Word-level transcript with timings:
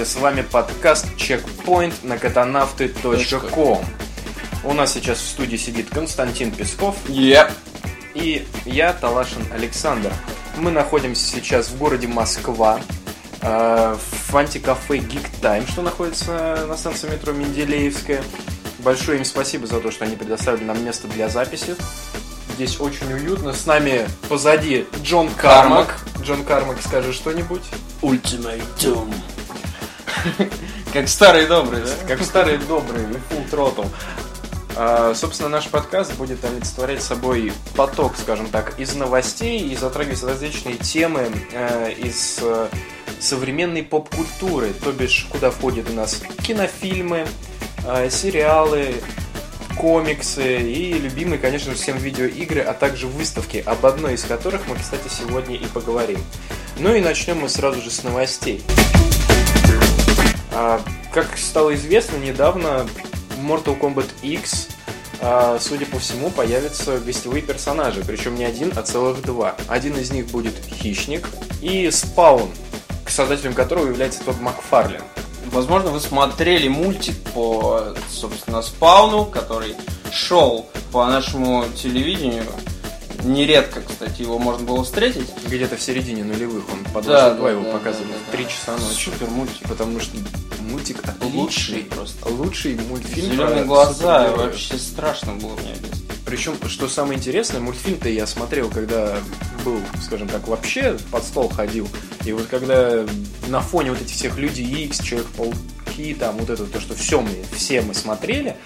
Здравствуйте, 0.00 0.18
с 0.18 0.22
вами 0.22 0.40
подкаст 0.40 1.06
Checkpoint 1.18 1.92
на 2.04 2.16
катанавты.ком. 2.16 3.84
У 4.64 4.72
нас 4.72 4.94
сейчас 4.94 5.18
в 5.18 5.26
студии 5.26 5.58
сидит 5.58 5.90
Константин 5.90 6.52
Песков 6.52 6.96
Yep. 7.06 7.52
и 8.14 8.48
я, 8.64 8.94
Талашин 8.94 9.42
Александр. 9.52 10.10
Мы 10.56 10.70
находимся 10.70 11.22
сейчас 11.22 11.68
в 11.68 11.76
городе 11.76 12.06
Москва, 12.06 12.80
э, 13.42 13.96
в 14.28 14.36
антикафе 14.36 14.98
Geek 14.98 15.26
Time, 15.42 15.70
что 15.70 15.82
находится 15.82 16.64
на 16.66 16.78
станции 16.78 17.10
метро 17.10 17.34
Менделеевская. 17.34 18.22
Большое 18.78 19.18
им 19.18 19.26
спасибо 19.26 19.66
за 19.66 19.80
то, 19.80 19.90
что 19.90 20.06
они 20.06 20.16
предоставили 20.16 20.64
нам 20.64 20.82
место 20.82 21.08
для 21.08 21.28
записи. 21.28 21.76
Здесь 22.54 22.80
очень 22.80 23.12
уютно. 23.12 23.52
С 23.52 23.66
нами 23.66 24.08
позади 24.30 24.86
Джон 25.02 25.28
Кармак. 25.28 25.98
Джон 26.22 26.42
Кармак, 26.44 26.78
скажи 26.82 27.12
что-нибудь. 27.12 27.64
Ультиматум. 28.00 29.12
Как 30.92 31.08
старый 31.08 31.46
добрый, 31.46 31.82
да? 31.82 31.90
Как 32.08 32.22
старые 32.22 32.58
добрые 32.58 33.06
Full 33.30 33.50
Throttle. 33.50 33.88
А, 34.76 35.14
собственно, 35.14 35.48
наш 35.48 35.68
подкаст 35.68 36.14
будет 36.16 36.44
олицетворять 36.44 37.02
собой 37.02 37.52
поток, 37.76 38.14
скажем 38.16 38.48
так, 38.48 38.78
из 38.78 38.94
новостей 38.94 39.60
и 39.68 39.76
затрагивать 39.76 40.22
различные 40.22 40.76
темы 40.76 41.30
э, 41.52 41.92
из 41.92 42.38
э, 42.40 42.68
современной 43.18 43.82
поп-культуры, 43.82 44.72
то 44.82 44.92
бишь, 44.92 45.26
куда 45.30 45.50
входят 45.50 45.90
у 45.90 45.92
нас 45.92 46.22
кинофильмы, 46.42 47.26
э, 47.84 48.08
сериалы, 48.10 48.94
комиксы 49.76 50.60
и 50.60 50.92
любимые, 50.94 51.38
конечно 51.38 51.74
всем 51.74 51.96
видеоигры, 51.96 52.60
а 52.60 52.72
также 52.72 53.06
выставки, 53.06 53.62
об 53.64 53.84
одной 53.86 54.14
из 54.14 54.24
которых 54.24 54.62
мы, 54.68 54.76
кстати, 54.76 55.08
сегодня 55.08 55.56
и 55.56 55.66
поговорим. 55.66 56.20
Ну 56.78 56.94
и 56.94 57.00
начнем 57.00 57.38
мы 57.38 57.48
сразу 57.48 57.82
же 57.82 57.90
с 57.90 58.02
новостей. 58.02 58.62
А, 60.62 60.78
Как 61.10 61.38
стало 61.38 61.74
известно, 61.74 62.18
недавно 62.18 62.86
Mortal 63.42 63.80
Kombat 63.80 64.10
X, 64.20 64.68
а, 65.22 65.58
судя 65.58 65.86
по 65.86 65.98
всему, 65.98 66.28
появятся 66.28 66.98
гостевые 66.98 67.40
персонажи, 67.40 68.02
причем 68.06 68.34
не 68.34 68.44
один, 68.44 68.70
а 68.76 68.82
целых 68.82 69.22
два. 69.22 69.56
Один 69.68 69.96
из 69.96 70.10
них 70.10 70.26
будет 70.26 70.52
Хищник 70.66 71.26
и 71.62 71.90
Спаун, 71.90 72.50
создателем 73.06 73.54
которого 73.54 73.86
является 73.86 74.22
тот 74.22 74.38
Макфарлен. 74.38 75.00
Возможно, 75.46 75.92
вы 75.92 76.00
смотрели 76.00 76.68
мультик 76.68 77.16
по, 77.32 77.94
собственно, 78.10 78.60
спауну, 78.60 79.24
который 79.24 79.74
шел 80.12 80.66
по 80.92 81.06
нашему 81.06 81.64
телевидению. 81.74 82.44
Нередко, 83.24 83.82
кстати, 83.82 84.22
его 84.22 84.38
можно 84.38 84.64
было 84.64 84.84
встретить. 84.84 85.28
Где-то 85.46 85.76
в 85.76 85.82
середине 85.82 86.24
нулевых 86.24 86.64
он 86.72 86.84
по 86.92 87.02
Да, 87.02 87.34
22 87.34 87.44
да, 87.44 87.50
его 87.50 87.64
да, 87.64 87.72
показывали 87.72 88.12
да, 88.12 88.18
в 88.18 88.30
да. 88.30 88.36
3 88.38 88.48
часа 88.48 88.72
ночи. 88.72 89.04
Супер 89.04 89.30
мультик. 89.30 89.68
Потому 89.68 90.00
что 90.00 90.16
мультик 90.60 90.98
отличный. 91.04 91.40
Лучший 91.40 91.82
просто. 91.84 92.28
Лучший 92.28 92.74
мультфильм. 92.88 93.32
Зеленые 93.32 93.64
глаза, 93.64 94.22
супергероев. 94.22 94.52
вообще 94.52 94.78
страшно 94.78 95.34
было 95.34 95.54
мне. 95.56 95.74
Причем, 96.24 96.54
что 96.68 96.88
самое 96.88 97.18
интересное, 97.18 97.60
мультфильм-то 97.60 98.08
я 98.08 98.26
смотрел, 98.26 98.70
когда 98.70 99.18
был, 99.64 99.80
скажем 100.00 100.28
так, 100.28 100.46
вообще 100.46 100.96
под 101.10 101.24
стол 101.24 101.48
ходил. 101.48 101.88
И 102.24 102.32
вот 102.32 102.46
когда 102.46 103.04
на 103.48 103.60
фоне 103.60 103.90
вот 103.90 104.00
этих 104.00 104.14
всех 104.14 104.38
Люди 104.38 104.62
Икс, 104.62 105.00
Человек-пауки, 105.00 106.14
там 106.14 106.36
вот 106.36 106.50
это, 106.50 106.66
то, 106.66 106.80
что 106.80 106.94
все 106.94 107.20
мы, 107.20 107.30
все 107.52 107.80
мы 107.82 107.94
смотрели, 107.94 108.56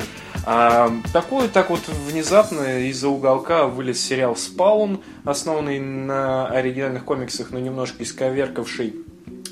а, 0.47 0.93
такой 1.13 1.49
так 1.49 1.71
вот 1.71 1.81
внезапно 1.89 2.87
из-за 2.89 3.09
уголка 3.09 3.67
вылез 3.67 4.01
сериал 4.01 4.37
«Спаун», 4.37 5.01
основанный 5.25 5.81
на 5.81 6.47
оригинальных 6.49 7.05
комиксах, 7.05 7.51
но 7.51 7.59
немножко 7.59 8.03
исковеркавший 8.03 8.95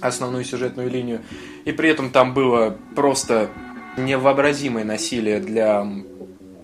основную 0.01 0.45
сюжетную 0.45 0.91
линию. 0.91 1.23
И 1.65 1.73
при 1.73 1.89
этом 1.89 2.11
там 2.11 2.35
было 2.35 2.77
просто 2.95 3.49
невообразимое 3.97 4.85
насилие 4.85 5.41
для 5.41 5.87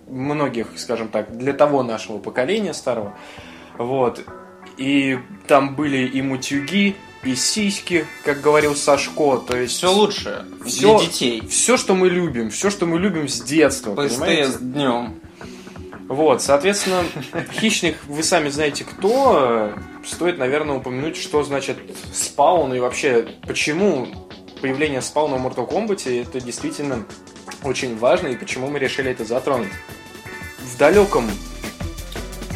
многих, 0.09 0.69
скажем 0.77 1.09
так, 1.09 1.37
для 1.37 1.53
того 1.53 1.83
нашего 1.83 2.19
поколения 2.19 2.75
старого. 2.75 3.15
Вот. 3.79 4.25
И 4.77 5.19
там 5.47 5.75
были 5.75 6.07
и 6.07 6.21
мутюги, 6.23 6.97
и 7.25 7.35
сиськи, 7.35 8.07
как 8.25 8.41
говорил 8.41 8.75
Сашко. 8.77 9.39
То 9.39 9.57
есть 9.57 9.77
Все 9.77 9.93
лучше 9.93 10.45
Всё- 10.65 10.99
для 10.99 11.07
детей. 11.07 11.43
все, 11.49 11.77
что 11.77 11.95
мы 11.95 12.09
любим, 12.09 12.51
все, 12.51 12.71
что 12.71 12.87
мы 12.87 12.99
любим 12.99 13.29
с 13.29 13.41
детства. 13.41 13.95
СТС 14.09 14.59
днем. 14.61 15.21
Вот, 16.09 16.41
соответственно, 16.43 17.05
хищник, 17.53 17.97
вы 18.07 18.23
сами 18.23 18.49
знаете 18.49 18.85
кто. 18.85 19.73
Стоит, 20.07 20.39
наверное, 20.39 20.77
упомянуть, 20.77 21.17
что 21.19 21.43
значит 21.45 21.77
спаун 22.15 22.73
и 22.73 22.79
вообще 22.81 23.29
почему 23.47 24.09
появление 24.63 25.03
спауна 25.03 25.37
в 25.37 25.47
Mortal 25.47 25.69
Kombat 25.71 26.23
это 26.23 26.41
действительно 26.41 27.05
очень 27.63 27.99
важно 27.99 28.29
и 28.29 28.37
почему 28.37 28.69
мы 28.69 28.79
решили 28.79 29.11
это 29.11 29.25
затронуть. 29.27 29.69
В 30.61 30.79
далеком 30.79 31.31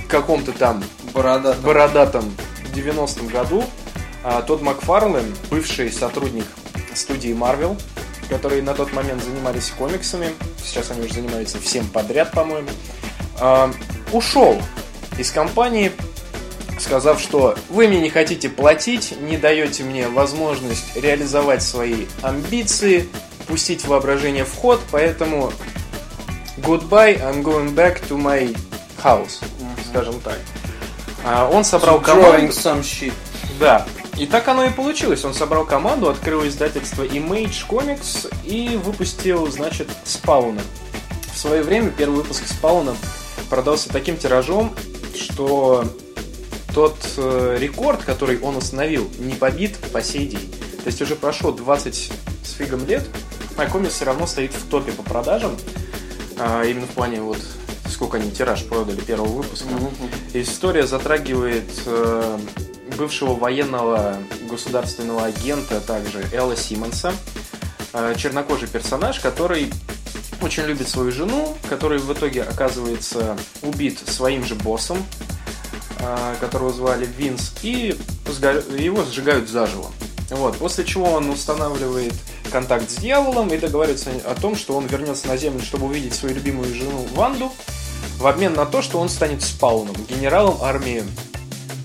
каком-то 0.08 0.52
там 0.52 0.82
Борода. 1.12 1.54
бородатом 1.62 2.24
90-м 2.74 3.26
году 3.28 3.64
Тодд 4.46 4.62
Макфарлен, 4.62 5.34
бывший 5.50 5.90
сотрудник 5.92 6.44
студии 6.94 7.32
Marvel, 7.32 7.80
которые 8.28 8.62
на 8.62 8.74
тот 8.74 8.92
момент 8.92 9.22
занимались 9.22 9.70
комиксами, 9.76 10.30
сейчас 10.62 10.90
они 10.90 11.02
уже 11.02 11.14
занимаются 11.14 11.58
всем 11.58 11.86
подряд, 11.88 12.32
по-моему, 12.32 12.68
а, 13.40 13.70
ушел 14.12 14.60
из 15.18 15.30
компании, 15.30 15.92
сказав, 16.78 17.20
что 17.20 17.56
вы 17.68 17.88
мне 17.88 18.00
не 18.00 18.10
хотите 18.10 18.48
платить, 18.48 19.14
не 19.20 19.36
даете 19.36 19.82
мне 19.84 20.08
возможность 20.08 20.96
реализовать 20.96 21.62
свои 21.62 22.06
амбиции, 22.22 23.08
пустить 23.46 23.86
воображение 23.86 24.44
в 24.44 24.54
ход, 24.54 24.80
поэтому 24.90 25.52
goodbye, 26.58 27.20
I'm 27.22 27.42
going 27.42 27.74
back 27.74 28.06
to 28.08 28.16
my 28.16 28.56
house, 29.02 29.42
скажем 29.90 30.20
так. 30.20 30.38
А, 31.24 31.48
Он 31.50 31.64
собрал 31.64 32.00
Drawing 32.00 32.04
команду. 32.04 32.52
some 32.52 32.80
shit. 32.82 33.12
Да. 33.58 33.86
И 34.18 34.26
так 34.26 34.46
оно 34.48 34.64
и 34.64 34.70
получилось. 34.70 35.24
Он 35.24 35.34
собрал 35.34 35.64
команду, 35.64 36.08
открыл 36.08 36.46
издательство 36.46 37.02
Image 37.02 37.66
Comics 37.68 38.32
и 38.44 38.76
выпустил, 38.76 39.50
значит, 39.50 39.88
Спауна. 40.04 40.60
В 41.32 41.38
свое 41.38 41.62
время 41.62 41.90
первый 41.90 42.16
выпуск 42.16 42.46
Спауна 42.46 42.94
продался 43.48 43.88
таким 43.88 44.16
тиражом, 44.16 44.74
что 45.16 45.84
тот 46.74 46.96
э, 47.16 47.56
рекорд, 47.58 48.02
который 48.02 48.38
он 48.40 48.56
установил, 48.56 49.10
не 49.18 49.34
побит 49.34 49.76
по 49.92 50.02
сей 50.02 50.26
день. 50.26 50.52
То 50.82 50.86
есть 50.86 51.00
уже 51.02 51.16
прошло 51.16 51.52
20 51.52 52.12
с 52.44 52.52
фигом 52.52 52.86
лет, 52.86 53.04
а 53.56 53.66
комикс 53.66 53.94
все 53.94 54.04
равно 54.04 54.26
стоит 54.26 54.52
в 54.52 54.68
топе 54.68 54.92
по 54.92 55.02
продажам. 55.02 55.56
А, 56.38 56.64
именно 56.64 56.86
в 56.86 56.90
плане 56.90 57.20
вот 57.20 57.38
сколько 57.88 58.16
они 58.16 58.30
тираж 58.30 58.64
продали 58.64 59.00
первого 59.00 59.28
выпуска. 59.28 59.68
История 60.32 60.86
затрагивает 60.86 61.70
э, 61.86 62.38
бывшего 62.92 63.34
военного 63.34 64.18
государственного 64.48 65.24
агента, 65.26 65.80
также 65.80 66.24
Элла 66.32 66.56
Симмонса, 66.56 67.12
Э, 67.94 68.14
чернокожий 68.16 68.68
персонаж, 68.68 69.20
который 69.20 69.70
очень 70.40 70.62
любит 70.62 70.88
свою 70.88 71.12
жену, 71.12 71.54
который 71.68 71.98
в 71.98 72.10
итоге 72.10 72.42
оказывается 72.42 73.36
убит 73.60 73.98
своим 74.08 74.44
же 74.46 74.54
боссом, 74.54 75.04
э, 75.98 76.34
которого 76.40 76.72
звали 76.72 77.06
Винс, 77.18 77.52
и 77.62 77.94
его 78.78 79.04
сжигают 79.04 79.48
заживо. 79.48 79.90
Вот, 80.30 80.56
после 80.56 80.86
чего 80.86 81.10
он 81.10 81.28
устанавливает 81.28 82.14
контакт 82.50 82.88
с 82.90 82.94
дьяволом 82.96 83.48
и 83.48 83.58
договаривается 83.58 84.10
о 84.24 84.34
том, 84.34 84.56
что 84.56 84.74
он 84.74 84.86
вернется 84.86 85.28
на 85.28 85.36
Землю, 85.36 85.62
чтобы 85.62 85.86
увидеть 85.86 86.14
свою 86.14 86.34
любимую 86.34 86.74
жену 86.74 87.06
Ванду, 87.14 87.52
в 88.16 88.26
обмен 88.26 88.54
на 88.54 88.64
то, 88.64 88.80
что 88.80 89.00
он 89.00 89.10
станет 89.10 89.42
спауном, 89.42 89.96
генералом 90.08 90.56
армии, 90.62 91.04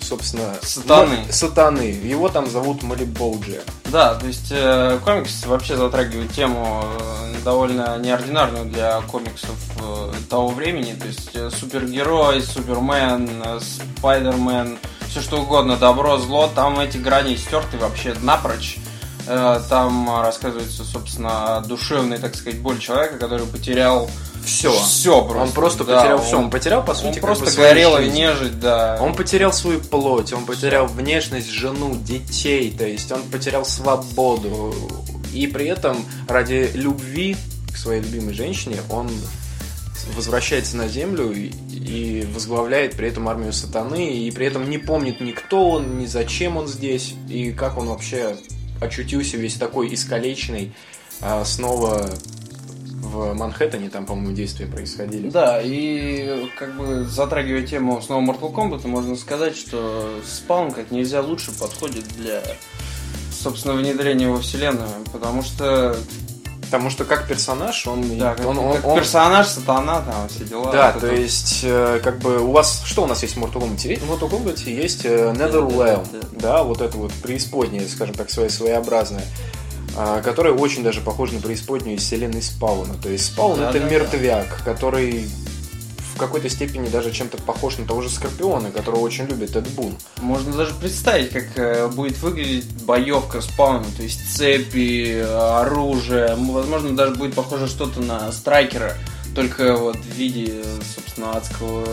собственно, 0.08 0.56
Сатаны. 0.62 1.18
Мо- 1.18 1.32
сатаны. 1.32 1.82
Его 1.82 2.30
там 2.30 2.50
зовут 2.50 2.84
Малиболджи. 2.84 3.62
Да, 3.86 4.16
то 4.16 4.26
есть 4.28 4.48
э, 4.52 5.00
комикс 5.04 5.46
вообще 5.46 5.76
затрагивает 5.76 6.32
тему 6.32 6.84
э, 7.00 7.36
довольно 7.44 7.98
неординарную 7.98 8.66
для 8.66 9.02
комиксов 9.02 9.58
э, 9.80 10.12
того 10.30 10.50
времени. 10.50 10.94
То 10.94 11.08
есть 11.08 11.32
э, 11.36 11.50
супергерой, 11.50 12.42
супермен, 12.42 13.30
э, 13.44 13.60
спайдермен, 13.98 14.78
все 15.10 15.22
что 15.22 15.42
угодно, 15.42 15.78
добро, 15.78 16.18
зло, 16.18 16.50
там 16.54 16.80
эти 16.80 16.98
грани 16.98 17.36
стерты 17.36 17.78
вообще 17.78 18.14
напрочь. 18.22 18.78
Э, 19.28 19.60
там 19.70 20.22
рассказывается, 20.22 20.84
собственно, 20.84 21.62
душевная, 21.68 22.18
так 22.18 22.36
сказать, 22.36 22.60
боль 22.60 22.80
человека, 22.80 23.18
который 23.18 23.46
потерял 23.46 24.10
Все. 24.48 24.72
все 24.72 25.22
просто. 25.24 25.42
Он 25.44 25.52
просто 25.52 25.84
Да, 25.84 25.98
потерял 25.98 26.18
он- 26.20 26.26
все. 26.26 26.38
Он 26.40 26.50
потерял, 26.50 26.84
по 26.84 26.92
Он 26.92 26.98
сути, 26.98 27.14
как 27.16 27.22
просто 27.24 27.46
бы 27.46 27.52
свою 27.52 27.70
горел 27.70 27.98
и 27.98 28.04
жизнь. 28.04 28.16
нежить, 28.16 28.60
да. 28.60 28.98
Он 29.02 29.14
потерял 29.16 29.54
свою 29.54 29.80
плоть, 29.80 30.34
он 30.34 30.46
потерял 30.46 30.88
внешность, 30.88 31.50
жену, 31.50 31.96
детей, 31.96 32.72
то 32.76 32.86
есть 32.88 33.12
он 33.12 33.22
потерял 33.24 33.66
свободу. 33.66 34.74
И 35.34 35.48
при 35.48 35.68
этом 35.68 36.04
ради 36.28 36.72
любви 36.74 37.36
к 37.74 37.78
своей 37.78 38.02
любимой 38.02 38.34
женщине 38.34 38.78
он 38.90 39.10
возвращается 40.16 40.78
на 40.78 40.88
землю 40.88 41.32
и, 41.32 41.52
и 41.72 42.26
возглавляет 42.34 42.96
при 42.96 43.10
этом 43.10 43.28
армию 43.28 43.52
сатаны, 43.54 44.14
и 44.14 44.32
при 44.32 44.48
этом 44.48 44.70
не 44.70 44.78
помнит 44.78 45.20
ни 45.22 45.32
кто 45.32 45.70
он, 45.72 46.00
ни 46.00 46.06
зачем 46.06 46.56
он 46.58 46.68
здесь, 46.68 47.14
и 47.30 47.52
как 47.52 47.78
он 47.78 47.88
вообще 47.90 48.38
очутился 48.80 49.38
весь 49.38 49.56
такой 49.56 49.94
искалеченный, 49.94 50.74
а, 51.22 51.44
снова 51.46 52.10
в 53.08 53.34
Манхэттене, 53.34 53.90
там, 53.90 54.06
по-моему, 54.06 54.34
действия 54.34 54.68
происходили. 54.68 55.30
Да, 55.30 55.62
и 55.62 56.48
как 56.58 56.76
бы 56.78 57.06
затрагивая 57.06 57.66
тему 57.66 58.02
снова 58.02 58.22
Mortal 58.22 58.54
Kombat, 58.54 58.88
можно 58.88 59.16
сказать, 59.16 59.56
что 59.56 60.20
спаун 60.26 60.72
как 60.72 60.92
нельзя 60.92 61.22
лучше 61.22 61.52
подходит 61.58 62.06
для 62.18 62.42
собственно, 63.32 63.76
внедрения 63.76 64.28
во 64.30 64.40
вселенную, 64.40 64.90
потому 65.12 65.42
что 65.42 65.96
Потому 66.68 66.90
что 66.90 67.06
как 67.06 67.30
персонаж, 67.30 67.88
он... 67.88 68.18
Да, 68.18 68.36
он, 68.46 68.60
он, 68.60 68.76
как 68.76 68.86
он, 68.86 68.98
персонаж, 68.98 69.48
сатана, 69.48 70.02
там, 70.02 70.28
все 70.28 70.44
дела. 70.44 70.70
Да, 70.70 70.92
то 70.92 71.08
это... 71.08 71.16
есть, 71.16 71.62
э, 71.64 72.02
как 72.04 72.20
бы, 72.20 72.40
у 72.40 72.52
вас... 72.52 72.82
Что 72.84 73.04
у 73.04 73.08
нас 73.08 73.24
есть 73.24 73.38
в 73.38 73.40
Mortal 73.42 73.62
Kombat? 73.62 74.00
В 74.00 74.12
Mortal 74.12 74.30
Kombat 74.30 74.70
есть 74.70 75.06
э, 75.06 75.32
Netherrealm, 75.32 76.06
да, 76.12 76.20
да, 76.20 76.28
да. 76.32 76.40
да, 76.40 76.64
вот 76.64 76.82
это 76.82 76.98
вот 76.98 77.14
преисподнее, 77.14 77.88
скажем 77.88 78.16
так, 78.16 78.30
своя 78.30 78.50
своеобразная 78.50 79.24
а, 79.24 79.57
которая 80.24 80.54
очень 80.54 80.84
даже 80.84 81.02
похожа 81.02 81.34
на 81.34 81.42
преисподнюю 81.42 81.98
из 81.98 82.04
вселенной 82.04 82.42
Спауна. 82.42 82.96
То 83.02 83.10
есть 83.10 83.26
Спаун 83.26 83.60
да, 83.60 83.70
это 83.70 83.80
да, 83.80 83.90
мертвяк, 83.90 84.48
да. 84.50 84.64
который 84.64 85.28
в 86.18 86.20
какой-то 86.20 86.50
степени 86.50 86.88
даже 86.88 87.12
чем-то 87.12 87.38
похож 87.38 87.78
на 87.78 87.86
того 87.86 88.02
же 88.02 88.10
Скорпиона, 88.10 88.72
которого 88.72 89.02
очень 89.02 89.26
любит 89.26 89.56
Эд 89.56 89.68
Бун. 89.70 89.96
Можно 90.20 90.52
даже 90.54 90.74
представить, 90.74 91.30
как 91.30 91.46
э, 91.58 91.88
будет 91.88 92.18
выглядеть 92.20 92.66
боевка 92.86 93.40
спауна, 93.42 93.86
то 93.96 94.02
есть 94.02 94.36
цепи, 94.36 95.22
оружие, 95.22 96.36
возможно, 96.36 96.96
даже 96.96 97.14
будет 97.14 97.36
похоже 97.36 97.68
что-то 97.68 98.02
на 98.02 98.32
Страйкера, 98.32 98.96
только 99.36 99.78
вот 99.78 99.98
в 99.98 100.16
виде, 100.16 100.64
собственно, 100.96 101.38
адского 101.38 101.88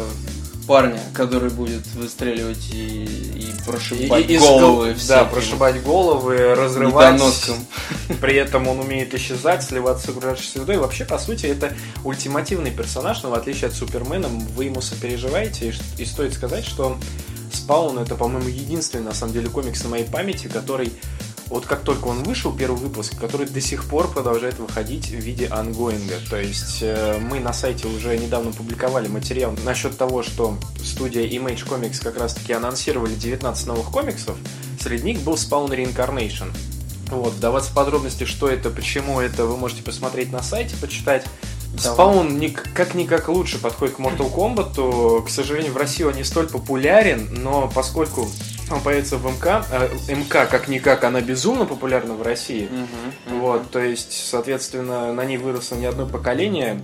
парня, 0.67 1.01
который 1.13 1.51
будет 1.51 1.87
выстреливать 1.95 2.71
и, 2.73 3.05
и 3.05 3.53
прошибать 3.67 4.31
и, 4.31 4.39
головы. 4.39 4.93
Из, 4.93 5.07
да, 5.07 5.25
прошибать 5.25 5.83
головы, 5.83 6.55
разрывать. 6.55 7.21
При 8.21 8.37
этом 8.37 8.69
он 8.69 8.81
умеет 8.81 9.15
исчезать, 9.15 9.63
сливаться 9.63 10.07
с 10.07 10.09
окружающей 10.11 10.49
средой. 10.49 10.79
Вообще, 10.79 11.05
по 11.05 11.19
сути, 11.19 11.47
это 11.47 11.75
ультимативный 12.05 12.71
персонаж, 12.71 13.23
но 13.23 13.31
в 13.31 13.35
отличие 13.35 13.69
от 13.69 13.75
Супермена, 13.75 14.29
вы 14.29 14.65
ему 14.65 14.81
сопереживаете. 14.81 15.71
И, 15.99 16.03
и 16.03 16.05
стоит 16.05 16.35
сказать, 16.35 16.65
что 16.65 16.97
Спаун 17.53 17.99
это, 17.99 18.15
по-моему, 18.15 18.49
единственный, 18.49 19.05
на 19.05 19.15
самом 19.15 19.33
деле, 19.33 19.49
комикс 19.49 19.83
на 19.85 19.91
моей 19.91 20.05
памяти, 20.05 20.49
который 20.49 20.93
вот 21.55 21.67
как 21.67 21.83
только 21.83 22.09
он 22.09 22.25
вышел, 22.25 22.53
первый 22.53 22.81
выпуск, 22.81 23.17
который 23.17 23.47
до 23.47 23.61
сих 23.61 23.85
пор 23.85 24.11
продолжает 24.11 24.59
выходить 24.59 25.07
в 25.07 25.15
виде 25.15 25.47
ангоинга. 25.47 26.17
То 26.29 26.37
есть 26.37 26.79
э, 26.81 27.21
мы 27.21 27.39
на 27.39 27.53
сайте 27.53 27.87
уже 27.87 28.19
недавно 28.19 28.51
публиковали 28.51 29.07
материал 29.07 29.55
насчет 29.65 29.97
того, 29.97 30.25
что 30.25 30.59
студия 30.83 31.23
Image 31.29 31.65
Comics 31.65 32.03
как 32.03 32.19
раз-таки 32.19 32.53
анонсировали 32.55 33.15
19 33.15 33.69
новых 33.69 33.87
комиксов. 33.93 34.37
Среди 34.81 35.05
них 35.05 35.21
был 35.21 35.35
Spawn 35.35 35.71
Reincarnation. 35.71 36.51
Вот, 37.11 37.35
вдаваться 37.35 37.71
в 37.71 37.75
подробности, 37.75 38.25
что 38.25 38.49
это, 38.49 38.71
почему 38.71 39.21
это, 39.21 39.45
вы 39.45 39.57
можете 39.57 39.85
посмотреть 39.85 40.33
на 40.33 40.43
сайте, 40.43 40.75
почитать. 40.81 41.25
Спаун 41.79 42.41
как-никак 42.75 43.29
лучше 43.29 43.59
подходит 43.61 43.95
к 43.95 44.01
Mortal 44.01 44.33
Kombat. 44.33 44.75
То, 44.75 45.23
к 45.23 45.31
сожалению, 45.31 45.73
в 45.73 45.77
России 45.77 46.03
он 46.03 46.15
не 46.15 46.25
столь 46.25 46.49
популярен, 46.49 47.29
но 47.31 47.71
поскольку 47.73 48.29
он 48.71 48.81
появится 48.81 49.19
в 49.19 49.27
МК, 49.27 49.65
э, 49.71 49.89
МК 50.09 50.47
как-никак, 50.47 51.05
она 51.05 51.21
безумно 51.21 51.67
популярна 51.67 52.15
в 52.15 52.23
России. 52.23 52.67
Угу, 52.67 53.37
угу. 53.37 53.41
Вот, 53.41 53.71
то 53.71 53.81
есть, 53.81 54.13
соответственно, 54.13 55.13
на 55.13 55.25
ней 55.25 55.37
выросло 55.37 55.77
не 55.77 55.87
одно 55.87 56.07
поколение. 56.07 56.81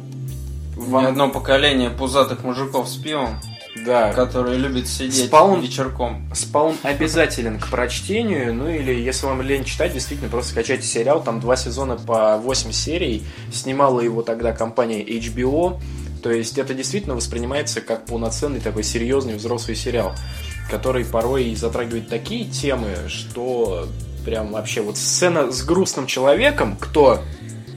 Не 0.77 1.05
одно 1.05 1.29
поколение 1.29 1.91
пузатых 1.91 2.43
мужиков 2.45 2.89
с 2.89 2.97
пивом. 2.97 3.39
Да. 3.85 4.13
Который 4.13 4.57
любит 4.57 4.89
сидеть 4.89 5.27
спаун, 5.27 5.61
вечерком. 5.61 6.29
Спаун 6.35 6.77
обязателен 6.83 7.59
к 7.59 7.69
прочтению, 7.69 8.53
ну 8.53 8.69
или 8.69 8.93
если 8.93 9.27
вам 9.27 9.43
лень 9.43 9.65
читать, 9.65 9.93
действительно 9.93 10.29
просто 10.29 10.51
скачайте 10.51 10.87
сериал, 10.87 11.23
там 11.23 11.41
два 11.41 11.57
сезона 11.57 11.97
по 11.97 12.37
8 12.39 12.73
серий, 12.73 13.25
снимала 13.53 14.01
его 14.01 14.23
тогда 14.23 14.53
компания 14.53 15.03
HBO, 15.05 15.81
то 16.23 16.31
есть 16.33 16.59
это 16.59 16.75
действительно 16.75 17.15
воспринимается 17.15 17.81
как 17.81 18.07
полноценный 18.07 18.61
такой 18.61 18.83
серьезный 18.83 19.35
взрослый 19.35 19.77
сериал, 19.77 20.15
который 20.71 21.05
порой 21.05 21.55
затрагивает 21.55 22.09
такие 22.09 22.45
темы, 22.45 22.95
что 23.09 23.89
прям 24.25 24.53
вообще 24.53 24.81
вот 24.81 24.97
сцена 24.97 25.51
с 25.51 25.63
грустным 25.65 26.07
человеком, 26.07 26.77
кто, 26.81 27.23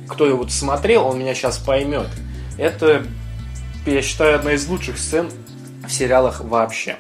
кто 0.08 0.26
его 0.26 0.40
вот 0.40 0.52
смотрел, 0.52 1.08
он 1.08 1.20
меня 1.20 1.34
сейчас 1.34 1.58
поймет. 1.58 2.08
Это, 2.58 3.06
я 3.86 4.02
считаю, 4.02 4.36
одна 4.36 4.54
из 4.54 4.68
лучших 4.68 4.98
сцен 4.98 5.30
в 5.88 5.92
сериалах 5.92 6.42
вообще. 6.42 6.98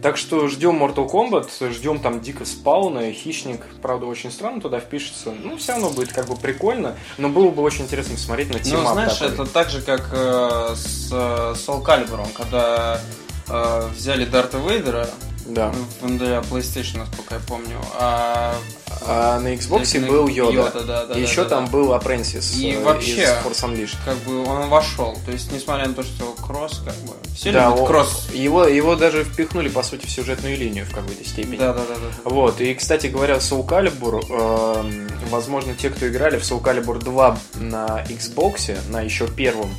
Так 0.00 0.16
что 0.16 0.46
ждем 0.46 0.80
Mortal 0.80 1.10
Kombat, 1.10 1.72
ждем 1.72 1.98
там 1.98 2.20
дико 2.20 2.44
спауна, 2.44 3.10
хищник, 3.12 3.66
правда, 3.82 4.06
очень 4.06 4.30
странно 4.30 4.60
туда 4.60 4.78
впишется. 4.78 5.34
Ну, 5.42 5.56
все 5.56 5.72
равно 5.72 5.90
будет 5.90 6.12
как 6.12 6.28
бы 6.28 6.36
прикольно, 6.36 6.96
но 7.18 7.28
было 7.28 7.50
бы 7.50 7.62
очень 7.62 7.84
интересно 7.84 8.16
смотреть 8.16 8.52
на 8.52 8.60
тему. 8.60 8.82
Ну, 8.82 8.92
знаешь, 8.92 9.14
такой. 9.14 9.34
это 9.34 9.46
так 9.46 9.70
же, 9.70 9.82
как 9.82 10.08
э, 10.12 10.74
с, 10.76 11.08
с 11.08 11.12
Soul 11.12 11.82
Calibur, 11.84 12.24
когда 12.32 13.00
э, 13.50 13.88
взяли 13.94 14.24
Дарта 14.24 14.58
Вейдера, 14.58 15.08
да. 15.48 15.72
Для 16.02 16.40
PlayStation, 16.40 16.98
насколько 16.98 17.34
я 17.34 17.40
помню. 17.40 17.78
А, 17.98 18.54
а 19.00 19.40
на 19.40 19.54
Xbox 19.54 20.06
был 20.06 20.28
Йода. 20.28 20.52
Йода 20.52 20.84
да, 20.84 21.06
да, 21.06 21.18
и 21.18 21.22
еще 21.22 21.44
да, 21.44 21.50
там 21.50 21.64
да. 21.64 21.70
был 21.70 21.94
Apprentice 21.94 22.56
и 22.56 22.72
э, 22.72 22.82
вообще, 22.82 23.22
из 23.22 23.28
Force 23.28 23.64
Unleashed. 23.64 23.96
Как 24.04 24.16
бы 24.18 24.44
он 24.44 24.68
вошел. 24.68 25.16
То 25.24 25.32
есть, 25.32 25.50
несмотря 25.50 25.88
на 25.88 25.94
то, 25.94 26.02
что 26.02 26.34
кросс, 26.46 26.82
как 26.84 26.94
бы. 26.96 27.14
Все 27.34 27.50
да, 27.50 27.70
любят 27.70 27.86
кросс. 27.86 28.28
Его, 28.34 28.64
его 28.64 28.94
даже 28.94 29.24
впихнули, 29.24 29.68
по 29.68 29.82
сути, 29.82 30.04
в 30.06 30.10
сюжетную 30.10 30.56
линию 30.56 30.84
в 30.84 30.94
какой-то 30.94 31.26
степени. 31.26 31.56
Да, 31.56 31.72
да, 31.72 31.80
да, 31.88 31.94
да. 31.94 32.30
Вот. 32.30 32.60
И, 32.60 32.74
кстати 32.74 33.06
говоря, 33.06 33.36
Soul 33.36 33.66
Calibur, 33.66 34.22
э, 34.28 35.08
возможно, 35.30 35.74
те, 35.74 35.88
кто 35.88 36.08
играли 36.08 36.38
в 36.38 36.42
Soul 36.42 36.62
Calibur 36.62 36.98
2 36.98 37.38
на 37.54 38.04
Xbox, 38.08 38.76
на 38.90 39.00
еще 39.00 39.26
первом, 39.26 39.70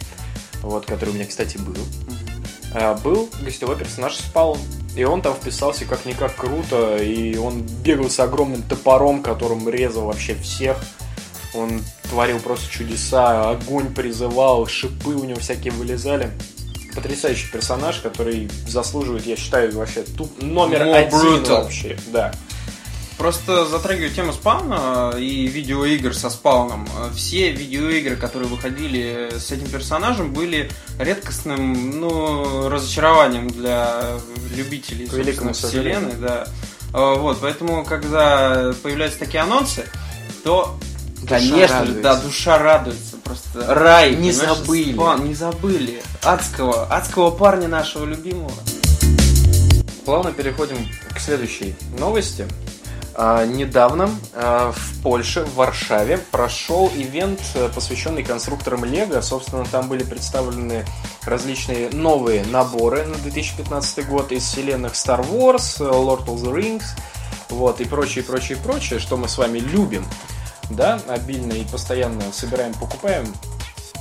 вот, 0.64 0.86
который 0.88 1.10
у 1.10 1.14
меня, 1.14 1.26
кстати, 1.26 1.58
был, 1.58 1.76
э, 1.76 2.29
был 3.04 3.30
гостевой 3.42 3.78
персонаж 3.78 4.16
Спаун. 4.16 4.60
И 4.96 5.04
он 5.04 5.22
там 5.22 5.34
вписался 5.34 5.86
как-никак 5.86 6.36
круто, 6.36 6.98
и 6.98 7.38
он 7.38 7.62
бегал 7.84 8.10
с 8.10 8.20
огромным 8.20 8.64
топором, 8.64 9.22
которым 9.22 9.70
резал 9.70 10.06
вообще 10.06 10.36
всех. 10.36 10.78
Он 11.54 11.82
творил 12.10 12.40
просто 12.40 12.70
чудеса, 12.70 13.52
огонь 13.52 13.94
призывал, 13.94 14.68
шипы 14.68 15.12
у 15.12 15.24
него 15.24 15.40
всякие 15.40 15.72
вылезали. 15.74 16.32
Потрясающий 16.96 17.52
персонаж, 17.52 18.00
который 18.00 18.50
заслуживает, 18.68 19.26
я 19.26 19.36
считаю, 19.36 19.76
вообще 19.78 20.04
тут 20.04 20.42
номер 20.42 20.82
More 20.82 20.94
один 20.96 21.20
brutal. 21.20 21.64
вообще. 21.64 21.98
Да. 22.08 22.34
Просто 23.20 23.66
затрагиваю 23.66 24.12
тему 24.12 24.32
спауна 24.32 25.14
и 25.18 25.46
видеоигр 25.46 26.16
со 26.16 26.30
спауном. 26.30 26.88
Все 27.14 27.52
видеоигры, 27.52 28.16
которые 28.16 28.48
выходили 28.48 29.30
с 29.38 29.52
этим 29.52 29.68
персонажем, 29.68 30.34
были 30.34 30.72
редкостным 30.98 32.00
ну, 32.00 32.70
разочарованием 32.70 33.50
для 33.50 34.20
любителей 34.56 35.08
собственно, 35.08 35.52
вселенной. 35.52 36.14
Да. 36.14 36.48
А, 36.94 37.16
вот, 37.16 37.40
поэтому, 37.42 37.84
когда 37.84 38.74
появляются 38.82 39.20
такие 39.20 39.44
анонсы, 39.44 39.86
то 40.46 40.80
Душа 41.22 41.36
Конечно 41.36 41.68
радуется. 41.68 41.96
же, 41.96 42.02
да, 42.02 42.16
душа 42.16 42.58
радуется. 42.58 43.18
Просто 43.22 43.76
рай. 43.76 44.16
Не 44.16 44.32
забыли. 44.32 44.94
Спан, 44.94 45.28
не 45.28 45.34
забыли. 45.34 46.02
Адского, 46.24 46.86
адского 46.86 47.32
парня 47.32 47.68
нашего 47.68 48.06
любимого. 48.06 48.54
Плавно 50.06 50.32
переходим 50.32 50.78
к 51.14 51.20
следующей 51.20 51.76
новости. 51.98 52.48
А, 53.22 53.46
недавно 53.46 54.10
а, 54.34 54.72
в 54.72 55.04
Польше, 55.04 55.44
в 55.44 55.56
Варшаве, 55.56 56.20
прошел 56.32 56.90
ивент, 56.96 57.42
э, 57.54 57.68
посвященный 57.68 58.24
конструкторам 58.24 58.86
Лего. 58.86 59.20
Собственно, 59.20 59.66
там 59.66 59.90
были 59.90 60.04
представлены 60.04 60.86
различные 61.26 61.90
новые 61.90 62.46
наборы 62.46 63.06
на 63.06 63.16
2015 63.16 64.08
год 64.08 64.32
из 64.32 64.44
вселенных 64.44 64.94
Star 64.94 65.20
Wars, 65.30 65.80
Lord 65.80 66.28
of 66.28 66.38
the 66.38 66.54
Rings, 66.54 66.86
вот, 67.50 67.82
и 67.82 67.84
прочее, 67.84 68.24
прочее, 68.24 68.58
прочее, 68.58 69.00
что 69.00 69.18
мы 69.18 69.28
с 69.28 69.38
вами 69.38 69.60
любим, 69.60 70.06
да, 70.70 71.02
обильно 71.10 71.52
и 71.52 71.66
постоянно 71.66 72.22
собираем, 72.32 72.74
покупаем, 72.74 73.26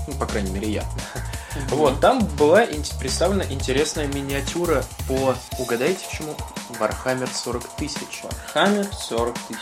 ну, 0.06 0.14
по 0.14 0.26
крайней 0.26 0.52
мере, 0.52 0.70
я. 0.70 0.82
Mm-hmm. 0.82 1.74
Вот, 1.74 2.00
там 2.00 2.24
была 2.38 2.66
представлена 3.00 3.44
интересная 3.50 4.06
миниатюра 4.06 4.84
по, 5.08 5.34
угадайте, 5.58 6.04
чему? 6.16 6.36
Warhammer 6.78 7.28
40 7.32 7.64
тысяч. 7.76 8.22
Warhammer 8.54 8.88
40 8.92 9.34
тысяч. 9.48 9.60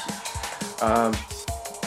А, 0.81 1.13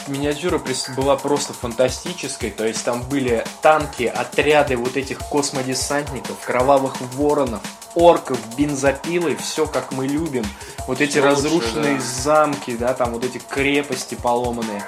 миниатюра 0.08 0.60
была 0.96 1.16
просто 1.16 1.52
фантастической, 1.52 2.50
то 2.50 2.66
есть 2.66 2.84
там 2.84 3.02
были 3.02 3.44
танки, 3.62 4.04
отряды 4.04 4.76
вот 4.76 4.96
этих 4.96 5.18
космодесантников, 5.18 6.38
кровавых 6.44 7.00
воронов, 7.14 7.62
орков, 7.94 8.38
бензопилы, 8.56 9.36
все 9.36 9.66
как 9.66 9.92
мы 9.92 10.06
любим. 10.06 10.44
Вот 10.86 11.00
эти 11.00 11.12
все 11.12 11.24
разрушенные 11.24 11.94
лучше, 11.94 12.04
да. 12.04 12.22
замки, 12.22 12.76
да, 12.76 12.94
там 12.94 13.12
вот 13.12 13.24
эти 13.24 13.38
крепости 13.38 14.14
поломанные. 14.14 14.84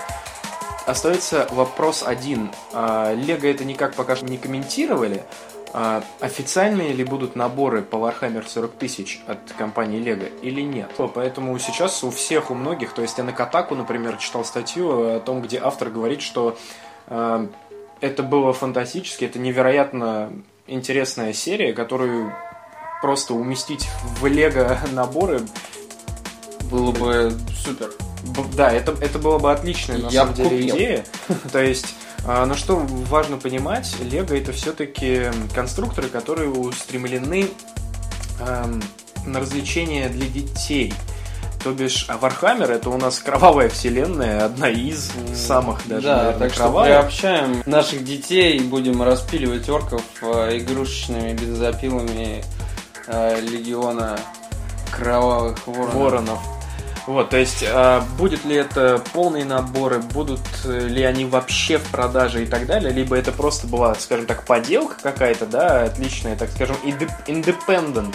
Остается 0.86 1.46
вопрос 1.52 2.02
один. 2.04 2.50
А, 2.72 3.14
Лего 3.14 3.46
это 3.46 3.64
никак 3.64 3.94
пока 3.94 4.16
что 4.16 4.24
не 4.24 4.38
комментировали, 4.38 5.24
официальные 5.72 6.92
ли 6.92 7.04
будут 7.04 7.34
наборы 7.34 7.82
по 7.82 7.96
Warhammer 7.96 8.46
40 8.46 8.72
тысяч 8.72 9.22
от 9.26 9.38
компании 9.56 10.00
Lego 10.00 10.30
или 10.42 10.60
нет. 10.60 10.90
Поэтому 11.14 11.58
сейчас 11.58 12.04
у 12.04 12.10
всех, 12.10 12.50
у 12.50 12.54
многих, 12.54 12.92
то 12.92 13.02
есть 13.02 13.18
я 13.18 13.24
на 13.24 13.32
Катаку, 13.32 13.74
например, 13.74 14.16
читал 14.16 14.44
статью 14.44 15.16
о 15.16 15.20
том, 15.20 15.40
где 15.42 15.58
автор 15.58 15.88
говорит, 15.88 16.20
что 16.20 16.56
э, 17.06 17.46
это 18.00 18.22
было 18.22 18.52
фантастически, 18.52 19.24
это 19.24 19.38
невероятно 19.38 20.32
интересная 20.66 21.32
серия, 21.32 21.72
которую 21.72 22.34
просто 23.00 23.34
уместить 23.34 23.88
в 24.20 24.26
Лего 24.26 24.78
наборы 24.92 25.40
было 26.70 26.92
бы 26.92 27.32
супер. 27.64 27.90
Да, 28.54 28.70
это, 28.70 28.92
это 29.00 29.18
было 29.18 29.38
бы 29.38 29.52
отличная 29.52 29.98
на 29.98 30.06
Я 30.08 30.22
самом 30.22 30.34
деле 30.34 30.50
купил. 30.50 30.76
идея. 30.76 31.04
То 31.52 31.62
есть 31.62 31.94
а, 31.96 32.01
Но 32.24 32.54
что 32.54 32.76
важно 32.76 33.36
понимать, 33.36 33.96
Лего 34.00 34.34
это 34.34 34.52
все-таки 34.52 35.24
конструкторы, 35.54 36.08
которые 36.08 36.50
устремлены 36.50 37.48
эм, 38.38 38.80
на 39.26 39.40
развлечения 39.40 40.08
для 40.08 40.26
детей. 40.28 40.92
То 41.62 41.72
бишь, 41.72 42.06
а 42.08 42.16
Warhammer 42.16 42.72
это 42.72 42.90
у 42.90 42.98
нас 42.98 43.20
кровавая 43.20 43.68
вселенная, 43.68 44.44
одна 44.44 44.68
из 44.68 45.12
самых 45.34 45.86
даже, 45.86 46.08
да, 46.08 46.16
наверное, 46.16 46.38
так 46.40 46.52
что 46.52 46.62
кровавых. 46.64 46.88
приобщаем 46.88 47.62
наших 47.66 48.04
детей, 48.04 48.58
будем 48.60 49.00
распиливать 49.00 49.68
орков 49.68 50.02
э, 50.22 50.58
игрушечными 50.58 51.34
бензопилами 51.34 52.44
э, 53.06 53.40
легиона 53.40 54.18
кровавых 54.90 55.64
воронов. 55.66 55.94
воронов. 55.94 56.61
Вот, 57.06 57.30
то 57.30 57.36
есть, 57.36 57.64
а, 57.66 58.06
будет 58.16 58.44
ли 58.44 58.54
это 58.54 59.02
полные 59.12 59.44
наборы, 59.44 59.98
будут 59.98 60.40
э, 60.64 60.86
ли 60.86 61.02
они 61.02 61.24
вообще 61.24 61.78
в 61.78 61.90
продаже 61.90 62.44
и 62.44 62.46
так 62.46 62.66
далее, 62.66 62.92
либо 62.92 63.16
это 63.16 63.32
просто 63.32 63.66
была, 63.66 63.94
скажем 63.96 64.26
так, 64.26 64.44
поделка 64.44 64.94
какая-то, 65.02 65.46
да, 65.46 65.82
отличная, 65.82 66.36
так 66.36 66.50
скажем, 66.50 66.76
independent. 66.84 68.14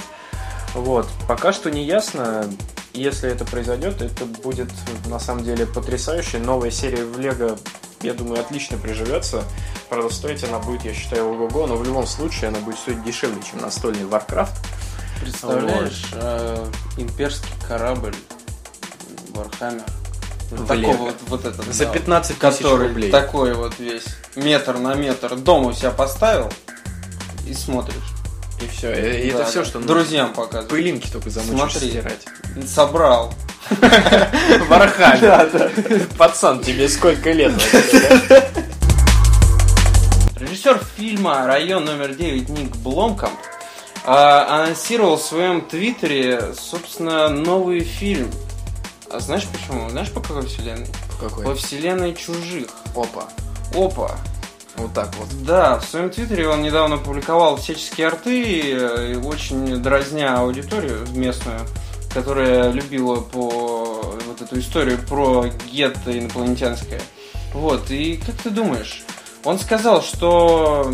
Вот, 0.73 1.07
пока 1.27 1.51
что 1.51 1.69
не 1.69 1.83
ясно, 1.83 2.45
если 2.93 3.29
это 3.29 3.43
произойдет, 3.43 4.01
это 4.01 4.25
будет 4.25 4.69
на 5.07 5.19
самом 5.19 5.43
деле 5.43 5.65
потрясающе. 5.65 6.37
Новая 6.37 6.71
серия 6.71 7.03
в 7.03 7.19
Лего, 7.19 7.57
я 8.01 8.13
думаю, 8.13 8.39
отлично 8.39 8.77
приживется. 8.77 9.43
Правда, 9.89 10.13
стоить 10.13 10.43
она 10.45 10.59
будет, 10.59 10.85
я 10.85 10.93
считаю, 10.93 11.29
ого-го, 11.29 11.67
но 11.67 11.75
в 11.75 11.83
любом 11.83 12.07
случае 12.07 12.49
она 12.49 12.59
будет 12.59 12.77
стоить 12.77 13.03
дешевле, 13.03 13.41
чем 13.49 13.59
настольный 13.59 14.03
Warcraft. 14.03 14.55
Представляешь, 15.19 16.05
э, 16.13 16.65
имперский 16.97 17.51
корабль 17.67 18.15
Warhammer. 19.37 19.83
Вот 20.51 20.59
В 20.61 20.67
такого 20.67 20.95
вот, 20.97 21.15
вот 21.27 21.45
этот, 21.45 21.65
За 21.73 21.85
да, 21.85 21.91
15 21.91 22.37
тысяч 22.39 22.39
который 22.39 22.87
рублей. 22.87 23.11
такой 23.11 23.53
вот 23.53 23.73
весь 23.79 24.05
метр 24.35 24.77
на 24.77 24.93
метр 24.95 25.35
дом 25.35 25.65
у 25.65 25.73
себя 25.73 25.91
поставил 25.91 26.49
и 27.47 27.53
смотришь. 27.53 27.95
И 28.61 28.67
все. 28.67 28.91
И 28.93 29.29
Да, 29.31 29.39
это 29.41 29.45
все, 29.49 29.65
что 29.65 29.79
нужно. 29.79 29.93
друзьям 29.95 30.33
показывать. 30.33 30.69
Пылинки 30.69 31.09
только 31.11 31.29
замучишь 31.29 31.73
Смотри. 31.73 31.89
стирать. 31.89 32.25
Собрал. 32.67 33.33
Warhammer. 34.69 35.71
Пацан, 36.17 36.61
тебе 36.61 36.87
сколько 36.87 37.31
лет? 37.31 37.51
Режиссер 40.39 40.79
фильма 40.95 41.45
«Район 41.45 41.85
номер 41.85 42.11
9» 42.11 42.51
Ник 42.51 42.75
Бломкамп 42.77 43.37
а, 44.05 44.61
анонсировал 44.63 45.17
в 45.17 45.21
своем 45.23 45.61
твиттере, 45.61 46.53
собственно, 46.59 47.27
новый 47.29 47.81
фильм. 47.81 48.31
А 49.09 49.19
знаешь 49.19 49.47
почему? 49.51 49.89
Знаешь 49.89 50.11
по 50.11 50.19
какой 50.19 50.45
вселенной? 50.45 50.87
По 51.19 51.29
Какой? 51.29 51.55
вселенной 51.55 52.13
чужих. 52.13 52.67
Опа. 52.95 53.25
Опа. 53.73 54.17
Вот 54.75 54.93
так 54.93 55.13
вот. 55.15 55.27
Да, 55.43 55.79
в 55.79 55.85
своем 55.85 56.09
твиттере 56.09 56.47
он 56.47 56.61
недавно 56.61 56.97
публиковал 56.97 57.57
всяческие 57.57 58.07
арты, 58.07 58.73
э, 58.73 59.17
очень 59.17 59.77
дразня 59.77 60.37
аудиторию 60.37 61.07
местную, 61.15 61.61
которая 62.13 62.71
любила 62.71 63.15
по 63.21 64.15
вот 64.27 64.41
эту 64.41 64.59
историю 64.59 64.99
про 65.07 65.45
гетто 65.71 66.17
инопланетянское. 66.17 67.01
Вот, 67.53 67.89
и 67.89 68.17
как 68.17 68.35
ты 68.35 68.49
думаешь? 68.51 69.03
Он 69.43 69.57
сказал, 69.57 70.03
что 70.03 70.91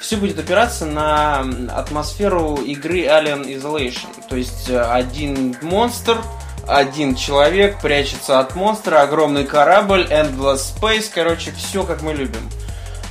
все 0.00 0.16
будет 0.16 0.38
опираться 0.38 0.86
на 0.86 1.40
атмосферу 1.74 2.54
игры 2.56 3.00
Alien 3.06 3.44
Isolation. 3.44 4.08
То 4.30 4.36
есть 4.36 4.70
э, 4.70 4.80
один 4.80 5.56
монстр, 5.60 6.22
один 6.66 7.14
человек 7.14 7.80
прячется 7.80 8.40
от 8.40 8.54
монстра, 8.54 9.02
огромный 9.02 9.44
корабль, 9.44 10.06
Endless 10.10 10.74
Space, 10.80 11.10
короче, 11.12 11.52
все 11.52 11.84
как 11.84 12.02
мы 12.02 12.12
любим. 12.12 12.48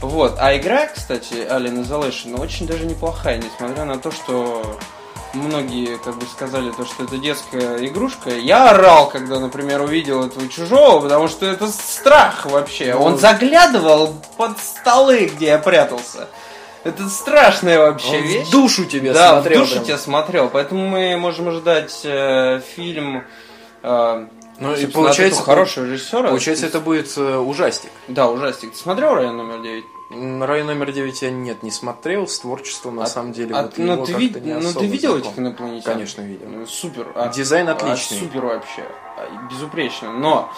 Вот. 0.02 0.36
А 0.40 0.56
игра, 0.56 0.88
кстати, 0.88 1.34
Alien 1.34 1.86
Isolation, 1.88 2.40
очень 2.40 2.68
даже 2.68 2.86
неплохая, 2.86 3.38
несмотря 3.38 3.86
на 3.86 3.98
то, 3.98 4.12
что 4.12 4.78
многие 5.34 5.98
как 5.98 6.18
бы 6.18 6.26
сказали 6.26 6.72
то, 6.72 6.86
что 6.86 7.04
это 7.04 7.18
детская 7.18 7.86
игрушка. 7.86 8.30
Я 8.32 8.70
орал, 8.70 9.10
когда, 9.10 9.40
например, 9.40 9.82
увидел 9.82 10.26
этого 10.26 10.48
чужого, 10.48 11.02
потому 11.02 11.28
что 11.28 11.46
это 11.46 11.68
страх 11.68 12.46
вообще. 12.46 12.94
Ну, 12.94 13.04
Он 13.04 13.18
заглядывал 13.18 14.16
под 14.38 14.58
столы, 14.60 15.32
где 15.34 15.48
я 15.48 15.60
прятался. 15.60 16.28
Это 16.84 17.10
страшная 17.10 17.80
вообще 17.80 18.18
Он 18.18 18.24
вещь. 18.24 18.48
в 18.48 18.52
душу 18.52 18.86
тебе 18.86 19.12
да, 19.12 19.32
смотрел. 19.32 19.60
в 19.60 19.64
душу 19.64 19.74
прям. 19.76 19.86
тебя 19.86 19.98
смотрел. 19.98 20.50
Поэтому 20.50 20.88
мы 20.88 21.18
можем 21.18 21.48
ожидать 21.48 22.02
э, 22.04 22.62
фильм. 22.76 23.24
Э, 23.86 24.28
Ну 24.60 24.74
и 24.76 24.86
получается, 24.88 25.42
этого 25.42 25.46
хорошего 25.56 25.86
режиссера. 25.86 26.30
Получается, 26.30 26.66
это 26.66 26.80
будет 26.80 27.12
э, 27.18 27.38
ужастик. 27.38 27.90
Да, 28.08 28.30
ужастик. 28.30 28.72
Ты 28.72 28.78
смотрел 28.78 29.16
район 29.16 29.38
номер 29.38 29.62
9? 29.62 29.84
М, 30.12 30.44
Район 30.44 30.68
номер 30.68 30.92
9 30.92 31.22
я 31.24 31.32
нет, 31.32 31.64
не 31.64 31.72
смотрел. 31.72 32.28
С 32.28 32.40
творчеством, 32.40 32.98
на 32.98 33.04
А- 33.04 33.08
самом 33.08 33.34
деле, 33.34 33.56
а- 33.56 33.64
вот 33.64 33.78
ну, 33.78 34.06
ты, 34.06 34.14
не 34.14 34.54
ну, 34.54 34.72
ты 34.74 34.86
видел 34.86 35.14
знаком. 35.14 35.30
этих 35.32 35.40
инопланетян? 35.40 35.94
Конечно, 35.94 36.22
видел. 36.22 36.48
Ну, 36.48 36.66
Супер. 36.68 37.12
А- 37.16 37.30
Дизайн 37.30 37.68
а, 37.70 37.72
отличный. 37.74 38.20
супер 38.20 38.46
вообще. 38.46 38.84
А, 39.18 39.48
Безупречно. 39.52 40.12
Но 40.14 40.50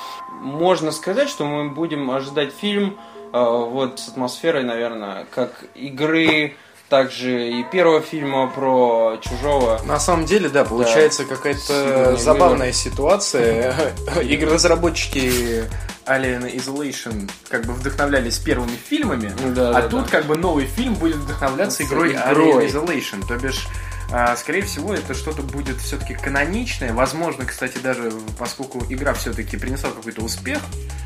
можно 0.41 0.91
сказать, 0.91 1.29
что 1.29 1.46
мы 1.46 1.69
будем 1.69 2.12
ожидать 2.12 2.53
фильм 2.53 2.98
э, 3.34 3.39
вот 3.39 4.00
с 4.00 4.10
атмосферой, 4.10 4.63
наверное, 4.63 5.25
как 5.34 5.65
игры, 5.75 6.55
также 6.89 7.50
и 7.50 7.63
первого 7.63 8.01
фильма 8.01 8.48
про 8.48 9.17
чужого. 9.22 9.82
На 9.86 10.00
самом 10.00 10.25
деле, 10.25 10.50
да, 10.50 10.63
получается 10.63 11.24
Сильный 11.24 11.36
какая-то 11.36 12.15
забавная 12.17 12.72
ситуация. 12.72 13.75
Игроразработчики 14.22 15.65
Alien 16.06 16.56
Isolation 16.56 17.29
как 17.50 17.65
бы 17.65 17.74
вдохновлялись 17.74 18.38
первыми 18.38 18.77
фильмами, 18.89 19.34
Да, 19.53 19.70
а 19.72 19.82
да, 19.82 19.89
тут 19.89 20.06
да. 20.06 20.12
как 20.12 20.25
бы 20.25 20.38
новый 20.38 20.65
фильм 20.65 20.96
будет 20.96 21.17
вдохновляться 21.17 21.84
С 21.84 21.86
игрой 21.86 22.13
игрой. 22.13 22.65
Alien 22.65 22.72
Isolation. 22.72 23.27
То 23.27 23.36
бишь, 23.38 23.67
а, 24.12 24.36
скорее 24.38 24.62
всего, 24.62 24.94
это 24.94 25.13
что-то 25.13 25.41
будет 25.41 25.77
все-таки 25.77 26.13
каноничное. 26.13 26.94
Возможно, 26.94 27.46
кстати, 27.46 27.77
даже 27.77 28.12
поскольку 28.39 28.82
игра 28.89 29.13
все-таки 29.13 29.58
принесла 29.58 29.89
какой-то 29.89 30.22
успех, 30.22 30.60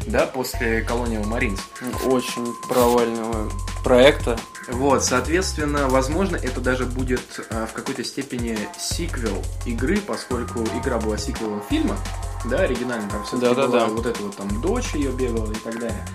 да, 0.06 0.28
после 0.28 0.82
Colonial 0.82 1.26
Marines. 1.26 1.60
Очень 2.06 2.54
провального 2.70 3.52
проекта. 3.84 4.38
Вот, 4.68 5.03
соответственно, 5.03 5.88
возможно, 5.88 6.36
это 6.36 6.62
даже 6.62 6.86
будет 6.86 7.22
э, 7.50 7.65
в 7.65 7.74
какой-то 7.74 8.03
степени 8.03 8.58
сиквел 8.80 9.44
игры, 9.65 9.98
поскольку 9.98 10.63
игра 10.80 11.00
была 11.00 11.18
сиквелом 11.18 11.63
фильма, 11.68 11.98
да, 12.46 12.60
оригинально 12.60 13.10
там 13.10 13.24
все-таки 13.24 13.56
Да-да-да. 13.56 13.68
была 13.68 13.86
вот 13.88 14.06
эта 14.06 14.22
вот 14.22 14.36
там 14.36 14.62
дочь 14.62 14.94
ее 14.94 15.12
бегала 15.12 15.51
и 15.51 15.56
так 15.56 15.80
далее. 15.80 16.06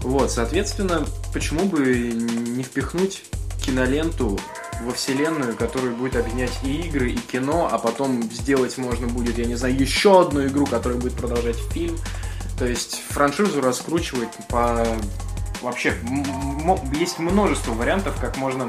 Вот, 0.00 0.30
соответственно, 0.30 1.06
почему 1.32 1.64
бы 1.66 1.84
не 1.84 2.62
впихнуть 2.62 3.24
киноленту 3.64 4.38
во 4.82 4.92
вселенную, 4.92 5.56
которая 5.56 5.90
будет 5.90 6.16
объединять 6.16 6.52
и 6.62 6.82
игры, 6.82 7.10
и 7.10 7.16
кино, 7.16 7.68
а 7.70 7.78
потом 7.78 8.22
сделать 8.24 8.76
можно 8.78 9.06
будет, 9.06 9.38
я 9.38 9.46
не 9.46 9.54
знаю, 9.54 9.78
еще 9.78 10.20
одну 10.20 10.46
игру, 10.46 10.66
которая 10.66 10.98
будет 10.98 11.14
продолжать 11.14 11.56
фильм. 11.72 11.96
То 12.58 12.66
есть 12.66 13.02
франшизу 13.08 13.60
раскручивать 13.60 14.32
по 14.48 14.86
вообще 15.66 15.94
есть 16.94 17.18
множество 17.18 17.72
вариантов, 17.72 18.18
как 18.20 18.36
можно 18.36 18.68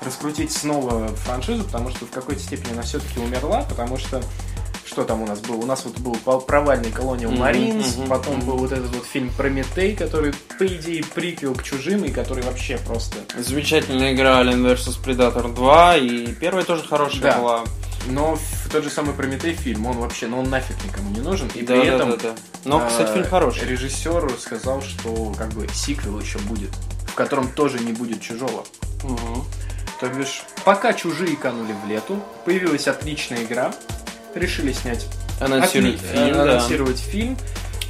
раскрутить 0.00 0.52
снова 0.52 1.08
франшизу, 1.08 1.64
потому 1.64 1.90
что 1.90 2.06
в 2.06 2.10
какой-то 2.10 2.40
степени 2.40 2.72
она 2.72 2.82
все-таки 2.82 3.18
умерла, 3.20 3.62
потому 3.68 3.96
что 3.98 4.22
что 4.84 5.04
там 5.04 5.22
у 5.22 5.26
нас 5.26 5.40
было? 5.40 5.56
У 5.56 5.66
нас 5.66 5.84
вот 5.84 5.98
был 5.98 6.14
провальный 6.40 6.90
Colonial 6.90 7.36
Marines, 7.36 7.98
мгм, 7.98 8.08
потом 8.08 8.36
мгм. 8.38 8.46
был 8.46 8.56
вот 8.56 8.72
этот 8.72 8.94
вот 8.94 9.04
фильм 9.04 9.30
Прометей, 9.36 9.94
который, 9.94 10.32
по 10.58 10.66
идее, 10.66 11.04
приквел 11.14 11.54
к 11.54 11.62
Чужим, 11.62 12.04
и 12.04 12.10
который 12.10 12.42
вообще 12.42 12.78
просто... 12.78 13.18
Замечательная 13.36 14.14
игра 14.14 14.40
Alien 14.42 14.64
vs 14.64 14.98
Predator 15.04 15.54
2, 15.54 15.96
и 15.98 16.26
первая 16.28 16.64
тоже 16.64 16.84
хорошая 16.84 17.20
Да. 17.20 17.38
была. 17.38 17.64
Но 18.10 18.36
в 18.36 18.68
тот 18.70 18.84
же 18.84 18.90
самый 18.90 19.14
Прометей 19.14 19.54
фильм, 19.54 19.86
он 19.86 19.98
вообще, 19.98 20.26
ну 20.26 20.38
он 20.40 20.48
нафиг 20.50 20.76
никому 20.84 21.10
не 21.10 21.20
нужен, 21.20 21.48
и 21.54 21.62
Да, 21.62 21.74
при 21.80 21.88
да, 21.88 21.94
этом... 21.96 22.10
да, 22.10 22.16
да. 22.16 22.34
Но, 22.64 22.86
кстати, 22.86 23.10
э, 23.10 23.14
фильм 23.14 23.26
хороший. 23.28 23.68
Режиссер 23.68 24.30
сказал, 24.40 24.82
что 24.82 25.34
как 25.36 25.48
бы 25.50 25.66
сиквел 25.72 26.18
еще 26.20 26.38
будет, 26.40 26.70
в 27.06 27.14
котором 27.14 27.50
тоже 27.52 27.78
не 27.80 27.92
будет 27.92 28.20
чужого. 28.22 28.64
Мгм. 29.04 29.44
То 30.00 30.08
бишь, 30.08 30.42
пока 30.64 30.92
чужие 30.92 31.36
канули 31.36 31.74
в 31.84 31.88
лету, 31.88 32.22
появилась 32.44 32.86
отличная 32.88 33.44
игра, 33.44 33.72
решили 34.34 34.72
снять 34.72 35.06
Анонсировать 35.40 35.96
отли- 36.00 36.12
фильм, 36.12 36.28
э, 36.28 36.34
да. 36.34 36.42
анонсировать 36.42 36.98
фильм. 36.98 37.36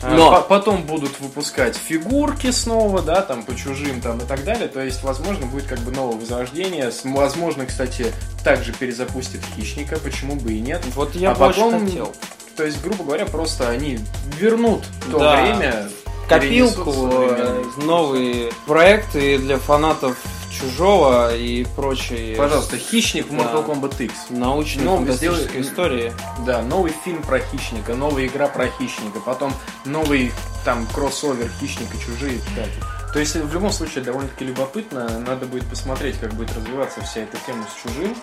А, 0.01 0.15
Но- 0.15 0.31
по- 0.31 0.43
потом 0.43 0.83
будут 0.85 1.19
выпускать 1.21 1.77
фигурки 1.77 2.51
снова, 2.53 3.03
да, 3.03 3.21
там 3.23 3.43
по 3.43 3.55
чужим 3.57 4.01
там 4.01 4.19
и 4.19 4.25
так 4.25 4.45
далее. 4.45 4.69
То 4.69 4.81
есть, 4.81 5.03
возможно, 5.03 5.47
будет 5.47 5.67
как 5.67 5.81
бы 5.81 5.91
новое 5.91 6.17
возрождение. 6.17 6.93
Возможно, 7.05 7.67
кстати, 7.67 8.13
также 8.45 8.73
перезапустит 8.73 9.41
хищника, 9.57 9.99
почему 9.99 10.37
бы 10.37 10.53
и 10.53 10.61
нет. 10.61 10.83
Вот 10.95 11.15
я 11.17 11.33
А 11.33 11.35
потом- 11.35 11.85
хотел. 11.87 12.13
То 12.57 12.65
есть, 12.65 12.81
грубо 12.83 13.05
говоря, 13.05 13.25
просто 13.27 13.69
они 13.69 13.99
вернут 14.39 14.83
то 15.11 15.19
Да. 15.19 15.43
время. 15.43 15.89
Копилку, 16.29 16.93
э, 17.11 17.65
новые 17.85 18.53
проекты 18.67 19.39
для 19.39 19.59
фанатов 19.59 20.17
Чужого 20.61 21.35
и 21.37 21.65
прочей 21.77 22.35
Пожалуйста, 22.37 22.79
хищник 22.79 23.29
в. 23.29 23.33
Mortal 23.33 23.65
Kombat 23.67 24.03
X. 24.05 24.13
научной 24.31 24.85
фантастической 24.85 25.47
сделай- 25.47 25.63
истории. 25.63 26.13
Да, 26.45 26.63
новый 26.63 26.93
фильм 27.05 27.23
про 27.23 27.39
хищника, 27.39 27.95
новая 27.95 28.27
игра 28.27 28.49
про 28.49 28.67
хищника, 28.69 29.21
потом 29.21 29.53
новый 29.85 30.33
там 30.65 30.87
кроссовер 30.95 31.49
хищника 31.61 31.97
чужие. 31.99 32.41
То 33.13 33.21
есть 33.21 33.37
в 33.37 33.53
любом 33.55 33.73
случае 33.73 34.05
довольно-таки 34.05 34.45
любопытно. 34.45 35.19
Надо 35.21 35.47
будет 35.47 35.65
посмотреть, 35.69 36.19
как 36.19 36.35
будет 36.35 36.55
развиваться 36.55 37.01
вся 37.03 37.21
эта 37.21 37.37
тема 37.47 37.65
с 37.65 37.83
чужим. 37.89 38.15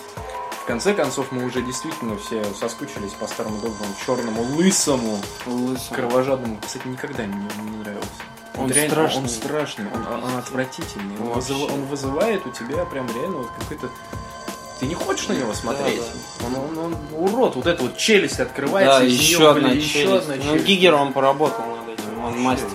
В 0.62 0.68
конце 0.68 0.94
концов, 0.94 1.32
мы 1.32 1.46
уже 1.46 1.62
действительно 1.62 2.18
все 2.18 2.44
соскучились 2.60 3.12
по 3.20 3.28
старому 3.28 3.58
доброму 3.58 3.94
черному 4.06 4.42
лысому 4.56 5.20
Лысый. 5.46 5.96
кровожадному. 5.96 6.60
Кстати, 6.66 6.88
никогда 6.88 7.24
мне 7.24 7.48
не 7.70 7.78
нравился. 7.78 8.10
Он 8.58 8.72
реально- 8.72 8.92
страшный. 8.94 9.22
Он 9.24 9.30
страшный, 9.30 9.86
он, 9.94 10.24
он 10.24 10.38
отвратительный. 10.38 11.16
Он, 11.20 11.28
Вообще. 11.30 11.54
вызыва- 11.54 11.74
он 11.74 11.86
вызывает 11.86 12.46
у 12.46 12.52
тебя 12.52 12.86
прям 12.86 13.08
реально 13.08 13.38
вот 13.38 13.48
какой-то... 13.60 13.90
Ты 14.80 14.88
не 14.88 14.94
хочешь 14.96 15.28
на 15.30 15.34
него 15.34 15.54
смотреть? 15.54 16.02
Он, 16.46 16.56
он- 16.56 16.78
он 16.78 16.96
урод, 17.14 17.56
вот 17.56 17.66
эта 17.66 17.82
вот 17.82 17.96
челюсть 17.98 18.40
открывается, 18.40 19.00
Да, 19.00 19.06
еще 19.06 19.38
неё, 19.38 19.50
одна 19.52 19.70
блин, 19.70 19.78
еще 19.80 20.04
челюсть. 20.04 20.24
одна 20.30 20.36
Ну, 20.36 20.44
челюсть. 20.44 20.66
Гигер, 20.66 20.94
он 20.96 21.14
поработал 21.14 21.64
над 21.66 21.90
этим, 21.98 22.24
он 22.24 22.40
мастер. 22.42 22.68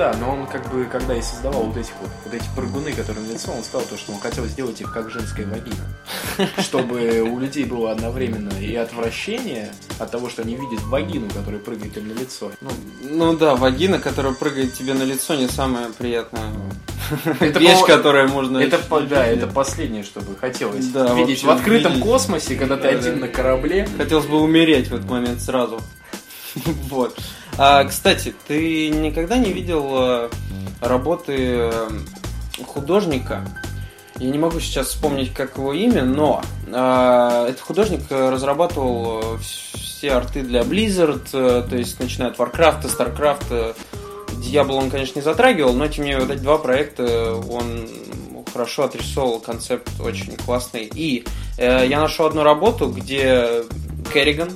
Да, 0.00 0.14
но 0.18 0.30
он 0.32 0.46
как 0.46 0.66
бы, 0.72 0.86
когда 0.86 1.14
и 1.14 1.20
создавал 1.20 1.64
вот 1.64 1.76
этих 1.76 1.92
вот, 2.00 2.08
вот 2.24 2.32
эти 2.32 2.46
прыгуны, 2.56 2.90
которые 2.90 3.22
на 3.26 3.32
лицо, 3.32 3.52
он 3.52 3.62
сказал 3.62 3.86
то, 3.86 3.98
что 3.98 4.12
он 4.12 4.18
хотел 4.18 4.46
сделать 4.46 4.80
их 4.80 4.90
как 4.94 5.10
женская 5.10 5.44
вагина. 5.44 6.48
Чтобы 6.62 7.20
у 7.20 7.38
людей 7.38 7.66
было 7.66 7.92
одновременно 7.92 8.48
и 8.58 8.74
отвращение 8.76 9.70
от 9.98 10.10
того, 10.10 10.30
что 10.30 10.40
они 10.40 10.56
видят 10.56 10.82
вагину, 10.84 11.28
которая 11.28 11.60
прыгает 11.60 11.98
им 11.98 12.08
на 12.08 12.12
лицо. 12.14 12.50
Ну, 12.62 12.70
Ну 13.02 13.36
да, 13.36 13.56
вагина, 13.56 13.98
которая 13.98 14.32
прыгает 14.32 14.72
тебе 14.72 14.94
на 14.94 15.02
лицо, 15.02 15.34
не 15.34 15.48
самая 15.48 15.90
приятная 15.90 16.48
Это, 17.38 17.58
вещь, 17.58 17.80
по- 17.80 17.86
которая 17.86 18.26
можно... 18.26 18.56
это, 18.56 18.78
по- 18.78 19.02
да, 19.02 19.26
это 19.26 19.48
последнее, 19.48 20.02
что 20.02 20.20
бы 20.22 20.34
хотелось 20.34 20.86
Да, 20.86 21.12
видеть 21.12 21.42
вообще 21.42 21.46
в 21.46 21.50
открытом 21.50 21.92
видеть. 21.92 22.06
космосе, 22.06 22.54
когда 22.56 22.78
ты 22.78 22.84
Да, 22.84 22.88
один 22.88 23.14
да. 23.16 23.26
на 23.26 23.28
корабле. 23.28 23.86
Хотелось 23.98 24.24
бы 24.24 24.40
умереть 24.40 24.88
в 24.88 24.94
этот 24.94 25.10
момент 25.10 25.42
сразу. 25.42 25.78
Вот. 26.88 27.18
А, 27.58 27.84
кстати, 27.84 28.34
ты 28.48 28.88
никогда 28.88 29.36
не 29.36 29.52
видел 29.52 29.88
э, 29.92 30.30
работы 30.80 31.34
э, 31.38 31.88
художника? 32.66 33.44
Я 34.18 34.30
не 34.30 34.38
могу 34.38 34.60
сейчас 34.60 34.88
вспомнить, 34.88 35.32
как 35.32 35.56
его 35.56 35.72
имя, 35.72 36.04
но 36.04 36.42
э, 36.66 37.46
этот 37.48 37.60
художник 37.60 38.02
э, 38.10 38.30
разрабатывал 38.30 39.36
вс- 39.36 39.76
все 39.76 40.12
арты 40.12 40.42
для 40.42 40.62
Blizzard, 40.62 41.30
то 41.30 41.76
есть 41.76 42.00
начиная 42.00 42.30
от 42.30 42.38
Warcraft, 42.38 42.84
Starcraft. 42.84 43.76
Diablo 44.42 44.72
он, 44.72 44.90
конечно, 44.90 45.18
не 45.18 45.22
затрагивал, 45.22 45.74
но 45.74 45.86
тем 45.88 46.04
не 46.04 46.10
менее 46.12 46.24
вот 46.26 46.34
эти 46.34 46.42
два 46.42 46.56
проекта 46.56 47.34
он 47.34 47.86
хорошо 48.50 48.84
отрисовал 48.84 49.40
концепт 49.40 49.88
очень 50.00 50.36
классный. 50.36 50.90
И 50.94 51.24
э, 51.58 51.86
я 51.86 52.00
нашел 52.00 52.26
одну 52.26 52.42
работу, 52.42 52.88
где 52.88 53.64
Керриган 54.12 54.50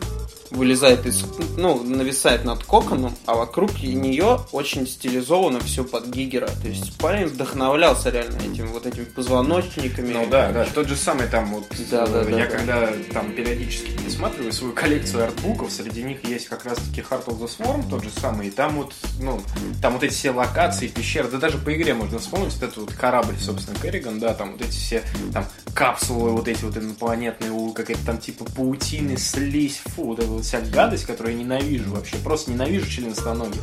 вылезает 0.55 1.07
из, 1.07 1.25
ну, 1.57 1.83
нависает 1.83 2.45
над 2.45 2.65
коконом, 2.65 3.15
а 3.27 3.35
вокруг 3.35 3.83
нее 3.83 4.41
очень 4.53 4.87
стилизовано 4.87 5.61
все 5.61 5.85
под 5.85 6.07
Гигера. 6.07 6.49
То 6.63 6.69
есть 6.69 6.97
парень 6.99 7.27
вдохновлялся 7.27 8.11
реально 8.11 8.37
этими 8.39 8.67
вот 8.67 8.87
этими 8.87 9.05
позвоночниками. 9.05 10.13
Ну 10.13 10.27
да, 10.31 10.53
да, 10.53 10.67
тот 10.67 10.89
же 10.89 10.97
самый 10.97 11.27
там 11.27 11.55
вот, 11.55 11.65
Да, 11.91 12.05
э, 12.05 12.09
да, 12.09 12.25
да, 12.25 12.31
я 12.31 12.47
да. 12.47 12.57
когда 12.57 12.89
там 13.13 13.33
периодически 13.33 13.91
пересматриваю 13.91 14.53
свою 14.53 14.73
коллекцию 14.73 15.25
артбуков, 15.25 15.71
среди 15.71 16.03
них 16.03 16.25
есть 16.25 16.49
как 16.49 16.65
раз 16.65 16.79
таки 16.79 17.01
Heart 17.01 17.27
of 17.27 17.39
the 17.41 17.51
Swarm, 17.51 17.89
тот 17.89 18.05
же 18.05 18.11
самый, 18.11 18.49
и 18.49 18.51
там 18.51 18.77
вот, 18.77 18.95
ну, 19.21 19.41
там 19.83 19.95
вот 19.95 20.03
эти 20.03 20.13
все 20.13 20.31
локации, 20.31 20.89
пещеры, 20.89 21.29
да 21.29 21.39
даже 21.39 21.59
по 21.59 21.75
игре 21.75 21.95
можно 21.95 22.19
вспомнить, 22.19 22.55
вот 22.55 22.63
этот 22.63 22.77
вот 22.77 22.93
корабль, 22.93 23.37
собственно, 23.39 23.77
Керриган, 23.79 24.19
да, 24.21 24.35
там 24.35 24.53
вот 24.53 24.63
эти 24.63 24.71
все, 24.71 25.03
там, 25.33 25.47
капсулы 25.75 26.31
вот 26.31 26.49
эти 26.49 26.65
вот 26.65 26.77
инопланетные, 26.77 27.51
какая-то 27.75 28.05
там 28.07 28.19
типа 28.19 28.45
паутины, 28.45 29.17
слизь, 29.17 29.81
фу, 29.85 30.05
вот 30.05 30.19
эта 30.19 30.29
вот 30.29 30.44
вся 30.45 30.61
гадость, 30.61 31.07
которую 31.07 31.37
я 31.37 31.43
ненавижу 31.43 31.91
вообще, 31.91 32.17
просто 32.17 32.51
ненавижу 32.53 32.89
членистоногих. 32.89 33.63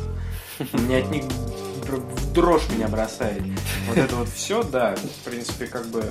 Меня 0.72 0.98
от 0.98 1.10
них 1.10 1.24
дрожь 2.34 2.62
меня 2.74 2.88
бросает. 2.88 3.42
Вот 3.88 3.96
это 3.96 4.16
вот 4.16 4.28
все, 4.28 4.62
да, 4.62 4.94
в 4.96 5.28
принципе, 5.30 5.66
как 5.66 5.86
бы 5.86 6.04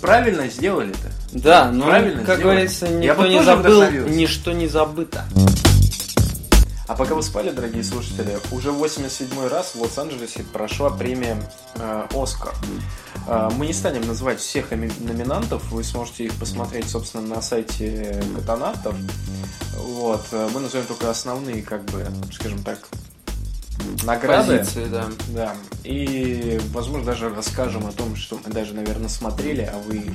правильно 0.00 0.48
сделали 0.48 0.90
это. 0.90 1.12
Да, 1.32 1.70
но, 1.70 1.86
Правильно 1.86 2.24
как 2.24 2.38
сделали. 2.38 2.42
говорится, 2.42 2.88
никто 2.88 3.26
не 3.26 3.42
забыл, 3.42 3.90
ничто 4.08 4.52
не 4.52 4.66
забыто. 4.66 5.24
А 6.90 6.96
пока 6.96 7.14
вы 7.14 7.22
спали, 7.22 7.50
дорогие 7.50 7.84
слушатели, 7.84 8.36
уже 8.50 8.72
87 8.72 9.46
раз 9.46 9.76
в 9.76 9.80
Лос-Анджелесе 9.80 10.42
прошла 10.42 10.90
премия 10.90 11.40
э, 11.76 12.06
«Оскар». 12.12 12.52
Э, 13.28 13.48
мы 13.56 13.68
не 13.68 13.72
станем 13.72 14.08
называть 14.08 14.40
всех 14.40 14.72
номинантов, 14.72 15.70
вы 15.70 15.84
сможете 15.84 16.24
их 16.24 16.34
посмотреть, 16.34 16.90
собственно, 16.90 17.36
на 17.36 17.42
сайте 17.42 18.20
Катанавтов. 18.34 18.96
Вот. 19.76 20.26
э, 20.32 20.48
Мы 20.52 20.58
назовем 20.58 20.84
только 20.86 21.08
основные, 21.08 21.62
как 21.62 21.84
бы, 21.84 22.04
скажем 22.32 22.60
так, 22.64 22.80
награды. 24.02 24.58
Позиции, 24.58 24.86
да. 24.86 25.06
Да. 25.28 25.54
И, 25.84 26.60
возможно, 26.72 27.06
даже 27.06 27.32
расскажем 27.32 27.86
о 27.86 27.92
том, 27.92 28.16
что 28.16 28.40
мы 28.44 28.52
даже, 28.52 28.74
наверное, 28.74 29.08
смотрели, 29.08 29.62
а 29.62 29.78
вы... 29.78 30.10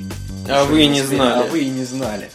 А 0.49 0.65
вы 0.65 0.83
и 0.83 0.88
не 0.89 1.01
успели, 1.01 1.15
знали. 1.19 1.47
А 1.47 1.49
вы 1.49 1.59
и 1.61 1.69
не 1.69 1.85
знали. 1.85 2.29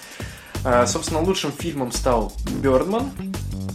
А, 0.64 0.86
Собственно, 0.86 1.20
лучшим 1.20 1.52
фильмом 1.52 1.92
стал 1.92 2.32
«Бёрдман», 2.62 3.10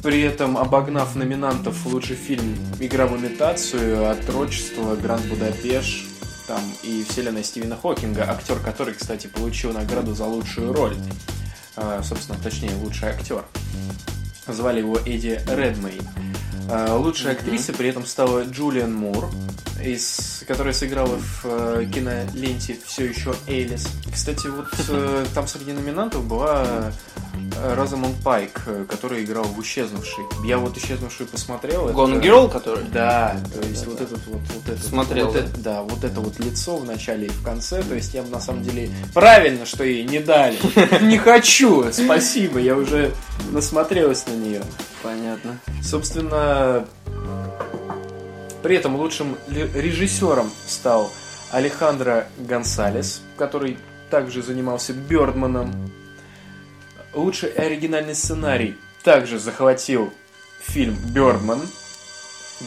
при 0.04 0.22
этом 0.22 0.58
обогнав 0.58 1.16
номинантов 1.16 1.86
лучший 1.88 2.16
фильм 2.16 2.56
«Игра 2.80 3.08
в 3.08 3.18
имитацию», 3.18 4.10
«Отрочество», 4.10 4.96
«Гранд 4.96 5.26
Будапешт», 5.26 6.06
там 6.48 6.62
и 6.84 7.04
вселенная 7.10 7.42
Стивена 7.42 7.76
Хокинга, 7.76 8.30
актер, 8.30 8.60
который, 8.60 8.94
кстати, 8.94 9.26
получил 9.26 9.74
награду 9.74 10.14
за 10.14 10.26
лучшую 10.26 10.74
роль. 10.74 10.96
А, 11.76 12.04
Собственно, 12.04 12.38
точнее, 12.42 12.76
лучший 12.76 13.10
актер. 13.10 13.44
Звали 14.48 14.80
его 14.80 14.98
Эдди 15.00 15.42
Редмей. 15.50 16.00
А, 16.70 16.98
Лучшей 16.98 17.32
актрисой 17.32 17.76
при 17.76 17.90
этом 17.90 18.06
стала 18.06 18.44
Джулиан 18.44 18.94
Мур, 18.94 19.30
из, 19.84 20.44
которая 20.48 20.74
сыграла 20.74 21.18
в 21.18 21.46
э, 21.46 21.86
киноленте 21.94 22.78
все 22.86 23.06
еще 23.06 23.34
Элис. 23.48 23.88
Кстати, 24.12 24.48
вот 24.48 24.68
э, 24.90 25.26
там 25.34 25.48
среди 25.48 25.74
номинантов 25.74 26.26
была 26.26 26.64
э, 26.66 26.92
Розамонд 27.76 28.16
Пайк, 28.24 28.62
э, 28.68 28.86
которая 28.90 29.24
играла 29.24 29.46
в 29.46 29.60
«Исчезнувший». 29.62 30.24
Я 30.44 30.58
вот 30.58 30.78
«Исчезнувший» 30.78 31.26
посмотрел. 31.26 31.88
это- 31.90 31.98
Gone 31.98 32.22
Girl, 32.22 32.50
который? 32.52 32.84
Да, 32.94 33.38
то 33.54 33.68
есть 33.68 33.84
Да, 33.86 33.90
вот 33.90 33.98
да. 34.00 34.04
этот 34.06 34.28
вот, 34.28 34.42
вот 34.54 34.70
это, 34.70 34.84
Смотрел, 34.88 35.26
вот 35.28 35.34
да? 35.36 35.40
это- 35.42 35.60
да, 35.60 35.82
вот 35.84 36.04
это 36.04 36.22
вот 36.22 36.40
лицо 36.40 36.78
в 36.78 36.86
начале 36.86 37.28
и 37.28 37.30
в 37.30 37.44
конце, 37.44 37.82
то 37.84 37.96
есть 37.96 38.14
я 38.14 38.24
на 38.24 38.40
самом 38.40 38.64
деле 38.64 38.90
правильно, 39.14 39.66
что 39.66 39.84
ей 39.84 40.04
не 40.04 40.20
дали. 40.20 40.58
Не 41.04 41.18
хочу, 41.18 41.86
спасибо, 41.92 42.60
я 42.60 42.76
уже 42.76 43.12
насмотрелась 43.52 44.26
на 44.28 44.34
нее. 44.34 44.62
Понятно. 45.04 45.60
Собственно, 45.84 46.86
при 48.64 48.76
этом 48.78 48.96
лучшим 48.96 49.38
режиссером 49.50 50.50
стал 50.68 51.12
Алехандро 51.52 52.28
Гонсалес, 52.40 53.22
который 53.38 53.78
также 54.10 54.42
занимался 54.42 54.94
Бёрдманом. 54.94 55.72
Лучший 57.16 57.50
оригинальный 57.50 58.14
сценарий 58.14 58.76
также 59.04 59.40
захватил 59.40 60.14
фильм 60.62 60.96
Бёрдман. 61.08 61.62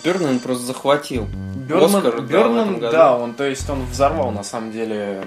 Бёрнман 0.02 0.40
просто 0.40 0.64
захватил. 0.64 1.26
Бёрдман, 1.68 2.06
Оскар, 2.06 2.20
Бёрдман, 2.22 2.80
да, 2.80 3.16
он, 3.16 3.34
то 3.34 3.44
есть 3.44 3.68
он 3.68 3.84
взорвал 3.86 4.30
на 4.30 4.42
самом 4.42 4.72
деле 4.72 5.22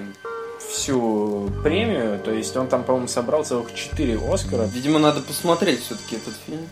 всю 0.70 1.50
премию, 1.62 2.18
то 2.18 2.30
есть 2.32 2.56
он 2.56 2.68
там, 2.68 2.82
по-моему, 2.84 3.08
собрал 3.08 3.44
целых 3.44 3.74
4 3.74 4.18
Оскара. 4.32 4.64
Видимо, 4.64 4.98
надо 4.98 5.20
посмотреть 5.20 5.82
все-таки 5.82 6.16
этот 6.16 6.34
фильм. 6.46 6.66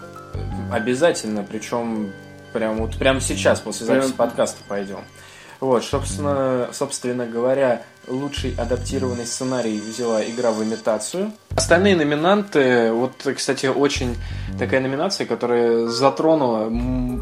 Обязательно, 0.73 1.45
причем 1.49 2.13
прям 2.53 2.79
вот 2.79 2.97
прямо 2.97 3.21
сейчас, 3.21 3.61
после 3.61 3.87
Прям- 3.87 4.03
записи 4.03 4.17
подкаста 4.17 4.59
пойдем. 4.69 5.01
Вот, 5.59 5.85
собственно, 5.85 6.71
собственно 6.73 7.27
говоря, 7.27 7.83
лучший 8.11 8.55
адаптированный 8.57 9.27
сценарий 9.27 9.81
взяла 9.81 10.23
игра 10.23 10.51
в 10.51 10.63
имитацию. 10.63 11.33
Остальные 11.55 11.97
номинанты, 11.97 12.93
вот, 12.93 13.13
кстати, 13.37 13.67
очень 13.67 14.17
такая 14.59 14.81
номинация, 14.81 15.27
которая 15.27 15.87
затронула, 15.87 16.71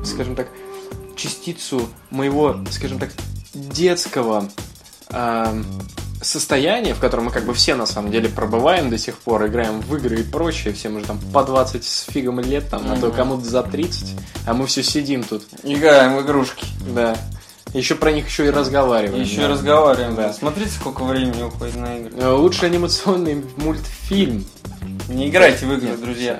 скажем 0.04 0.34
так, 0.34 0.48
частицу 1.16 1.88
моего, 2.10 2.56
скажем 2.70 2.98
так, 2.98 3.10
детского 3.52 4.48
ам, 5.10 5.64
состояние, 6.22 6.94
в 6.94 7.00
котором 7.00 7.26
мы 7.26 7.30
как 7.30 7.44
бы 7.44 7.54
все 7.54 7.74
на 7.74 7.86
самом 7.86 8.10
деле 8.10 8.28
пробываем 8.28 8.90
до 8.90 8.98
сих 8.98 9.18
пор, 9.18 9.46
играем 9.46 9.80
в 9.80 9.96
игры 9.96 10.20
и 10.20 10.22
прочее, 10.22 10.74
всем 10.74 10.96
уже 10.96 11.06
там 11.06 11.18
по 11.32 11.44
20 11.44 11.84
с 11.84 12.02
фигом 12.04 12.40
лет, 12.40 12.68
там, 12.70 12.82
а 12.90 12.96
то 12.96 13.10
кому-то 13.10 13.44
за 13.44 13.62
30, 13.62 14.16
а 14.46 14.54
мы 14.54 14.66
все 14.66 14.82
сидим 14.82 15.22
тут. 15.22 15.44
Играем 15.62 16.16
в 16.16 16.22
игрушки. 16.22 16.66
Да. 16.94 17.16
Еще 17.74 17.94
про 17.94 18.12
них 18.12 18.26
еще 18.28 18.46
и 18.46 18.50
разговариваем. 18.50 19.22
Еще 19.22 19.38
да. 19.38 19.44
и 19.44 19.46
разговариваем, 19.48 20.14
да. 20.14 20.32
Смотрите, 20.32 20.70
сколько 20.70 21.04
времени 21.04 21.42
уходит 21.42 21.76
на 21.76 21.98
игры. 21.98 22.12
Э, 22.16 22.32
Лучший 22.32 22.68
анимационный 22.68 23.44
мультфильм. 23.56 24.44
Не 25.08 25.28
играйте 25.28 25.66
в 25.66 25.72
игры, 25.74 25.96
друзья. 25.96 26.38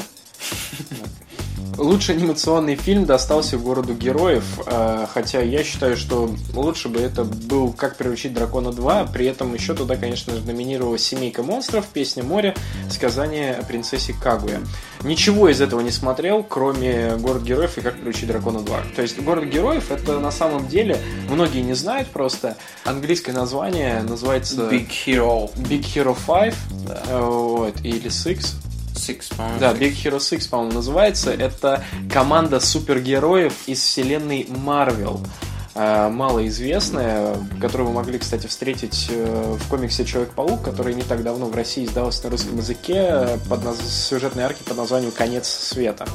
Лучший 1.78 2.16
анимационный 2.16 2.74
фильм 2.74 3.04
достался 3.06 3.56
городу 3.56 3.94
героев, 3.94 4.44
э, 4.66 5.06
хотя 5.14 5.40
я 5.42 5.62
считаю, 5.62 5.96
что 5.96 6.28
лучше 6.52 6.88
бы 6.88 6.98
это 6.98 7.22
был 7.22 7.72
«Как 7.72 7.96
приручить 7.96 8.34
дракона 8.34 8.70
2», 8.70 9.12
при 9.12 9.26
этом 9.26 9.54
еще 9.54 9.74
туда, 9.74 9.94
конечно 9.94 10.34
же, 10.34 10.44
номинировалась 10.44 11.04
«Семейка 11.04 11.44
монстров», 11.44 11.86
«Песня 11.86 12.24
моря», 12.24 12.56
«Сказание 12.90 13.54
о 13.54 13.62
принцессе 13.62 14.12
Кагуя». 14.12 14.60
Ничего 15.04 15.48
из 15.48 15.60
этого 15.60 15.80
не 15.80 15.92
смотрел, 15.92 16.42
кроме 16.42 17.14
«Город 17.16 17.44
героев» 17.44 17.78
и 17.78 17.80
«Как 17.80 17.94
приручить 17.94 18.26
дракона 18.26 18.58
2». 18.58 18.96
То 18.96 19.02
есть 19.02 19.20
«Город 19.22 19.44
героев» 19.44 19.92
это 19.92 20.18
на 20.18 20.32
самом 20.32 20.66
деле, 20.66 20.98
многие 21.30 21.60
не 21.60 21.74
знают 21.74 22.08
просто, 22.08 22.56
английское 22.84 23.32
название 23.32 24.02
называется 24.02 24.68
Big 24.68 24.88
Hero. 25.06 25.48
Big 25.54 25.82
Hero 25.82 26.16
5 26.26 26.54
Да. 26.88 27.02
э, 27.08 27.20
вот, 27.20 27.76
или 27.84 28.10
Six. 28.10 28.56
Six, 28.98 29.36
по-моему. 29.36 29.60
Да, 29.60 29.72
Big 29.72 29.94
Hero 29.94 30.20
6, 30.20 30.50
по-моему, 30.50 30.74
называется. 30.74 31.32
Это 31.32 31.84
команда 32.12 32.60
супергероев 32.60 33.54
из 33.66 33.80
вселенной 33.80 34.42
Marvel. 34.42 35.24
Э, 35.74 36.08
Малоизвестная, 36.08 37.36
которую 37.60 37.90
вы 37.90 37.94
могли, 37.94 38.18
кстати, 38.18 38.48
встретить 38.48 39.06
э, 39.10 39.56
в 39.58 39.68
комиксе 39.68 40.04
Человек-паук, 40.04 40.62
который 40.62 40.94
не 40.94 41.02
так 41.02 41.22
давно 41.22 41.46
в 41.46 41.54
России 41.54 41.84
издался 41.84 42.24
на 42.24 42.30
русском 42.30 42.56
языке 42.56 43.38
под 43.48 43.64
наз... 43.64 43.78
сюжетной 43.80 44.42
арки 44.42 44.62
под 44.64 44.76
названием 44.76 45.12
«Конец 45.12 45.46
света». 45.46 46.06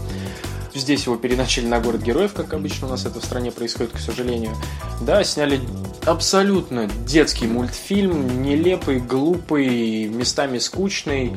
Здесь 0.75 1.05
его 1.05 1.15
переначали 1.17 1.67
на 1.67 1.79
город 1.79 2.01
героев, 2.01 2.33
как 2.33 2.53
обычно 2.53 2.87
у 2.87 2.89
нас 2.89 3.05
это 3.05 3.19
в 3.19 3.23
стране 3.23 3.51
происходит, 3.51 3.91
к 3.93 3.99
сожалению. 3.99 4.55
Да, 5.01 5.23
сняли 5.23 5.61
абсолютно 6.05 6.87
детский 7.05 7.47
мультфильм, 7.47 8.41
нелепый, 8.41 8.99
глупый, 8.99 10.07
местами 10.07 10.57
скучный. 10.57 11.33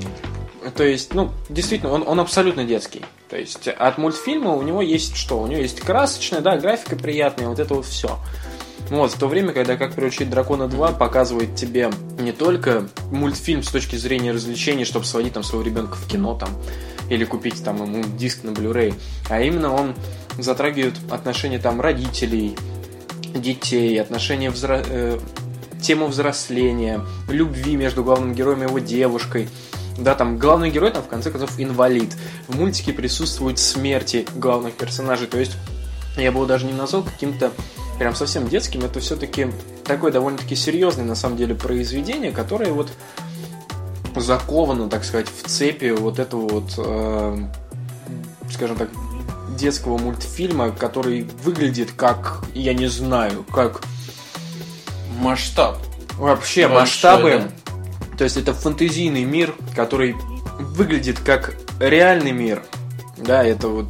То 0.75 0.85
есть, 0.85 1.15
ну, 1.15 1.31
действительно, 1.49 1.93
он, 1.93 2.05
он 2.07 2.21
абсолютно 2.21 2.65
детский. 2.65 3.03
То 3.29 3.37
есть, 3.37 3.69
от 3.69 3.99
мультфильма 3.99 4.55
у 4.55 4.63
него 4.63 4.83
есть 4.83 5.17
что? 5.17 5.41
У 5.41 5.47
него 5.47 5.61
есть 5.61 5.81
красочная, 5.81 6.41
да, 6.41 6.57
графика 6.57 6.97
приятная, 6.97 7.49
вот 7.49 7.59
это 7.59 7.75
вот 7.75 7.87
все. 7.87 8.19
Вот, 8.91 9.13
в 9.13 9.19
то 9.19 9.27
время, 9.27 9.53
когда 9.53 9.77
«Как 9.77 9.95
приручить 9.95 10.31
дракона 10.31 10.65
2» 10.65 10.97
показывает 10.97 11.57
тебе 11.57 11.91
не 12.21 12.33
только 12.33 12.89
мультфильм 13.11 13.63
с 13.63 13.71
точки 13.71 13.97
зрения 13.97 14.31
развлечений, 14.31 14.85
чтобы 14.85 15.07
сводить 15.07 15.33
там 15.33 15.43
своего 15.43 15.67
ребенка 15.67 15.97
в 15.97 16.07
кино 16.07 16.37
там, 16.39 16.51
или 17.11 17.25
купить 17.25 17.65
там 17.65 17.83
ему 17.83 18.05
диск 18.17 18.45
на 18.45 18.51
Blu-ray, 18.51 18.95
а 19.29 19.41
именно 19.41 19.75
он 19.75 19.95
затрагивает 20.39 20.95
отношения 21.11 21.59
там 21.59 21.81
родителей, 21.81 22.57
детей, 23.35 24.01
отношения 24.01 24.51
взро... 24.51 24.83
э, 24.87 25.19
тему 25.83 26.07
взросления, 26.07 27.01
любви 27.29 27.77
между 27.77 28.05
главным 28.05 28.35
героем 28.35 28.63
и 28.63 28.67
его 28.67 28.79
девушкой. 28.79 29.49
Да, 29.99 30.15
там 30.15 30.39
главный 30.39 30.71
герой 30.71 30.91
там 30.91 31.03
в 31.03 31.09
конце 31.09 31.31
концов 31.31 31.53
инвалид. 31.59 32.17
В 32.49 32.59
мультике 32.59 32.93
присутствуют 32.93 33.59
смерти 33.59 34.27
главных 34.35 34.75
персонажей. 34.75 35.27
То 35.27 35.39
есть 35.39 35.53
я 36.17 36.31
бы 36.31 36.39
его 36.39 36.47
даже 36.47 36.67
не 36.67 36.73
назвал 36.73 37.03
каким-то 37.03 37.51
прям 37.99 38.15
совсем 38.15 38.49
детским. 38.49 38.83
Это 38.83 39.01
все-таки 39.01 39.49
такое 39.85 40.13
довольно-таки 40.13 40.55
серьезное 40.55 41.05
на 41.05 41.15
самом 41.15 41.37
деле 41.37 41.55
произведение, 41.55 42.33
которое 42.33 42.73
вот 42.73 42.91
заковано, 44.17 44.89
так 44.89 45.05
сказать, 45.05 45.29
в 45.29 45.47
цепи 45.47 45.91
вот 45.91 46.19
этого 46.19 46.49
вот, 46.49 46.75
э, 46.79 47.39
скажем 48.51 48.77
так, 48.77 48.89
детского 49.57 49.99
мультфильма, 49.99 50.71
который 50.71 51.29
выглядит 51.43 51.93
как, 51.93 52.43
я 52.55 52.75
не 52.75 52.87
знаю, 52.87 53.45
как 53.45 53.83
Масштаб. 55.19 55.79
вообще 56.19 56.69
Большой, 56.69 56.81
масштабы. 56.81 57.51
То 58.17 58.25
есть 58.25 58.37
это 58.37 58.55
фэнтезийный 58.55 59.25
мир, 59.25 59.55
который 59.75 60.17
выглядит 60.59 61.21
как 61.21 61.55
реальный 61.79 62.33
мир. 62.33 62.63
Да, 63.19 63.45
это 63.45 63.69
вот 63.69 63.87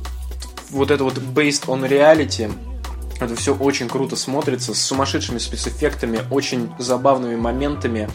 вот 0.70 0.90
это 0.90 1.04
вот 1.04 1.18
based 1.18 1.66
on 1.66 1.88
reality. 1.88 2.52
Это 3.20 3.34
все 3.34 3.54
очень 3.54 3.88
круто 3.88 4.14
смотрится, 4.16 4.74
с 4.74 4.82
сумасшедшими 4.82 5.38
спецэффектами, 5.38 6.20
очень 6.30 6.70
забавными 6.78 7.36
моментами. 7.36 8.10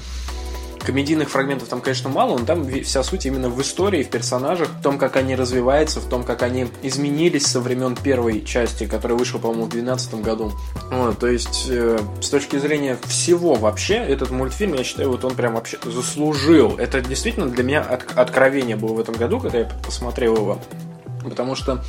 Комедийных 0.85 1.29
фрагментов 1.29 1.69
там, 1.69 1.79
конечно, 1.81 2.09
мало, 2.09 2.37
но 2.39 2.45
там 2.45 2.67
вся 2.83 3.03
суть 3.03 3.25
именно 3.27 3.49
в 3.49 3.61
истории, 3.61 4.03
в 4.03 4.09
персонажах, 4.09 4.67
в 4.69 4.81
том, 4.81 4.97
как 4.97 5.15
они 5.15 5.35
развиваются, 5.35 5.99
в 5.99 6.09
том, 6.09 6.23
как 6.23 6.41
они 6.41 6.67
изменились 6.81 7.45
со 7.45 7.59
времен 7.59 7.95
первой 7.95 8.43
части, 8.43 8.87
которая 8.87 9.17
вышла, 9.17 9.37
по-моему, 9.37 9.65
в 9.65 9.69
2012 9.69 10.15
году. 10.21 10.51
Вот, 10.91 11.19
то 11.19 11.27
есть, 11.27 11.67
э, 11.69 11.99
с 12.19 12.29
точки 12.29 12.57
зрения 12.57 12.97
всего 13.07 13.53
вообще, 13.55 13.95
этот 13.95 14.31
мультфильм, 14.31 14.73
я 14.73 14.83
считаю, 14.83 15.11
вот 15.11 15.23
он 15.23 15.35
прям 15.35 15.53
вообще 15.53 15.77
заслужил. 15.85 16.77
Это 16.77 16.99
действительно 17.01 17.47
для 17.47 17.63
меня 17.63 17.81
от- 17.81 18.17
откровение 18.17 18.75
было 18.75 18.93
в 18.93 18.99
этом 18.99 19.15
году, 19.15 19.39
когда 19.39 19.59
я 19.59 19.69
посмотрел 19.85 20.35
его. 20.35 20.59
Потому 21.23 21.53
что 21.55 21.83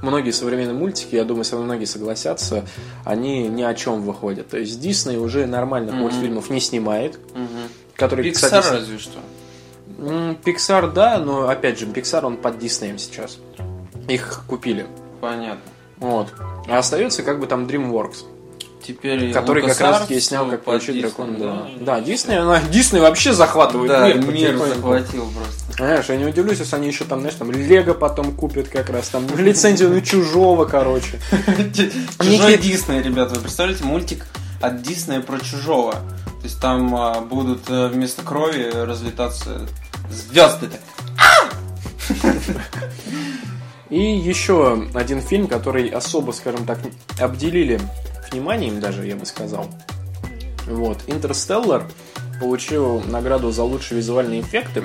многие 0.00 0.30
современные 0.30 0.74
мультики, 0.74 1.14
я 1.16 1.24
думаю, 1.24 1.44
со 1.44 1.56
мной 1.56 1.66
многие 1.66 1.84
согласятся, 1.84 2.64
они 3.04 3.46
ни 3.48 3.62
о 3.62 3.74
чем 3.74 4.00
выходят. 4.02 4.48
То 4.48 4.56
есть 4.58 4.80
Дисней 4.80 5.18
уже 5.18 5.46
нормальных 5.46 5.92
Мгм. 5.94 6.02
мультфильмов 6.04 6.48
не 6.50 6.60
снимает, 6.60 7.16
Угу. 7.34 7.87
Которые, 7.98 8.30
Pixar 8.30 8.34
кстати, 8.34 8.68
разве 8.72 8.98
что. 8.98 9.18
Pixar, 10.44 10.92
да, 10.92 11.18
но 11.18 11.48
опять 11.48 11.78
же, 11.78 11.86
Pixar 11.86 12.24
он 12.24 12.36
под 12.36 12.58
Диснеем 12.58 12.96
сейчас. 12.98 13.38
Их 14.06 14.42
купили. 14.46 14.86
Понятно. 15.20 15.60
Вот. 15.98 16.32
А 16.68 16.78
остается 16.78 17.24
как 17.24 17.40
бы 17.40 17.46
там 17.46 17.66
DreamWorks, 17.66 18.24
Теперь 18.86 19.32
который 19.32 19.62
как 19.62 19.72
LucasArts 19.72 19.82
раз 19.82 20.00
таки 20.02 20.20
снял 20.20 20.48
как 20.48 20.62
получить 20.62 20.96
Disney, 20.96 21.00
дракон. 21.00 21.36
Да, 21.38 21.68
да. 21.80 22.00
Дисней, 22.00 22.38
она, 22.38 22.60
Дисней 22.60 23.00
вообще 23.02 23.32
захватывает 23.32 23.90
Да, 23.90 24.08
мир. 24.08 24.32
мир 24.32 24.56
захватил 24.56 25.28
просто. 25.34 25.72
Знаешь, 25.76 26.06
я 26.08 26.16
не 26.16 26.24
удивлюсь, 26.24 26.60
если 26.60 26.76
они 26.76 26.86
еще 26.86 27.04
там, 27.04 27.20
знаешь, 27.20 27.36
там 27.36 27.50
Лего 27.50 27.94
потом 27.94 28.32
купят 28.32 28.68
как 28.68 28.90
раз, 28.90 29.08
там 29.08 29.26
лицензию 29.36 29.90
на 29.90 30.00
чужого, 30.00 30.64
короче. 30.64 31.18
Чужой 32.20 32.58
Дисней, 32.58 33.02
ребята, 33.02 33.34
вы 33.34 33.40
представляете, 33.40 33.82
мультик 33.82 34.24
от 34.60 34.82
Диснея 34.82 35.20
про 35.20 35.38
чужого. 35.40 35.96
То 36.48 36.50
есть 36.50 36.62
там 36.62 36.96
а, 36.96 37.20
будут 37.20 37.68
э, 37.68 37.88
вместо 37.88 38.22
крови 38.22 38.70
разлетаться 38.72 39.68
звезды. 40.10 40.70
И 43.90 44.00
еще 44.00 44.88
один 44.94 45.20
фильм, 45.20 45.46
который 45.46 45.88
особо, 45.88 46.32
скажем 46.32 46.64
так, 46.64 46.78
обделили 47.20 47.78
вниманием 48.32 48.80
даже, 48.80 49.06
я 49.06 49.14
бы 49.14 49.26
сказал. 49.26 49.66
Вот. 50.66 51.00
«Интерстеллар» 51.06 51.84
получил 52.40 53.02
награду 53.02 53.50
за 53.50 53.64
лучшие 53.64 53.98
визуальные 53.98 54.40
эффекты. 54.40 54.84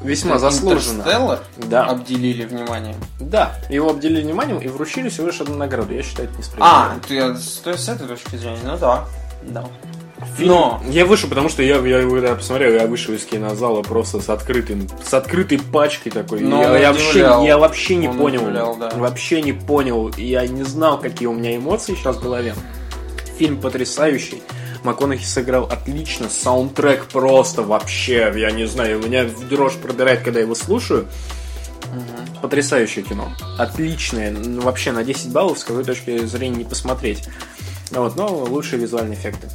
Весьма 0.00 0.38
заслуженно. 0.38 1.02
Интерстеллар 1.02 1.40
Да. 1.68 1.84
обделили 1.84 2.46
внимание. 2.46 2.96
Да, 3.20 3.60
его 3.68 3.90
обделили 3.90 4.22
вниманием 4.22 4.56
и 4.56 4.68
вручили 4.68 5.10
всего 5.10 5.26
лишь 5.26 5.42
одну 5.42 5.54
награду. 5.54 5.92
Я 5.92 6.02
считаю, 6.02 6.30
это 6.30 6.38
несправедливо. 6.38 6.70
А, 6.70 6.98
ты 7.06 7.36
с, 7.36 7.60
с 7.62 7.88
этой 7.90 8.08
точки 8.08 8.36
зрения, 8.36 8.60
ну 8.64 8.78
да. 8.78 9.04
Да. 9.42 9.66
Фильм- 10.38 10.48
Но 10.50 10.82
Я 10.88 11.04
вышел, 11.04 11.28
потому 11.28 11.48
что 11.48 11.62
я, 11.62 11.76
я 11.78 12.00
когда 12.08 12.34
посмотрел, 12.34 12.72
я 12.72 12.86
вышел 12.86 13.12
из 13.12 13.24
кинозала 13.24 13.82
просто 13.82 14.20
с 14.20 14.28
открытым, 14.30 14.88
с 15.04 15.12
открытой 15.12 15.58
пачкой 15.58 16.12
такой. 16.12 16.40
Но 16.40 16.62
я, 16.62 16.78
я 16.78 16.92
вообще, 16.92 17.18
я 17.18 17.58
вообще 17.58 17.96
не 17.96 18.08
Он 18.08 18.16
понял. 18.18 18.42
удивлял, 18.42 18.76
да. 18.76 18.90
Вообще 18.94 19.42
не 19.42 19.52
понял. 19.52 20.10
Я 20.16 20.46
не 20.46 20.62
знал, 20.62 20.98
какие 21.00 21.26
у 21.28 21.32
меня 21.34 21.56
эмоции 21.56 21.94
сейчас 21.94 22.16
в 22.16 22.22
голове. 22.22 22.54
Фильм 23.38 23.60
потрясающий. 23.60 24.42
МакКонахи 24.84 25.24
сыграл 25.24 25.64
отлично, 25.64 26.28
саундтрек 26.30 27.06
просто 27.06 27.62
вообще, 27.62 28.32
я 28.36 28.50
не 28.52 28.66
знаю, 28.66 29.00
меня 29.04 29.24
дрожь 29.50 29.74
пробирает, 29.74 30.22
когда 30.22 30.38
его 30.40 30.54
слушаю. 30.54 31.06
Потрясающее 32.42 33.04
кино. 33.04 33.28
Отличное. 33.58 34.30
Ну, 34.30 34.60
Вообще 34.60 34.92
на 34.92 35.02
10 35.02 35.30
баллов 35.32 35.58
с 35.58 35.64
какой 35.64 35.84
точки 35.84 36.24
зрения 36.26 36.58
не 36.58 36.64
посмотреть. 36.64 37.24
Вот, 37.90 38.16
но 38.16 38.28
лучшие 38.28 38.78
визуальные 38.80 39.18
эффекты. 39.18 39.48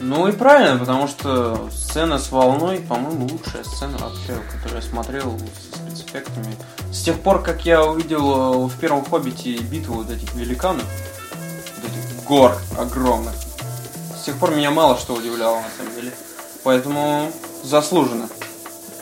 Ну 0.00 0.26
и 0.28 0.32
правильно, 0.32 0.78
потому 0.78 1.06
что 1.06 1.68
сцена 1.70 2.18
с 2.18 2.30
волной, 2.30 2.78
по-моему, 2.78 3.28
лучшая 3.30 3.62
сцена 3.64 3.98
вообще, 3.98 4.40
которую 4.50 4.82
я 4.82 4.88
смотрел 4.88 5.38
со 5.38 5.76
спецэффектами. 5.76 6.56
С 6.90 7.02
тех 7.02 7.20
пор, 7.20 7.42
как 7.42 7.66
я 7.66 7.84
увидел 7.84 8.64
э, 8.64 8.66
в 8.68 8.78
первом 8.78 9.04
Хоббите 9.04 9.58
битву 9.58 9.96
вот 9.96 10.10
этих 10.10 10.32
великанов, 10.34 10.86
вот 11.76 11.90
этих 11.90 12.24
гор 12.24 12.56
огромных, 12.78 13.34
с 14.18 14.24
тех 14.24 14.38
пор 14.38 14.52
меня 14.52 14.70
мало 14.70 14.96
что 14.96 15.14
удивляло 15.14 15.56
на 15.56 15.68
самом 15.76 15.94
деле. 15.94 16.12
Поэтому 16.64 17.30
заслуженно. 17.62 18.28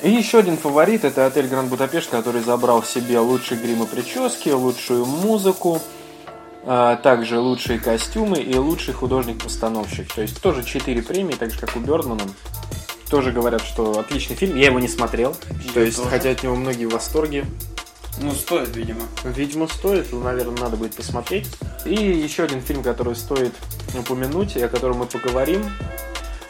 И 0.03 0.11
еще 0.11 0.39
один 0.39 0.57
фаворит 0.57 1.05
это 1.05 1.27
отель 1.27 1.47
Гранд 1.47 1.71
Будапешт, 1.71 2.11
который 2.11 2.43
забрал 2.43 2.83
себе 2.83 3.21
лучшие 3.21 3.61
грим 3.61 3.85
и 3.85 3.87
прически, 3.87 4.51
лучшую 4.51 5.07
музыку, 5.07 5.81
также 7.03 7.39
лучшие 7.39 7.79
костюмы 7.79 8.41
и 8.41 8.55
лучший 8.57 8.93
художник-постановщик. 8.93 10.13
То 10.13 10.21
есть 10.21 10.43
тоже 10.43 10.63
четыре 10.63 11.03
премии, 11.03 11.35
так 11.35 11.51
же 11.51 11.59
как 11.59 11.75
у 11.77 11.81
Бердмана. 11.81 12.25
тоже 13.11 13.33
говорят, 13.33 13.63
что 13.63 13.99
отличный 13.99 14.37
фильм. 14.37 14.55
Я 14.57 14.67
его 14.67 14.79
не 14.79 14.89
смотрел. 14.89 15.35
Я 15.65 15.73
то 15.73 15.81
есть, 15.81 15.97
тоже. 15.97 16.11
хотя 16.11 16.31
от 16.31 16.43
него 16.43 16.57
многие 16.57 16.85
в 16.85 16.93
восторге. 16.93 17.47
Ну, 18.21 18.33
стоит, 18.33 18.75
видимо. 18.77 19.01
Видимо, 19.25 19.67
стоит, 19.69 20.13
но, 20.13 20.21
наверное, 20.21 20.61
надо 20.61 20.77
будет 20.77 20.95
посмотреть. 20.95 21.47
И 21.85 21.95
еще 21.95 22.43
один 22.43 22.61
фильм, 22.61 22.83
который 22.83 23.15
стоит 23.17 23.55
упомянуть, 23.99 24.57
и 24.57 24.61
о 24.61 24.69
котором 24.69 24.99
мы 24.99 25.07
поговорим, 25.07 25.65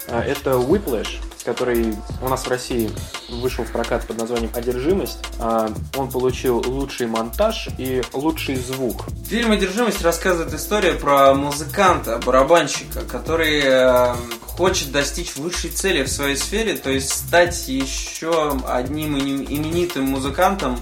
а, 0.09 0.23
это 0.23 0.53
Whiplash, 0.53 1.21
который 1.49 1.95
у 2.21 2.29
нас 2.29 2.45
в 2.45 2.49
России 2.49 2.91
вышел 3.31 3.65
в 3.65 3.73
прокат 3.73 4.07
под 4.07 4.19
названием 4.19 4.51
«Одержимость». 4.55 5.19
А, 5.41 5.71
Он 5.97 6.11
получил 6.11 6.59
лучший 6.59 7.07
монтаж 7.07 7.71
и 7.79 8.03
лучший 8.13 8.57
звук. 8.57 9.07
Фильм 9.27 9.53
«Одержимость» 9.53 10.03
рассказывает 10.03 10.53
историю 10.53 10.99
про 10.99 11.33
музыканта, 11.33 12.19
барабанщика, 12.19 13.01
который 13.01 13.63
э, 13.65 14.15
хочет 14.43 14.93
достичь 14.93 15.37
высшей 15.37 15.71
цели 15.71 16.03
в 16.03 16.09
своей 16.09 16.37
сфере, 16.37 16.77
то 16.77 16.91
есть 16.91 17.09
стать 17.09 17.67
еще 17.69 18.55
одним 18.69 19.17
имен- 19.17 19.47
именитым 19.49 20.05
музыкантом 20.05 20.79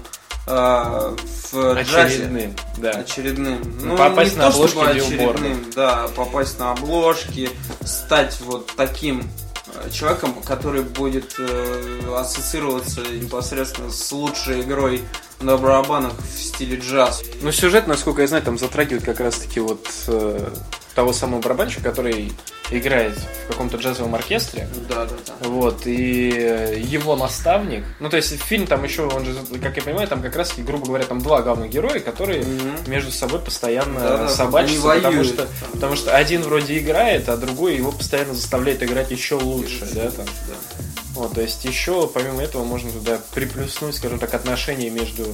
э, 0.47 1.15
в 1.51 1.81
джазе. 1.81 2.25
Очередным, 2.25 2.55
да. 2.77 2.89
Очередным. 2.91 3.61
Ну, 3.83 3.95
попасть 3.95 4.33
не 4.33 4.39
на 4.39 4.51
то, 4.51 4.67
чтобы 4.67 4.87
обложки 4.87 5.13
Billboard. 5.13 5.29
очередным, 5.29 5.65
да, 5.73 6.07
попасть 6.13 6.59
на 6.59 6.71
обложки, 6.73 7.49
стать 7.85 8.37
вот 8.41 8.69
таким 8.75 9.23
человеком, 9.91 10.33
который 10.45 10.81
будет 10.81 11.35
э, 11.39 12.15
ассоциироваться 12.15 13.01
непосредственно 13.01 13.91
с 13.91 14.11
лучшей 14.11 14.61
игрой 14.61 15.03
на 15.39 15.57
барабанах 15.57 16.13
в 16.19 16.41
стиле 16.41 16.77
джаз. 16.77 17.23
Ну, 17.41 17.51
сюжет, 17.51 17.87
насколько 17.87 18.21
я 18.21 18.27
знаю, 18.27 18.43
там 18.43 18.57
затрагивает 18.57 19.03
как 19.03 19.19
раз-таки 19.19 19.59
вот 19.59 19.87
э, 20.07 20.49
того 20.95 21.13
самого 21.13 21.41
барабанщика, 21.41 21.83
который 21.83 22.31
играет 22.71 23.13
в 23.45 23.47
каком-то 23.51 23.77
джазовом 23.77 24.15
оркестре. 24.15 24.67
Да, 24.89 25.05
да, 25.05 25.15
да. 25.27 25.47
Вот, 25.47 25.85
и 25.85 26.83
его 26.85 27.15
наставник. 27.15 27.85
Ну, 27.99 28.09
то 28.09 28.17
есть 28.17 28.41
фильм 28.41 28.67
там 28.67 28.83
еще, 28.83 29.03
он 29.03 29.25
же, 29.25 29.35
как 29.61 29.77
я 29.77 29.83
понимаю, 29.83 30.07
там 30.07 30.21
как 30.21 30.35
раз, 30.35 30.53
грубо 30.57 30.87
говоря, 30.87 31.05
там 31.05 31.21
два 31.21 31.41
главных 31.43 31.69
героя, 31.69 31.99
которые 31.99 32.41
Мгм. 32.43 32.77
между 32.87 33.11
собой 33.11 33.39
постоянно 33.39 33.99
Да-да, 33.99 34.29
собачатся, 34.29 34.81
потому 34.89 35.23
что, 35.23 35.47
потому 35.71 35.95
что 35.95 36.15
один 36.15 36.41
вроде 36.41 36.77
играет, 36.79 37.29
а 37.29 37.37
другой 37.37 37.75
его 37.77 37.91
постоянно 37.91 38.33
заставляет 38.33 38.83
играть 38.83 39.11
еще 39.11 39.35
лучше, 39.35 39.87
да, 39.93 40.09
там. 40.11 40.25
Да. 40.25 40.55
Вот, 41.17 41.33
то 41.33 41.41
есть 41.41 41.65
еще, 41.65 42.07
помимо 42.07 42.43
этого, 42.43 42.63
можно 42.63 42.91
туда 42.91 43.19
приплюснуть, 43.33 43.95
скажем 43.95 44.19
так, 44.19 44.35
отношения 44.35 44.91
между 44.91 45.25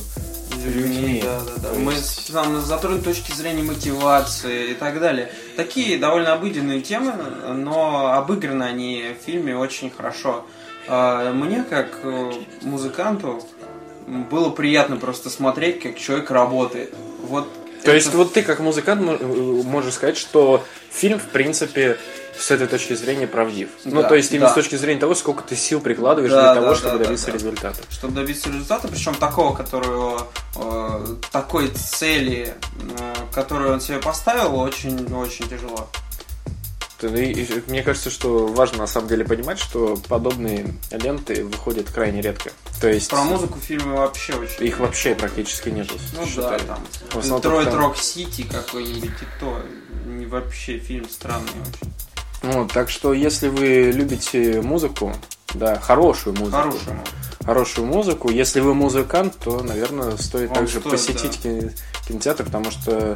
людьми. 0.66 1.22
Да, 1.22 1.42
да, 1.42 1.52
да. 1.62 1.74
Мы 1.78 1.94
там 2.32 2.62
затронем 2.62 3.02
точки 3.04 3.34
зрения 3.34 3.64
мотивации 3.64 4.72
и 4.72 4.74
так 4.76 5.02
далее. 5.02 5.30
Такие 5.58 5.98
довольно 5.98 6.32
обыденные 6.32 6.80
темы, 6.80 7.12
но 7.54 8.14
обыграны 8.14 8.64
они 8.64 9.04
в 9.20 9.26
фильме 9.26 9.58
очень 9.58 9.90
хорошо. 9.92 10.46
А, 10.88 11.34
Мне, 11.34 11.66
как 11.70 12.00
э, 12.04 12.32
музыканту, 12.62 13.46
было 14.08 14.50
приятно 14.52 14.96
просто 14.96 15.30
смотреть, 15.30 15.82
как 15.82 15.98
человек 16.00 16.32
работает. 16.32 16.94
Вот 17.28 17.52
То 17.84 17.92
это- 17.92 17.96
есть 17.96 18.14
вот 18.14 18.32
ты 18.32 18.42
как 18.42 18.62
музыкант 18.62 19.02
э, 19.02 19.26
можешь 19.66 19.96
сказать, 19.96 20.16
что 20.18 20.64
фильм, 20.90 21.20
в 21.20 21.28
принципе, 21.28 21.98
с 22.38 22.52
этой 22.52 22.68
точки 22.68 22.94
зрения 22.96 23.28
правдив. 23.28 23.70
ну, 23.86 24.02
Да, 24.02 24.10
то 24.10 24.16
есть 24.16 24.32
именно 24.32 24.48
да. 24.48 24.52
с 24.52 24.56
точки 24.56 24.76
зрения 24.76 25.00
того, 25.00 25.16
сколько 25.16 25.44
ты 25.44 25.56
сил 25.56 25.80
прикладываешь 25.82 26.32
Да, 26.32 26.54
для 26.54 26.62
того, 26.62 26.74
да, 26.74 26.76
чтобы 26.76 26.98
да, 27.00 27.04
добиться 27.06 27.28
да, 27.28 27.34
результата. 27.34 27.80
чтобы 27.90 28.14
добиться 28.16 28.50
результата, 28.50 28.88
причем 28.88 29.16
такого, 29.16 29.56
которого 29.56 30.28
э, 30.56 31.06
такой 31.32 31.70
цели, 31.70 32.54
э, 33.00 33.16
которую 33.34 33.74
он 33.74 33.82
себе 33.82 34.00
поставил, 34.00 34.56
очень-очень 34.60 35.48
тяжело. 35.48 35.88
То- 37.00 37.08
и- 37.08 37.32
и 37.34 37.64
мне 37.68 37.84
кажется, 37.84 38.10
что 38.10 38.48
важно 38.48 38.78
на 38.80 38.88
самом 38.88 39.10
деле 39.10 39.26
понимать, 39.26 39.60
что 39.60 39.98
подобные 40.08 40.74
ленты 40.92 41.44
выходят 41.44 41.90
крайне 41.90 42.22
редко. 42.22 42.52
То 42.80 42.88
есть 42.88 43.10
Про 43.10 43.24
музыку 43.24 43.60
в 43.60 43.64
фильме 43.64 43.98
вообще 43.98 44.34
очень. 44.34 44.66
их 44.66 44.80
вообще 44.80 45.14
практически 45.14 45.68
нету. 45.70 45.96
Ну 46.18 46.26
считаю. 46.26 46.62
да, 46.66 46.78
там. 47.12 47.22
Детройт 47.22 47.74
Рок 47.74 47.98
Сити 47.98 48.44
какой-нибудь 48.50 49.12
и 49.22 49.40
то. 49.40 49.62
Не 50.06 50.26
вообще 50.26 50.80
фильм 50.80 51.10
странный 51.10 51.50
очень. 51.62 51.92
Вот, 52.44 52.72
так 52.72 52.90
что 52.90 53.14
если 53.14 53.48
вы 53.48 53.92
любите 53.94 54.62
музыку, 54.62 55.14
да, 55.54 55.80
хорошую 55.80 56.36
музыку, 56.38 56.58
Хороший. 56.58 56.80
хорошую 57.46 57.88
музыку. 57.88 58.30
Если 58.30 58.60
вы 58.60 58.74
музыкант, 58.74 59.36
то, 59.44 59.62
наверное, 59.64 60.18
стоит 60.18 60.50
Вам 60.50 60.60
также 60.60 60.80
стоит, 60.80 60.92
посетить 60.92 61.42
кино- 61.42 61.70
кинотеатр, 62.08 62.44
потому 62.44 62.70
что 62.72 63.16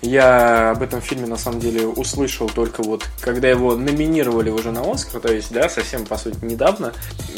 я 0.00 0.70
об 0.70 0.82
этом 0.82 1.00
фильме 1.00 1.26
на 1.26 1.36
самом 1.36 1.58
деле 1.58 1.84
услышал 1.86 2.48
только 2.48 2.84
вот, 2.84 3.04
когда 3.20 3.48
его 3.48 3.74
номинировали 3.74 4.48
уже 4.48 4.70
на 4.70 4.88
Оскар, 4.88 5.20
то 5.20 5.32
есть, 5.32 5.50
да, 5.52 5.68
совсем, 5.68 6.06
по 6.06 6.16
сути, 6.16 6.36
недавно, 6.42 6.92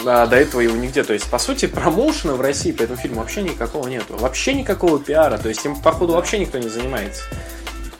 а 0.04 0.26
до 0.26 0.36
этого 0.36 0.60
его 0.60 0.76
нигде. 0.76 1.02
То 1.04 1.14
есть, 1.14 1.30
по 1.30 1.38
сути, 1.38 1.66
промоушена 1.66 2.34
в 2.34 2.40
России 2.42 2.72
по 2.72 2.82
этому 2.82 2.98
фильму 2.98 3.20
вообще 3.20 3.40
никакого 3.40 3.88
нету. 3.88 4.14
Вообще 4.18 4.52
никакого 4.52 4.98
пиара, 4.98 5.38
то 5.38 5.48
есть, 5.48 5.64
им, 5.64 5.74
походу, 5.80 6.12
вообще 6.12 6.38
никто 6.38 6.58
не 6.58 6.68
занимается. 6.68 7.22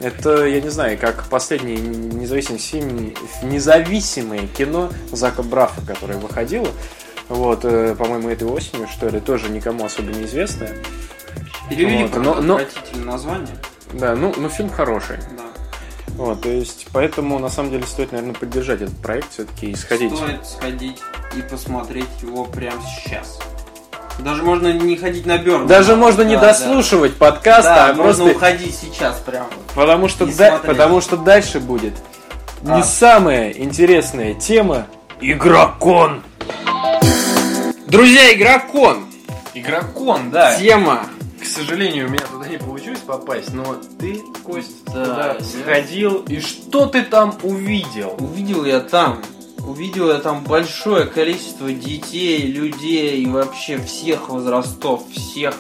Это, 0.01 0.47
я 0.47 0.61
не 0.63 0.71
знаю, 0.71 0.99
как 0.99 1.25
последний 1.29 1.77
независимый 1.77 2.59
фильм, 2.59 3.15
независимое 3.43 4.47
кино 4.47 4.91
Зака 5.13 5.43
Брафа, 5.43 5.83
которое 5.87 6.19
выходило. 6.19 6.69
Вот, 7.29 7.65
э, 7.65 7.95
по-моему, 7.95 8.31
этой 8.31 8.49
осенью, 8.49 8.89
что 8.89 9.09
ли, 9.09 9.21
тоже 9.21 9.51
никому 9.51 9.85
особо 9.85 10.11
неизвестное. 10.11 10.75
Перевели 11.69 12.05
Вот, 12.05 12.17
но- 12.17 12.41
но- 12.41 12.61
название. 12.95 13.55
Да, 13.93 14.17
ну, 14.17 14.33
ну 14.37 14.49
фильм 14.49 14.71
хороший. 14.71 15.19
Да. 15.37 15.45
Вот, 16.15 16.43
то 16.43 16.49
есть, 16.49 16.89
поэтому, 16.93 17.39
на 17.39 17.49
самом 17.49 17.71
деле, 17.71 17.85
стоит, 17.87 18.13
наверное, 18.13 18.35
поддержать 18.35 18.81
этот 18.83 18.97
проект 18.97 19.33
все-таки 19.33 19.71
и 19.71 19.75
сходить. 19.77 20.17
Стоит 20.17 20.47
сходить 20.47 20.99
и 21.37 21.43
посмотреть 21.43 22.09
его 22.23 22.45
прямо 22.45 22.83
сейчас. 22.83 23.39
Даже 24.19 24.43
можно 24.43 24.73
не 24.73 24.97
ходить 24.97 25.25
на 25.27 25.39
Берн. 25.39 25.67
Даже 25.67 25.97
можно 25.97 26.23
не 26.23 26.37
дослушивать 26.37 27.15
подкаст, 27.17 27.65
Да, 27.65 27.85
а 27.91 27.95
можно 27.95 28.25
просто... 28.25 28.25
уходить 28.37 28.75
сейчас 28.79 29.17
прямо. 29.25 29.47
Потому 29.75 30.09
что, 30.09 30.27
да- 30.27 30.59
потому 30.65 31.01
что 31.01 31.17
дальше 31.17 31.59
будет 31.61 31.95
не 32.63 32.81
А. 32.81 32.85
самая 32.85 33.51
интересная 33.53 34.35
тема 34.35 34.87
Игрокон. 35.23 36.23
Друзья, 37.87 38.33
игрокон! 38.35 39.07
Игрокон, 39.55 40.31
да. 40.31 40.57
Тема. 40.57 41.07
К 41.43 41.45
сожалению, 41.45 42.07
у 42.07 42.11
меня 42.11 42.25
туда 42.31 42.47
не 42.49 42.59
получилось 42.59 43.01
попасть, 43.01 43.53
но 43.53 43.77
ты, 43.99 44.21
Кость, 44.45 44.85
Да, 44.87 45.05
туда 45.05 45.37
я- 45.39 45.41
сходил, 45.45 46.23
и 46.29 46.41
что 46.41 46.87
ты 46.87 47.03
там 47.03 47.35
увидел? 47.43 48.15
Увидел 48.19 48.65
я 48.65 48.81
там, 48.81 49.21
увидел 49.71 50.11
я 50.11 50.19
там 50.19 50.45
большое 50.45 51.07
количество 51.07 51.73
детей, 51.73 52.47
людей 52.47 53.23
и 53.23 53.27
вообще 53.27 53.79
всех 53.79 54.29
возрастов, 54.29 55.03
всех 55.11 55.55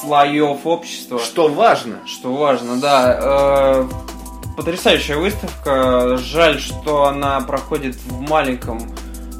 слоев 0.00 0.66
общества. 0.66 1.18
Что 1.18 1.48
важно? 1.48 2.00
Что 2.06 2.34
важно, 2.34 2.80
да. 2.80 3.18
э, 3.20 3.88
Потрясающая 4.56 5.16
выставка. 5.16 6.16
Жаль, 6.18 6.58
что 6.58 7.04
она 7.04 7.40
проходит 7.40 7.94
в 7.94 8.20
маленьком 8.20 8.80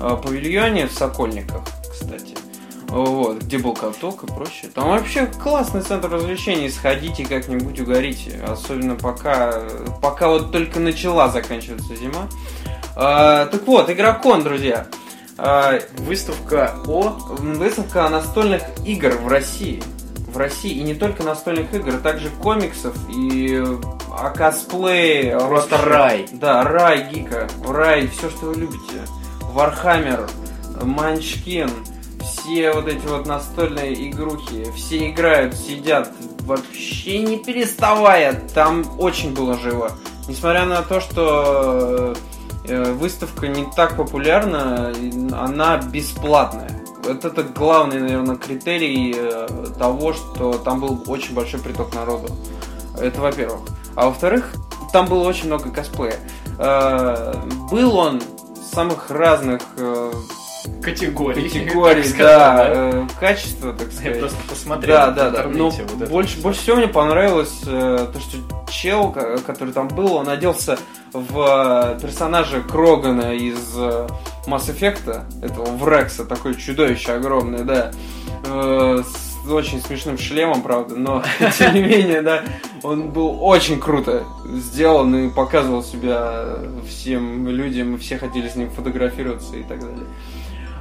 э, 0.01 0.17
павильоне 0.23 0.87
в 0.87 0.93
Сокольниках, 0.93 1.63
кстати. 1.91 2.37
Вот, 2.89 3.43
где 3.43 3.59
был 3.59 3.75
каток 3.75 4.25
и 4.25 4.27
прочее. 4.27 4.71
Там 4.75 4.89
вообще 4.89 5.27
классный 5.27 5.83
центр 5.83 6.09
развлечений. 6.09 6.71
Сходите 6.71 7.27
как-нибудь 7.27 7.79
угорите. 7.81 8.41
Особенно 8.47 8.95
пока, 8.95 9.63
пока 10.01 10.29
вот 10.29 10.53
только 10.53 10.81
начала 10.81 11.29
заканчиваться 11.29 11.95
зима. 11.97 12.29
Э, 12.99 13.47
так 13.51 13.65
вот, 13.67 13.89
игрокон, 13.91 14.43
друзья. 14.43 14.87
Э, 15.39 15.79
Выставка 15.99 16.75
о... 16.85 17.17
Выставка 17.29 18.09
настольных 18.09 18.63
игр 18.85 19.11
в 19.11 19.29
России. 19.29 19.81
В 20.27 20.37
России. 20.37 20.73
И 20.73 20.83
не 20.83 20.95
только 20.95 21.23
настольных 21.23 21.73
игр, 21.73 21.95
а 21.95 21.99
также 21.99 22.29
комиксов 22.29 22.97
и 23.09 23.63
э, 23.63 23.77
а 24.11 24.31
косплей. 24.31 25.31
Просто 25.31 25.77
вообще. 25.77 25.89
рай. 25.89 26.29
Да, 26.33 26.65
рай 26.65 27.09
гика. 27.09 27.47
Рай, 27.65 28.09
все, 28.09 28.31
что 28.31 28.47
вы 28.47 28.57
любите. 28.57 29.07
Warhammer, 29.53 30.29
Munchkin, 30.83 31.71
все 32.21 32.73
вот 32.73 32.89
эти 32.89 33.07
вот 33.07 33.27
настольные 33.27 34.11
игрухи. 34.11 34.67
Все 34.75 35.09
играют, 35.09 35.55
сидят, 35.55 36.11
вообще 36.41 37.21
не 37.21 37.39
переставая. 37.39 38.35
Там 38.55 38.85
очень 38.99 39.35
было 39.35 39.57
живо. 39.57 39.93
Несмотря 40.27 40.67
на 40.67 40.83
то, 40.83 41.01
что 41.01 42.15
выставка 42.69 43.49
не 43.49 43.67
так 43.77 43.97
популярна, 43.97 44.93
она 45.33 45.79
бесплатная. 45.79 46.85
Вот 47.05 47.25
это 47.25 47.43
главный, 47.43 48.01
наверное, 48.01 48.37
критерий 48.37 49.15
э, 49.17 49.47
того, 49.79 50.13
что 50.13 50.55
там 50.59 50.81
был 50.81 51.03
очень 51.07 51.35
большой 51.35 51.61
приток 51.61 51.95
народу. 51.95 52.29
Это 53.01 53.21
во-первых. 53.21 53.61
А 53.95 54.07
во-вторых, 54.07 54.53
там 54.93 55.07
было 55.07 55.27
очень 55.27 55.47
много 55.47 55.71
косплея. 55.71 56.19
Э, 56.59 57.35
Был 57.71 57.97
он 57.97 58.21
самых 58.73 59.11
разных 59.11 59.63
э, 59.77 60.13
Категорий. 60.83 61.43
категорий, 61.49 62.03
так 62.03 62.17
да, 62.19 62.57
сказать, 62.57 62.77
э, 62.77 63.07
качества, 63.21 63.73
так 63.73 63.89
Я 63.89 63.95
сказать. 63.95 64.19
просто 64.21 64.39
посмотрел 64.49 64.97
Да, 64.97 65.11
да, 65.11 65.31
да. 65.31 65.43
Но 65.45 65.69
интернете 65.69 65.83
вот 65.83 66.03
это 66.03 66.11
больше, 66.11 66.33
всё. 66.35 66.43
больше 66.43 66.61
всего 66.61 66.77
мне 66.77 66.89
понравилось 66.89 67.61
э, 67.67 68.07
то, 68.13 68.21
что 68.21 68.39
чел, 68.71 69.15
который 69.47 69.73
там 69.73 69.89
был, 69.89 70.15
он 70.15 70.29
оделся 70.29 70.79
в 71.13 71.97
э, 71.97 72.01
персонажа 72.01 72.61
Крогана 72.61 73.35
из 73.35 73.75
э, 73.77 74.07
Mass 74.47 74.69
Effect, 74.69 75.45
этого 75.45 75.67
Врекса, 75.77 76.25
такое 76.25 76.55
чудовище 76.55 77.13
огромное, 77.13 77.65
да, 77.65 77.91
э, 78.45 79.03
с 79.03 79.51
очень 79.51 79.81
смешным 79.81 80.19
шлемом, 80.19 80.63
правда, 80.63 80.95
но 80.97 81.23
тем 81.59 81.75
не 81.75 81.83
менее, 81.83 82.23
да, 82.23 82.43
он 82.83 83.11
был 83.11 83.43
очень 83.43 83.81
круто 83.81 84.25
сделан 84.45 85.15
и 85.17 85.31
показывал 85.31 85.83
себя 85.83 86.59
всем 86.87 87.49
людям, 87.49 87.95
и 87.95 87.99
все 87.99 88.19
хотели 88.19 88.49
с 88.49 88.57
ним 88.57 88.71
фотографироваться 88.71 89.57
и 89.57 89.63
так 89.63 89.81
далее. 89.81 90.07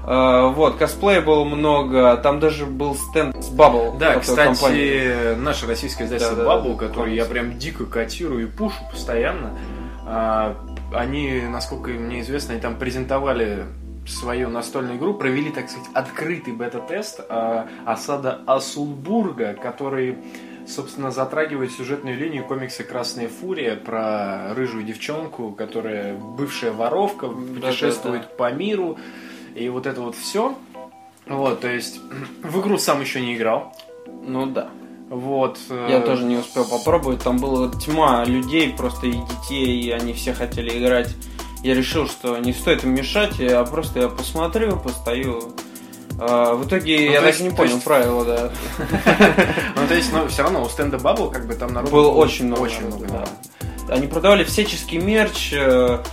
Uh, 0.07 0.53
вот, 0.53 0.77
косплея 0.77 1.19
было 1.19 1.43
много, 1.43 2.15
там 2.15 2.39
даже 2.39 2.65
был 2.65 2.95
стенд 2.95 3.35
с 3.43 3.51
Bubble. 3.51 3.97
Да, 3.97 4.17
кстати, 4.19 4.57
компании. 4.57 5.35
наше 5.35 5.67
российское 5.67 6.05
издательство 6.05 6.37
да, 6.37 6.43
Bubble, 6.45 6.77
да, 6.77 6.87
который 6.87 7.13
я 7.13 7.25
прям 7.25 7.57
дико 7.59 7.85
котирую 7.85 8.47
и 8.47 8.49
пушу 8.49 8.77
постоянно, 8.89 9.57
uh, 10.05 10.55
они, 10.93 11.41
насколько 11.41 11.89
мне 11.89 12.21
известно, 12.21 12.53
они 12.53 12.61
там 12.61 12.77
презентовали 12.77 13.65
свою 14.07 14.47
настольную 14.47 14.97
игру, 14.97 15.13
провели, 15.13 15.51
так 15.51 15.69
сказать, 15.69 15.89
открытый 15.93 16.53
бета-тест 16.53 17.19
uh, 17.27 17.67
осада 17.85 18.39
Асулбурга, 18.47 19.55
который 19.55 20.19
собственно, 20.65 21.11
затрагивает 21.11 21.71
сюжетную 21.71 22.17
линию 22.17 22.45
комикса 22.45 22.83
«Красная 22.83 23.29
фурия» 23.29 23.75
про 23.75 24.53
рыжую 24.53 24.83
девчонку, 24.83 25.51
которая 25.51 26.15
бывшая 26.15 26.71
воровка, 26.71 27.27
путешествует 27.27 28.21
да, 28.21 28.27
да, 28.27 28.29
да. 28.29 28.35
по 28.35 28.51
миру, 28.53 28.97
и 29.57 29.69
вот 29.69 29.85
это 29.85 30.01
вот 30.01 30.15
все. 30.15 30.55
Вот, 31.25 31.61
то 31.61 31.67
есть 31.67 31.99
в 32.43 32.61
игру 32.61 32.77
сам 32.77 33.01
еще 33.01 33.21
не 33.21 33.35
играл. 33.35 33.75
Ну 34.23 34.45
да. 34.45 34.69
Вот. 35.09 35.57
Э, 35.69 35.87
Я 35.89 36.01
тоже 36.01 36.23
не 36.23 36.37
успел 36.37 36.65
попробовать. 36.65 37.23
Там 37.23 37.37
была 37.37 37.71
тьма 37.71 38.25
людей, 38.25 38.73
просто 38.73 39.07
и 39.07 39.13
детей, 39.13 39.81
и 39.81 39.91
они 39.91 40.13
все 40.13 40.33
хотели 40.33 40.77
играть. 40.77 41.13
Я 41.63 41.73
решил, 41.73 42.07
что 42.07 42.37
не 42.37 42.53
стоит 42.53 42.83
им 42.83 42.93
мешать, 42.93 43.39
а 43.39 43.65
просто 43.65 44.01
я 44.01 44.09
посмотрю, 44.09 44.77
постою. 44.77 45.53
А, 46.19 46.55
в 46.55 46.67
итоге 46.67 46.97
ну, 46.97 47.11
я 47.13 47.21
даже 47.21 47.43
не 47.43 47.49
понял 47.49 47.73
есть... 47.73 47.83
правила, 47.83 48.25
да. 48.25 48.51
Ну, 49.75 49.87
то 49.87 49.93
есть, 49.93 50.11
но 50.11 50.27
все 50.27 50.43
равно 50.43 50.63
у 50.63 50.69
стенда 50.69 50.97
Bubble 50.97 51.31
как 51.31 51.47
бы 51.47 51.55
там 51.55 51.73
народу 51.73 51.91
было 51.91 52.11
очень 52.11 52.45
много. 52.45 52.61
Очень 52.61 52.87
много, 52.87 53.07
да. 53.07 53.25
Они 53.89 54.07
продавали 54.07 54.43
всяческий 54.43 54.97
мерч, 54.97 55.53
Э, 55.53 56.03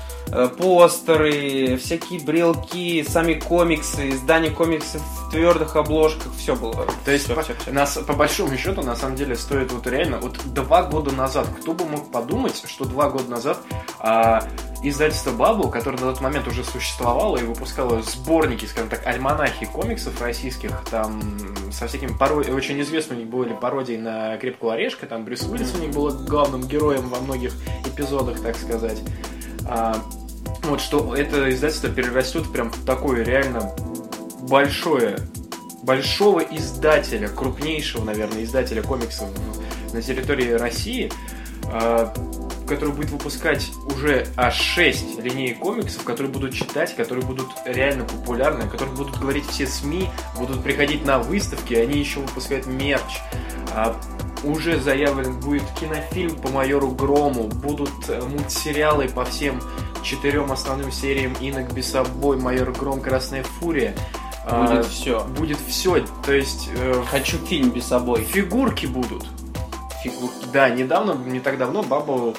постеры, 0.58 1.76
всякие 1.76 2.20
брелки, 2.20 3.04
сами 3.08 3.34
комиксы, 3.34 4.10
издание 4.10 4.50
комиксов 4.50 5.02
в 5.02 5.30
твердых 5.30 5.76
обложках, 5.76 6.32
все 6.36 6.56
было. 6.56 6.86
То 7.04 7.10
есть, 7.10 7.24
все, 7.24 7.34
по, 7.34 7.42
все, 7.42 7.54
все. 7.54 7.72
Нас, 7.72 7.96
по 7.96 8.14
большому 8.14 8.56
счету, 8.56 8.82
на 8.82 8.96
самом 8.96 9.16
деле, 9.16 9.36
стоит 9.36 9.72
вот 9.72 9.86
реально, 9.86 10.18
вот 10.18 10.38
два 10.52 10.82
года 10.84 11.12
назад, 11.12 11.46
кто 11.60 11.72
бы 11.72 11.84
мог 11.84 12.10
подумать, 12.10 12.62
что 12.66 12.84
два 12.84 13.10
года 13.10 13.30
назад 13.30 13.58
а, 13.98 14.48
издательство 14.82 15.30
Bubble, 15.30 15.70
которое 15.70 15.98
на 15.98 16.12
тот 16.12 16.20
момент 16.20 16.46
уже 16.46 16.64
существовало 16.64 17.38
и 17.38 17.42
выпускало 17.42 18.02
сборники, 18.02 18.66
скажем 18.66 18.90
так, 18.90 19.06
альманахи 19.06 19.66
комиксов 19.66 20.20
российских, 20.20 20.70
там 20.90 21.20
со 21.72 21.86
всякими 21.86 22.16
пародиями, 22.16 22.56
очень 22.56 22.80
известны 22.80 23.16
у 23.16 23.18
них 23.18 23.28
были 23.28 23.54
пародии 23.54 23.96
на 23.96 24.36
Крепкого 24.36 24.74
Орешка, 24.74 25.06
там 25.06 25.24
Брюс 25.24 25.42
Уиллис 25.42 25.74
у 25.74 25.78
них 25.78 25.90
был 25.90 26.10
главным 26.10 26.62
героем 26.62 27.08
во 27.08 27.20
многих 27.20 27.52
эпизодах, 27.86 28.40
так 28.40 28.56
сказать. 28.56 29.00
А, 29.66 30.02
вот 30.62 30.80
что 30.80 31.14
это 31.14 31.50
издательство 31.50 31.90
перерастет 31.90 32.50
прям 32.52 32.70
в 32.70 32.84
такое 32.84 33.24
реально 33.24 33.72
большое, 34.42 35.18
большого 35.82 36.40
издателя, 36.40 37.28
крупнейшего, 37.28 38.04
наверное, 38.04 38.44
издателя 38.44 38.82
комиксов 38.82 39.28
на 39.92 40.02
территории 40.02 40.52
России, 40.52 41.12
а, 41.66 42.12
который 42.66 42.94
будет 42.94 43.10
выпускать 43.10 43.70
уже 43.94 44.26
аж 44.36 44.54
6 44.54 45.18
линеек 45.20 45.58
комиксов, 45.58 46.02
которые 46.04 46.32
будут 46.32 46.54
читать, 46.54 46.96
которые 46.96 47.24
будут 47.24 47.48
реально 47.66 48.04
популярны, 48.04 48.62
о 48.62 48.66
которых 48.68 48.94
будут 48.94 49.18
говорить 49.18 49.46
все 49.46 49.66
СМИ, 49.66 50.08
будут 50.38 50.62
приходить 50.62 51.04
на 51.04 51.18
выставки, 51.18 51.74
они 51.74 51.98
еще 51.98 52.20
выпускают 52.20 52.66
мерч. 52.66 53.20
А, 54.44 54.48
уже 54.48 54.80
заявлен 54.80 55.38
будет 55.40 55.64
кинофильм 55.78 56.36
по 56.36 56.48
майору 56.48 56.90
Грому, 56.90 57.44
будут 57.48 57.90
э, 58.08 58.20
мультсериалы 58.22 59.08
по 59.08 59.24
всем 59.24 59.60
четырем 60.02 60.52
основным 60.52 60.92
сериям 60.92 61.34
Инок 61.40 61.72
Бесобой, 61.72 62.36
Майор 62.36 62.72
Гром, 62.72 63.00
Красная 63.00 63.42
Фурия. 63.42 63.94
Будет 64.44 64.70
а, 64.70 64.82
все. 64.82 65.24
Будет 65.24 65.58
все. 65.66 66.04
То 66.24 66.32
есть... 66.32 66.68
Э, 66.76 67.02
Хочу 67.10 67.38
фильм 67.38 67.70
Бесобой. 67.70 68.24
Фигурки 68.24 68.86
будут. 68.86 69.26
Фигурки. 70.02 70.46
Да, 70.52 70.68
недавно, 70.68 71.12
не 71.12 71.40
так 71.40 71.56
давно 71.56 71.82
Бабу 71.82 72.30
э, 72.30 72.34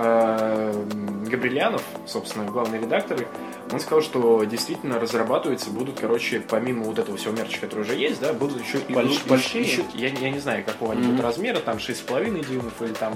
Габрилянов, 0.00 1.82
собственно, 2.06 2.44
главный 2.46 2.80
редактор, 2.80 3.26
он 3.70 3.80
сказал, 3.80 4.02
что 4.02 4.44
действительно 4.44 4.98
разрабатываются, 4.98 5.70
будут, 5.70 6.00
короче, 6.00 6.40
помимо 6.40 6.84
вот 6.84 6.98
этого 6.98 7.16
всего 7.16 7.32
мерча, 7.34 7.60
который 7.60 7.80
уже 7.80 7.94
есть, 7.94 8.20
да, 8.20 8.32
будут 8.32 8.64
еще 8.64 8.78
Больш, 8.88 9.22
большие. 9.26 9.62
Еще, 9.62 9.82
я, 9.94 10.08
я 10.08 10.30
не 10.30 10.38
знаю, 10.38 10.64
какого 10.64 10.92
они 10.92 11.02
mm-hmm. 11.02 11.06
будут 11.10 11.20
размера, 11.20 11.60
там 11.60 11.76
6,5 11.76 12.46
дюймов 12.46 12.72
или 12.80 12.92
там 12.94 13.14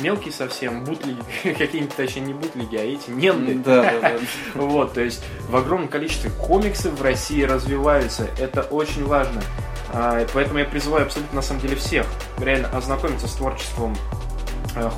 мелкие 0.00 0.32
совсем, 0.32 0.84
бутлиги, 0.84 1.20
какие-нибудь, 1.42 1.94
точнее, 1.94 2.22
не 2.22 2.34
бутлиги, 2.34 2.76
а 2.76 2.82
эти 2.82 3.10
ненды. 3.10 3.54
Да, 3.54 3.82
да, 3.82 4.00
да. 4.00 4.18
Вот, 4.54 4.94
то 4.94 5.02
есть 5.02 5.22
в 5.48 5.56
огромном 5.56 5.88
количестве 5.88 6.30
комиксы 6.30 6.90
в 6.90 7.02
России 7.02 7.42
развиваются, 7.42 8.28
это 8.38 8.62
очень 8.62 9.04
важно. 9.04 9.42
А, 9.92 10.26
поэтому 10.32 10.58
я 10.58 10.64
призываю 10.64 11.04
абсолютно, 11.04 11.36
на 11.36 11.42
самом 11.42 11.60
деле, 11.60 11.76
всех 11.76 12.06
реально 12.38 12.68
ознакомиться 12.76 13.28
с 13.28 13.34
творчеством 13.34 13.94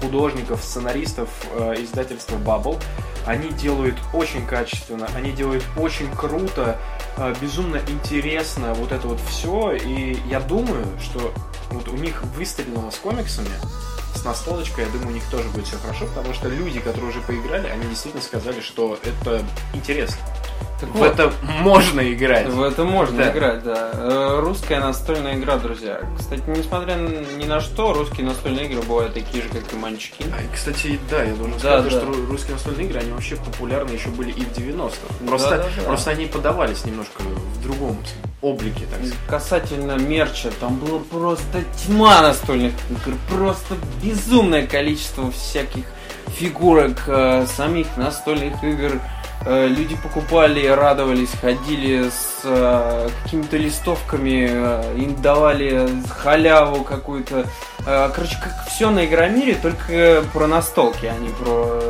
художников, 0.00 0.62
сценаристов 0.62 1.28
э, 1.52 1.74
издательства 1.82 2.36
Bubble. 2.36 2.80
Они 3.26 3.50
делают 3.50 3.96
очень 4.12 4.46
качественно, 4.46 5.08
они 5.14 5.32
делают 5.32 5.64
очень 5.76 6.10
круто, 6.14 6.78
э, 7.16 7.34
безумно 7.40 7.80
интересно 7.88 8.74
вот 8.74 8.92
это 8.92 9.06
вот 9.08 9.20
все. 9.20 9.72
И 9.72 10.18
я 10.28 10.40
думаю, 10.40 10.86
что 11.00 11.32
вот 11.70 11.88
у 11.88 11.96
них 11.96 12.22
выстрелено 12.36 12.90
с 12.90 12.96
комиксами, 12.96 13.50
с 14.14 14.24
настолочкой, 14.24 14.84
я 14.84 14.90
думаю, 14.90 15.10
у 15.10 15.12
них 15.12 15.24
тоже 15.30 15.48
будет 15.50 15.66
все 15.66 15.76
хорошо, 15.76 16.06
потому 16.06 16.34
что 16.34 16.48
люди, 16.48 16.80
которые 16.80 17.10
уже 17.10 17.20
поиграли, 17.20 17.68
они 17.68 17.84
действительно 17.86 18.22
сказали, 18.22 18.60
что 18.60 18.98
это 19.04 19.44
интересно. 19.74 20.18
Так 20.80 20.90
в 20.90 20.92
вот, 20.94 21.12
это 21.12 21.32
можно 21.60 22.12
играть. 22.12 22.48
В 22.48 22.62
это 22.62 22.84
можно 22.84 23.18
да. 23.18 23.32
играть, 23.32 23.64
да. 23.64 23.90
Э, 23.94 24.40
русская 24.40 24.78
настольная 24.78 25.34
игра, 25.34 25.56
друзья. 25.56 26.00
Кстати, 26.16 26.42
несмотря 26.46 26.94
ни 26.94 27.44
на 27.44 27.60
что, 27.60 27.92
русские 27.92 28.26
настольные 28.26 28.66
игры 28.66 28.82
бывают 28.82 29.14
такие 29.14 29.42
же, 29.42 29.48
как 29.48 29.72
и 29.72 29.76
манчики. 29.76 30.24
А, 30.32 30.54
кстати, 30.54 31.00
да, 31.10 31.24
я 31.24 31.34
должен 31.34 31.54
да, 31.54 31.80
сказать, 31.80 31.92
да. 31.92 32.00
что 32.00 32.26
русские 32.28 32.52
настольные 32.54 32.86
игры, 32.86 33.00
они 33.00 33.10
вообще 33.10 33.36
популярны 33.36 33.90
еще 33.90 34.08
были 34.10 34.30
и 34.30 34.44
в 34.44 34.56
90-х. 34.56 35.26
Просто, 35.26 35.50
да, 35.50 35.56
да, 35.56 35.68
да. 35.76 35.82
просто 35.82 36.10
они 36.10 36.26
подавались 36.26 36.84
немножко 36.84 37.22
в 37.22 37.62
другом 37.62 37.98
облике, 38.40 38.84
так 38.90 39.00
сказать. 39.00 39.14
Касательно 39.26 39.98
мерча, 39.98 40.50
там 40.60 40.76
было 40.78 41.00
просто 41.00 41.64
тьма 41.84 42.22
настольных 42.22 42.72
игр, 42.90 43.16
просто 43.28 43.74
безумное 44.02 44.66
количество 44.66 45.30
всяких 45.32 45.84
фигурок, 46.28 47.02
э, 47.08 47.46
самих 47.56 47.96
настольных 47.96 48.62
игр, 48.62 49.00
люди 49.46 49.96
покупали, 49.96 50.66
радовались, 50.66 51.30
ходили 51.40 52.08
с 52.10 52.40
э, 52.44 53.08
какими-то 53.22 53.56
листовками, 53.56 54.48
э, 54.50 54.96
им 54.98 55.20
давали 55.20 55.88
халяву 56.08 56.84
какую-то. 56.84 57.46
Э, 57.86 58.10
короче, 58.14 58.36
как 58.42 58.66
все 58.68 58.90
на 58.90 59.06
Игромире, 59.06 59.54
только 59.54 60.24
про 60.32 60.46
настолки, 60.46 61.06
а 61.06 61.18
не 61.18 61.28
про 61.30 61.80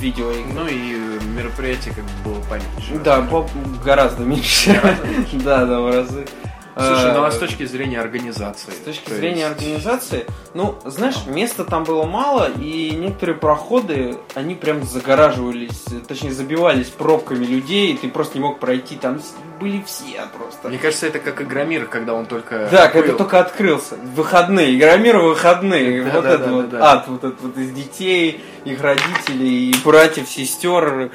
видеоигры. 0.00 0.52
Ну 0.52 0.66
и 0.66 0.96
мероприятие 1.36 1.94
как 1.94 2.04
бы 2.04 2.30
было 2.32 2.40
поменьше. 2.42 2.94
Да, 3.04 3.20
по- 3.22 3.48
гораздо 3.84 4.22
меньше. 4.24 4.72
Гораздо 4.72 5.06
меньше. 5.06 5.36
да, 5.44 5.64
да, 5.64 5.80
в 5.80 5.90
разы. 5.90 6.26
Слушай, 6.76 7.14
ну 7.14 7.24
а 7.24 7.30
с 7.30 7.38
точки 7.38 7.64
зрения 7.64 7.98
организации? 7.98 8.70
С 8.70 8.84
точки 8.84 9.10
зрения 9.10 9.48
есть... 9.48 9.52
организации, 9.52 10.26
ну, 10.52 10.76
знаешь, 10.84 11.24
места 11.26 11.64
там 11.64 11.84
было 11.84 12.04
мало, 12.04 12.50
и 12.50 12.90
некоторые 12.90 13.36
проходы, 13.36 14.18
они 14.34 14.54
прям 14.54 14.82
загораживались, 14.84 15.84
точнее, 16.06 16.32
забивались 16.32 16.88
пробками 16.88 17.46
людей, 17.46 17.94
и 17.94 17.96
ты 17.96 18.08
просто 18.08 18.36
не 18.36 18.44
мог 18.44 18.58
пройти, 18.58 18.96
там 18.96 19.22
были 19.58 19.82
все 19.86 20.20
просто. 20.36 20.68
Мне 20.68 20.76
кажется, 20.76 21.06
это 21.06 21.18
как 21.18 21.40
Игромир, 21.40 21.86
когда 21.86 22.12
он 22.12 22.26
только... 22.26 22.68
Да, 22.70 22.84
открыл. 22.84 23.02
когда 23.02 23.16
только 23.16 23.40
открылся. 23.40 23.94
Выходные, 24.14 24.76
Игромир 24.76 25.16
выходные. 25.16 26.04
Да, 26.04 26.10
вот 26.12 26.24
да, 26.24 26.34
это 26.34 26.44
да, 26.44 26.52
вот 26.52 26.68
да, 26.68 26.92
ад, 26.92 27.08
вот 27.08 27.24
этот 27.24 27.40
вот 27.40 27.56
из 27.56 27.70
детей, 27.70 28.44
их 28.66 28.82
родителей, 28.82 29.70
и 29.70 29.74
братьев, 29.82 30.28
сестер, 30.28 31.10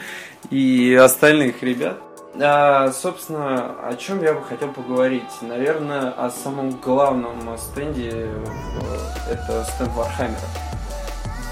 и 0.49 0.95
остальных 0.95 1.61
ребят. 1.61 2.01
А, 2.39 2.91
собственно, 2.93 3.75
о 3.87 3.95
чем 3.95 4.23
я 4.23 4.33
бы 4.33 4.41
хотел 4.43 4.69
поговорить? 4.69 5.23
Наверное, 5.41 6.09
о 6.11 6.29
самом 6.29 6.71
главном 6.71 7.57
стенде. 7.57 8.09
Э, 8.13 9.31
это 9.31 9.65
стенд 9.75 9.91
Warhammer 9.95 10.31
а. 10.31 10.39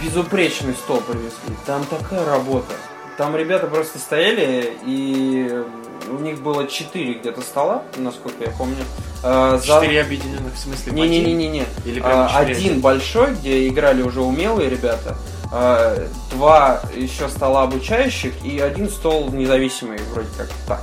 Безупречный 0.02 0.74
стол 0.74 1.02
привезли. 1.02 1.56
Там 1.66 1.84
такая 1.86 2.26
работа. 2.26 2.74
Там 3.18 3.36
ребята 3.36 3.68
просто 3.68 4.00
стояли, 4.00 4.74
и 4.86 5.62
у 6.10 6.20
них 6.20 6.42
было 6.42 6.66
четыре 6.68 7.16
где-то 7.16 7.42
стола, 7.42 7.84
насколько 7.98 8.46
я 8.46 8.52
помню. 8.52 8.78
за- 9.22 9.62
Четыре 9.62 10.02
объединенных 10.02 10.54
в 10.54 10.58
смысле 10.58 10.94
Не-не-не-не. 10.94 11.66
один? 11.86 12.02
А, 12.06 12.28
Один 12.38 12.56
отдельно? 12.56 12.80
большой, 12.82 13.34
где 13.34 13.68
играли 13.68 14.02
уже 14.02 14.22
умелые 14.22 14.70
ребята, 14.70 15.18
а, 15.52 16.08
два 16.32 16.82
еще 16.96 17.28
стола 17.30 17.64
обучающих 17.64 18.34
и 18.46 18.60
один 18.60 18.90
стол 18.90 19.30
независимый, 19.32 20.00
вроде 20.14 20.30
как 20.38 20.50
так. 20.68 20.82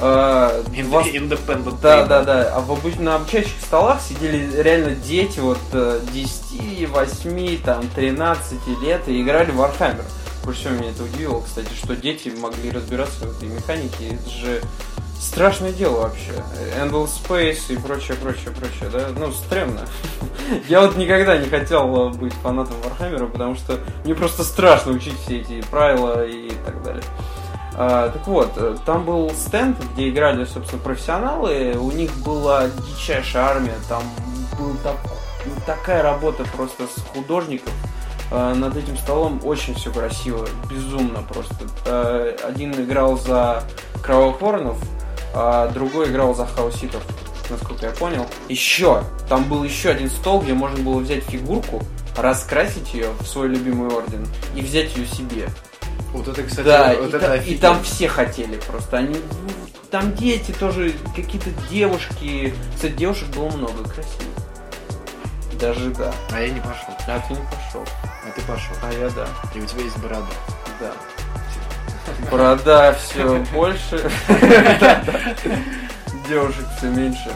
А, 0.00 0.62
два- 0.84 1.02
Independent 1.04 1.80
Да, 1.82 2.04
да, 2.06 2.22
да. 2.22 2.52
А 2.54 2.60
в 2.60 2.70
обу- 2.70 3.00
на 3.02 3.16
обучающих 3.16 3.60
столах 3.60 4.00
сидели 4.00 4.60
реально 4.62 4.94
дети 4.94 5.40
вот 5.40 5.58
э, 5.72 6.00
10, 6.12 6.88
8, 6.88 7.62
там, 7.62 7.88
13 7.94 8.58
лет 8.82 9.02
и 9.08 9.20
играли 9.22 9.50
в 9.50 9.60
Warhammer. 9.60 10.04
Больше 10.44 10.60
всего 10.60 10.74
меня 10.74 10.90
это 10.90 11.02
удивило, 11.02 11.40
кстати, 11.42 11.68
что 11.74 11.94
дети 11.96 12.32
могли 12.38 12.70
разбираться 12.70 13.26
в 13.26 13.36
этой 13.36 13.48
механике. 13.48 14.14
Это 14.14 14.30
же 14.30 14.62
страшное 15.18 15.72
дело 15.72 16.02
вообще. 16.02 16.32
Endless 16.80 17.10
Space 17.22 17.72
и 17.72 17.76
прочее, 17.76 18.16
прочее, 18.16 18.50
прочее, 18.50 18.90
да? 18.92 19.08
Ну, 19.16 19.32
стрёмно. 19.32 19.80
Я 20.68 20.80
вот 20.82 20.96
никогда 20.96 21.36
не 21.36 21.48
хотел 21.48 22.10
э, 22.10 22.14
быть 22.14 22.32
фанатом 22.34 22.76
Warhammer, 22.84 23.26
потому 23.30 23.54
что 23.54 23.78
мне 24.04 24.14
просто 24.14 24.44
страшно 24.44 24.92
учить 24.92 25.18
все 25.20 25.40
эти 25.40 25.60
правила 25.62 26.24
и 26.24 26.50
так 26.64 26.82
далее. 26.82 27.04
А, 27.74 28.10
так 28.10 28.26
вот, 28.26 28.52
э, 28.56 28.76
там 28.84 29.04
был 29.04 29.30
стенд, 29.30 29.76
где 29.94 30.08
играли, 30.08 30.44
собственно, 30.44 30.82
профессионалы. 30.82 31.76
У 31.78 31.92
них 31.92 32.12
была 32.24 32.66
дичайшая 32.68 33.44
армия, 33.44 33.76
там 33.88 34.02
была 34.58 34.94
такая 35.66 36.02
работа 36.02 36.44
просто 36.56 36.84
с 36.86 37.02
художников. 37.14 37.72
А, 38.30 38.54
над 38.54 38.76
этим 38.76 38.96
столом 38.96 39.40
очень 39.44 39.74
все 39.74 39.92
красиво, 39.92 40.46
безумно 40.70 41.22
просто. 41.22 41.54
А, 41.86 42.36
один 42.46 42.72
играл 42.72 43.16
за 43.16 43.62
Кровавых 44.02 44.40
Воронов, 44.40 44.78
а 45.34 45.68
другой 45.68 46.08
играл 46.10 46.34
за 46.34 46.46
Хауситов, 46.46 47.02
насколько 47.50 47.86
я 47.86 47.92
понял. 47.92 48.26
Еще, 48.48 49.02
там 49.28 49.44
был 49.44 49.64
еще 49.64 49.90
один 49.90 50.10
стол, 50.10 50.40
где 50.42 50.54
можно 50.54 50.78
было 50.82 50.98
взять 51.00 51.24
фигурку, 51.24 51.82
раскрасить 52.16 52.94
ее 52.94 53.10
в 53.20 53.26
свой 53.26 53.48
любимый 53.48 53.88
орден 53.94 54.26
и 54.54 54.60
взять 54.60 54.96
ее 54.96 55.06
себе. 55.06 55.48
Вот 56.12 56.26
это, 56.26 56.42
кстати, 56.42 56.66
Да, 56.66 56.94
вот 56.94 57.04
и, 57.04 57.16
это 57.16 57.20
та- 57.20 57.36
и 57.36 57.56
там 57.56 57.82
все 57.82 58.08
хотели 58.08 58.56
просто. 58.56 58.96
Они, 58.96 59.14
ну, 59.14 59.50
там 59.90 60.14
дети 60.14 60.52
тоже, 60.52 60.94
какие-то 61.14 61.50
девушки. 61.70 62.54
Кстати, 62.74 62.92
девушек 62.92 63.28
было 63.28 63.48
много, 63.50 63.84
красивых. 63.84 64.34
Даже 65.60 65.90
да. 65.90 66.14
А 66.32 66.40
я 66.40 66.50
не 66.50 66.60
пошел. 66.60 66.94
А 67.06 67.18
ты 67.26 67.34
не 67.34 67.40
пошел. 67.46 67.84
А 68.04 68.30
ты 68.34 68.40
пошел. 68.42 68.74
А 68.82 68.92
я 68.92 69.10
да. 69.10 69.26
И 69.54 69.60
у 69.60 69.66
тебя 69.66 69.82
есть 69.82 69.98
борода. 69.98 70.26
Да. 70.80 70.92
Борода 72.30 72.92
все 72.94 73.44
больше. 73.52 74.10
Девушек 76.28 76.66
все 76.76 76.86
меньше. 76.88 77.32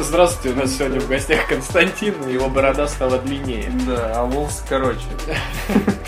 Здравствуйте, 0.00 0.56
у 0.56 0.60
нас 0.60 0.72
сегодня 0.76 1.00
в 1.00 1.08
гостях 1.08 1.46
Константин, 1.46 2.14
и 2.26 2.32
его 2.32 2.48
борода 2.48 2.88
стала 2.88 3.18
длиннее. 3.18 3.70
Да, 3.86 4.12
а 4.16 4.24
волос 4.24 4.64
короче. 4.68 5.00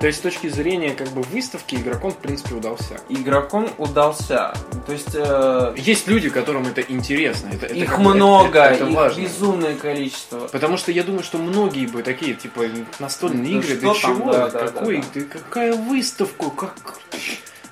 То 0.00 0.06
есть, 0.06 0.20
с 0.20 0.22
точки 0.22 0.48
зрения 0.48 0.92
как 0.92 1.08
бы 1.08 1.20
выставки, 1.22 1.74
игроком, 1.74 2.10
в 2.12 2.16
принципе, 2.16 2.54
удался. 2.54 2.96
Игроком 3.10 3.68
удался. 3.76 4.54
То 4.86 4.92
есть 4.92 5.10
э, 5.14 5.74
Есть 5.76 6.08
люди, 6.08 6.30
которым 6.30 6.66
это 6.66 6.80
интересно. 6.80 7.50
Это, 7.52 7.66
это 7.66 7.74
их 7.74 7.98
бы- 7.98 8.14
много, 8.14 8.60
это- 8.60 8.74
это 8.76 8.90
их 8.90 8.96
важно. 8.96 9.20
безумное 9.20 9.74
количество. 9.74 10.48
Потому 10.48 10.78
что 10.78 10.90
я 10.90 11.02
думаю, 11.04 11.22
что 11.22 11.36
многие 11.36 11.86
бы 11.86 12.02
такие, 12.02 12.32
типа, 12.34 12.62
настольные 12.98 13.52
Ну 13.56 13.60
игры, 13.60 13.76
ты 13.76 13.80
там, 13.82 13.94
чего? 13.94 14.32
да, 14.32 14.48
да, 14.48 14.58
Какой, 14.68 14.96
да, 14.96 15.02
да. 15.02 15.08
ты 15.12 15.20
какая 15.26 15.74
выставка? 15.74 16.48
Как... 16.50 16.74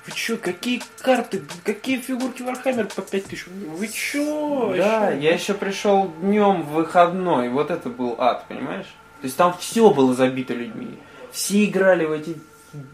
Вы 0.05 0.11
чё, 0.15 0.37
какие 0.37 0.81
карты, 1.01 1.41
какие 1.63 1.97
фигурки 1.99 2.43
Warhammer 2.43 2.93
по 2.93 3.01
5000? 3.01 3.47
Вы 3.75 3.87
чё? 3.87 4.73
Да, 4.77 5.09
я 5.11 5.33
еще 5.33 5.55
пришел 5.55 6.11
днем 6.21 6.61
в 6.61 6.73
выходной, 6.73 7.49
вот 7.49 7.71
это 7.71 7.89
был 7.89 8.15
ад, 8.19 8.45
понимаешь? 8.47 8.87
То 9.21 9.25
есть 9.25 9.35
там 9.35 9.55
все 9.59 9.89
было 9.89 10.13
забито 10.13 10.53
людьми. 10.53 10.97
Все 11.31 11.65
играли 11.65 12.05
в 12.05 12.11
эти 12.11 12.37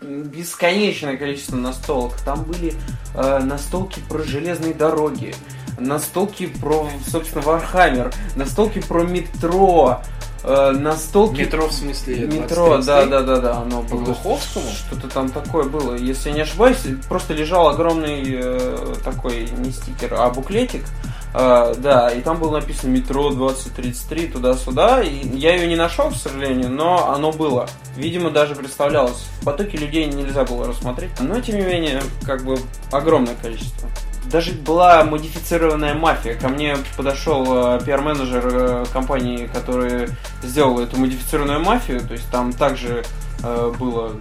бесконечное 0.02 1.18
количество 1.18 1.56
настолок. 1.56 2.14
Там 2.24 2.44
были 2.44 2.74
э, 3.14 3.40
настолки 3.40 4.02
про 4.08 4.24
железные 4.24 4.74
дороги, 4.74 5.36
настолки 5.78 6.48
про, 6.48 6.90
собственно, 7.08 7.44
Warhammer, 7.44 8.14
настолки 8.36 8.80
про 8.80 9.04
метро, 9.04 10.02
э, 10.44 10.72
настолки... 10.72 11.42
Метро 11.42 11.68
в 11.68 11.74
смысле? 11.74 12.20
Метро, 12.28 12.78
2033? 12.78 12.86
да, 12.86 13.06
да, 13.06 13.22
да, 13.22 13.42
да, 13.42 13.58
оно 13.62 13.82
По 13.84 13.96
было. 13.96 14.06
Глуховскому? 14.06 14.66
Что-то 14.72 15.10
там 15.10 15.30
такое 15.30 15.66
было. 15.66 15.96
Если 15.96 16.30
я 16.30 16.36
не 16.36 16.42
ошибаюсь, 16.42 16.78
просто 17.10 17.34
лежал 17.34 17.68
огромный 17.68 18.24
э, 18.28 18.96
такой, 19.04 19.50
не 19.58 19.72
стикер, 19.72 20.14
а 20.14 20.30
буклетик. 20.30 20.84
Э, 21.38 21.76
да, 21.78 22.12
и 22.12 22.22
там 22.22 22.40
было 22.40 22.60
написано 22.60 22.92
метро 22.92 23.30
2033 23.30 24.28
туда-сюда. 24.28 25.02
И 25.02 25.38
я 25.38 25.56
ее 25.56 25.68
не 25.68 25.76
нашел, 25.76 26.10
к 26.10 26.16
сожалению, 26.16 26.70
но 26.70 27.12
оно 27.14 27.32
было. 27.34 27.68
Видимо, 27.98 28.30
даже 28.32 28.56
представлялось. 28.56 29.26
В 29.42 29.46
потоке 29.46 29.78
людей 29.78 30.06
нельзя 30.06 30.46
было 30.46 30.68
рассмотреть. 30.68 31.12
Но, 31.20 31.42
тем 31.42 31.58
не 31.58 31.66
менее, 31.66 32.02
как 32.24 32.46
бы 32.46 32.58
огромное 32.92 33.36
количество. 33.36 33.90
Даже 34.32 34.54
была 34.54 35.04
модифицированная 35.04 35.94
мафия. 35.94 36.36
Ко 36.36 36.48
мне 36.48 36.78
подошел 36.96 37.46
э, 37.76 37.82
пиар-менеджер 37.86 38.48
э, 38.48 38.86
компании, 38.94 39.48
которая 39.54 40.10
сделала 40.42 40.84
эту 40.84 40.98
модифицированную 40.98 41.60
мафию. 41.60 42.00
То 42.00 42.14
есть 42.14 42.30
там 42.32 42.54
также 42.54 43.04
э, 43.44 43.74
было 43.78 44.14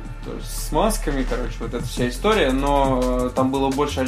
с 0.42 0.72
масками, 0.72 1.24
короче, 1.28 1.54
вот 1.60 1.74
эта 1.74 1.84
вся 1.84 2.08
история, 2.08 2.50
но 2.50 3.00
э, 3.02 3.30
там 3.34 3.50
было 3.50 3.70
больше 3.70 4.04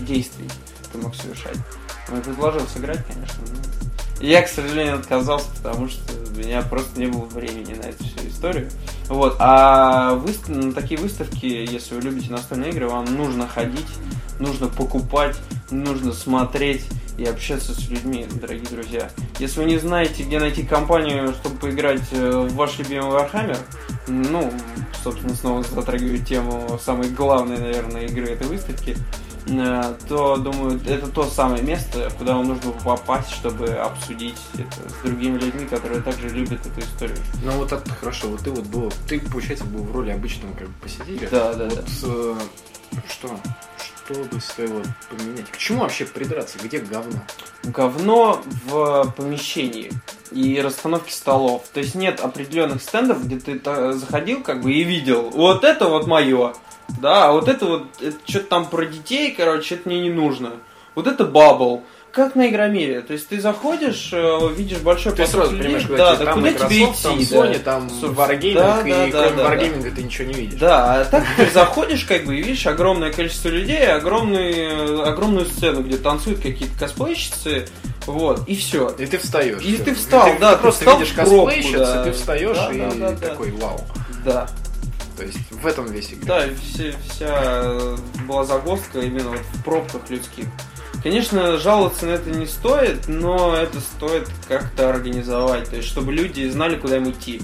действий, 0.00 0.48
ты 0.92 0.98
мог 0.98 1.14
совершать. 1.14 1.56
Он 2.08 2.14
мне 2.14 2.22
предложил 2.22 2.66
сыграть, 2.68 3.04
конечно. 3.06 3.42
но 4.20 4.26
Я, 4.26 4.42
к 4.42 4.48
сожалению, 4.48 4.96
отказался, 4.96 5.46
потому 5.56 5.88
что 5.88 6.02
у 6.34 6.38
меня 6.38 6.62
просто 6.62 7.00
не 7.00 7.06
было 7.06 7.24
времени 7.26 7.74
на 7.74 7.86
эту 7.86 8.04
всю 8.04 8.28
историю. 8.28 8.70
Вот. 9.08 9.36
А 9.38 10.14
выс- 10.16 10.50
на 10.50 10.72
такие 10.72 11.00
выставки, 11.00 11.46
если 11.46 11.94
вы 11.94 12.02
любите 12.02 12.30
настольные 12.30 12.70
игры, 12.70 12.88
вам 12.88 13.04
нужно 13.16 13.48
ходить, 13.48 13.88
нужно 14.38 14.68
покупать, 14.68 15.36
нужно 15.70 16.12
смотреть 16.12 16.86
и 17.18 17.24
общаться 17.24 17.72
с 17.74 17.88
людьми, 17.88 18.26
дорогие 18.40 18.66
друзья. 18.68 19.10
Если 19.38 19.60
вы 19.60 19.66
не 19.66 19.78
знаете, 19.78 20.22
где 20.22 20.38
найти 20.38 20.62
компанию, 20.62 21.34
чтобы 21.34 21.56
поиграть 21.56 22.02
э, 22.12 22.30
в 22.48 22.54
ваш 22.54 22.78
любимый 22.78 23.10
Warhammer, 23.10 23.58
ну, 24.08 24.50
собственно, 25.04 25.34
снова 25.34 25.62
затрагиваю 25.62 26.24
тему 26.24 26.80
самой 26.82 27.10
главной, 27.10 27.58
наверное, 27.58 28.06
игры 28.06 28.28
этой 28.28 28.46
выставки, 28.46 28.96
то, 29.46 30.36
думаю, 30.36 30.80
это 30.86 31.08
то 31.08 31.24
самое 31.24 31.62
место, 31.62 32.10
куда 32.18 32.36
вам 32.36 32.48
нужно 32.48 32.72
попасть, 32.72 33.30
чтобы 33.30 33.68
обсудить 33.70 34.38
это 34.54 34.88
с 34.88 35.02
другими 35.04 35.38
людьми, 35.38 35.66
которые 35.66 36.00
также 36.00 36.28
любят 36.28 36.64
эту 36.64 36.80
историю. 36.80 37.18
Ну 37.44 37.52
вот 37.52 37.72
это 37.72 37.90
хорошо, 37.94 38.28
вот 38.28 38.40
ты 38.40 38.50
вот 38.50 38.66
был, 38.66 38.92
ты, 39.08 39.20
получается, 39.20 39.64
был 39.64 39.82
в 39.82 39.92
роли 39.92 40.10
обычного 40.10 40.54
как 40.54 40.68
бы 40.68 40.74
посетителя. 40.80 41.28
Да, 41.30 41.54
да, 41.54 41.64
вот, 41.64 41.74
да. 41.74 42.08
э, 42.08 42.34
что? 43.08 43.40
Что 44.04 44.14
бы 44.24 44.40
стоило 44.40 44.82
поменять? 45.10 45.50
К 45.50 45.56
чему 45.56 45.80
вообще 45.80 46.04
придраться? 46.04 46.58
Где 46.62 46.78
говно? 46.78 47.20
говно 47.64 48.42
в 48.64 49.12
помещении 49.16 49.90
и 50.30 50.60
расстановке 50.60 51.12
столов. 51.12 51.64
То 51.72 51.80
есть 51.80 51.94
нет 51.94 52.20
определенных 52.20 52.82
стендов, 52.82 53.24
где 53.24 53.38
ты 53.38 53.60
заходил 53.94 54.42
как 54.42 54.62
бы 54.62 54.72
и 54.72 54.82
видел, 54.82 55.30
вот 55.30 55.64
это 55.64 55.88
вот 55.88 56.06
мое, 56.06 56.54
да, 57.00 57.28
а 57.28 57.32
вот 57.32 57.48
это 57.48 57.66
вот 57.66 57.82
что-то 58.26 58.46
там 58.46 58.66
про 58.66 58.86
детей, 58.86 59.34
короче, 59.36 59.76
это 59.76 59.88
мне 59.88 60.00
не 60.00 60.10
нужно. 60.10 60.52
Вот 60.94 61.06
это 61.06 61.24
бабл. 61.24 61.84
Как 62.12 62.34
на 62.34 62.46
Игромире. 62.50 63.00
То 63.00 63.14
есть 63.14 63.28
ты 63.28 63.40
заходишь, 63.40 64.10
э, 64.12 64.38
видишь 64.54 64.80
большой 64.80 65.12
Ты 65.12 65.26
сразу 65.26 65.52
людей, 65.52 65.64
понимаешь, 65.64 65.86
куда 65.86 65.96
да, 65.96 66.14
тебе 66.14 66.18
да, 66.18 66.32
там 66.32 66.40
куда 66.40 66.52
тебе 66.52 66.80
Microsoft, 66.80 67.02
там 67.02 67.22
идти, 67.22 67.34
Sony, 67.34 67.52
да. 67.52 67.58
там 67.58 67.88
Собственно, 67.88 68.12
Wargaming, 68.12 68.54
да, 68.54 68.80
и 68.82 68.90
да, 68.90 69.06
да, 69.06 69.28
кроме 69.28 69.36
да, 69.36 69.54
Wargaming 69.54 69.94
ты 69.94 70.02
ничего 70.02 70.28
не 70.28 70.34
видишь. 70.34 70.60
Да, 70.60 71.00
а 71.00 71.04
так 71.06 71.24
ты 71.38 71.50
заходишь, 71.50 72.04
как 72.04 72.26
бы, 72.26 72.36
и 72.36 72.42
видишь 72.42 72.66
огромное 72.66 73.10
количество 73.10 73.48
людей, 73.48 73.86
огромный, 73.90 74.52
э, 74.52 75.02
огромную 75.04 75.46
сцену, 75.46 75.82
где 75.82 75.96
танцуют 75.96 76.40
какие-то 76.40 76.78
косплейщицы, 76.78 77.66
вот, 78.04 78.46
и 78.46 78.56
все. 78.56 78.90
И 78.98 79.06
ты 79.06 79.16
встаешь. 79.16 79.62
И 79.62 79.78
ты 79.78 79.94
встал, 79.94 80.26
ты, 80.26 80.38
да, 80.38 80.56
ты 80.56 80.60
просто 80.60 80.80
встал 80.80 80.98
видишь 80.98 81.14
косплейщиц, 81.14 81.78
да. 81.78 82.00
и 82.00 82.04
ты 82.04 82.12
встаешь 82.12 82.56
Да, 82.58 82.72
и 82.72 82.78
да, 82.78 82.90
да, 82.90 83.10
да. 83.12 83.26
такой 83.28 83.52
вау. 83.52 83.80
Да. 84.22 84.46
То 85.16 85.24
есть 85.24 85.38
в 85.50 85.66
этом 85.66 85.86
весь 85.86 86.12
игра. 86.12 86.40
Да, 86.40 86.48
все, 86.62 86.94
вся 87.08 87.40
э, 87.64 87.96
была 88.26 88.44
загвоздка 88.44 89.00
именно 89.00 89.30
вот 89.30 89.40
в 89.40 89.64
пробках 89.64 90.08
людских. 90.10 90.46
Конечно, 91.02 91.58
жаловаться 91.58 92.06
на 92.06 92.10
это 92.10 92.30
не 92.30 92.46
стоит, 92.46 93.08
но 93.08 93.56
это 93.56 93.80
стоит 93.80 94.28
как-то 94.46 94.88
организовать, 94.88 95.68
то 95.68 95.76
есть 95.76 95.88
чтобы 95.88 96.12
люди 96.12 96.48
знали, 96.48 96.76
куда 96.76 96.98
им 96.98 97.10
идти. 97.10 97.42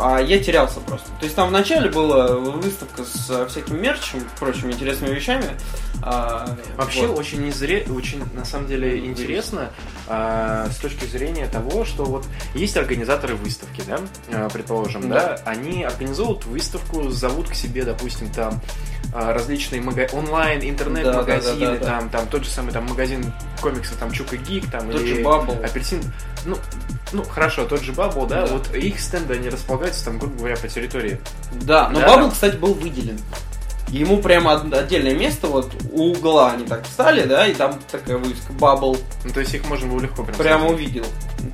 А 0.00 0.20
я 0.20 0.38
терялся 0.42 0.80
просто. 0.80 1.08
То 1.18 1.24
есть 1.24 1.34
там 1.36 1.48
вначале 1.48 1.90
была 1.90 2.28
выставка 2.36 3.04
с 3.04 3.30
э, 3.30 3.46
всяким 3.48 3.80
мерчем, 3.80 4.22
прочими 4.38 4.72
интересными 4.72 5.14
вещами, 5.14 5.44
А, 6.02 6.56
Вообще 6.76 7.06
вот. 7.06 7.18
очень 7.18 7.44
незре... 7.44 7.84
очень 7.90 8.22
на 8.34 8.44
самом 8.44 8.66
деле 8.68 9.04
интересно 9.04 9.70
а, 10.06 10.68
с 10.70 10.76
точки 10.76 11.04
зрения 11.06 11.46
того, 11.48 11.84
что 11.84 12.04
вот 12.04 12.24
есть 12.54 12.76
организаторы 12.76 13.34
выставки, 13.34 13.82
да, 13.86 13.98
а, 14.32 14.48
предположим, 14.48 15.08
да. 15.08 15.14
Да. 15.36 15.42
они 15.50 15.82
организуют 15.84 16.44
выставку, 16.46 17.08
зовут 17.10 17.48
к 17.48 17.54
себе, 17.54 17.84
допустим, 17.84 18.30
там 18.30 18.60
а, 19.12 19.32
различные 19.32 19.80
мага- 19.80 20.08
онлайн, 20.12 20.60
интернет-магазины, 20.68 21.58
Да, 21.58 21.66
да, 21.66 21.72
да, 21.72 21.78
да, 21.78 21.84
да. 21.84 21.86
там, 22.00 22.10
там 22.10 22.26
тот 22.28 22.44
же 22.44 22.50
самый 22.50 22.72
там 22.72 22.86
магазин 22.86 23.32
комиксов, 23.60 23.96
там 23.96 24.12
Чука 24.12 24.36
Гик, 24.36 24.70
там 24.70 24.88
Тот 24.90 25.00
или 25.00 25.14
же 25.16 25.22
Bubble. 25.22 25.64
Апельсин, 25.64 26.00
ну, 26.44 26.56
ну 27.12 27.24
хорошо, 27.24 27.64
тот 27.66 27.82
же 27.82 27.92
Bubble, 27.92 28.26
да, 28.26 28.46
Да. 28.46 28.52
вот 28.54 28.74
их 28.74 29.00
стенды 29.00 29.34
они 29.34 29.48
располагаются 29.48 30.04
там, 30.06 30.18
грубо 30.18 30.36
говоря, 30.38 30.56
по 30.56 30.68
территории. 30.68 31.20
Да, 31.52 31.88
но 31.88 32.00
Да, 32.00 32.08
Bubble, 32.08 32.24
да. 32.26 32.30
кстати, 32.32 32.56
был 32.56 32.74
выделен. 32.74 33.18
Ему 33.88 34.18
прямо 34.18 34.52
отдельное 34.52 35.14
место, 35.14 35.46
вот 35.46 35.72
у 35.92 36.12
угла 36.12 36.52
они 36.52 36.66
так 36.66 36.84
встали, 36.84 37.24
да, 37.24 37.46
и 37.46 37.54
там 37.54 37.78
такая 37.90 38.18
вывеска 38.18 38.52
Bubble. 38.52 38.98
Ну, 39.24 39.30
то 39.30 39.40
есть 39.40 39.54
их 39.54 39.64
можно 39.66 39.90
было 39.90 40.00
легко 40.00 40.24
прям 40.24 40.36
Прямо 40.36 40.68
увидел. 40.68 41.06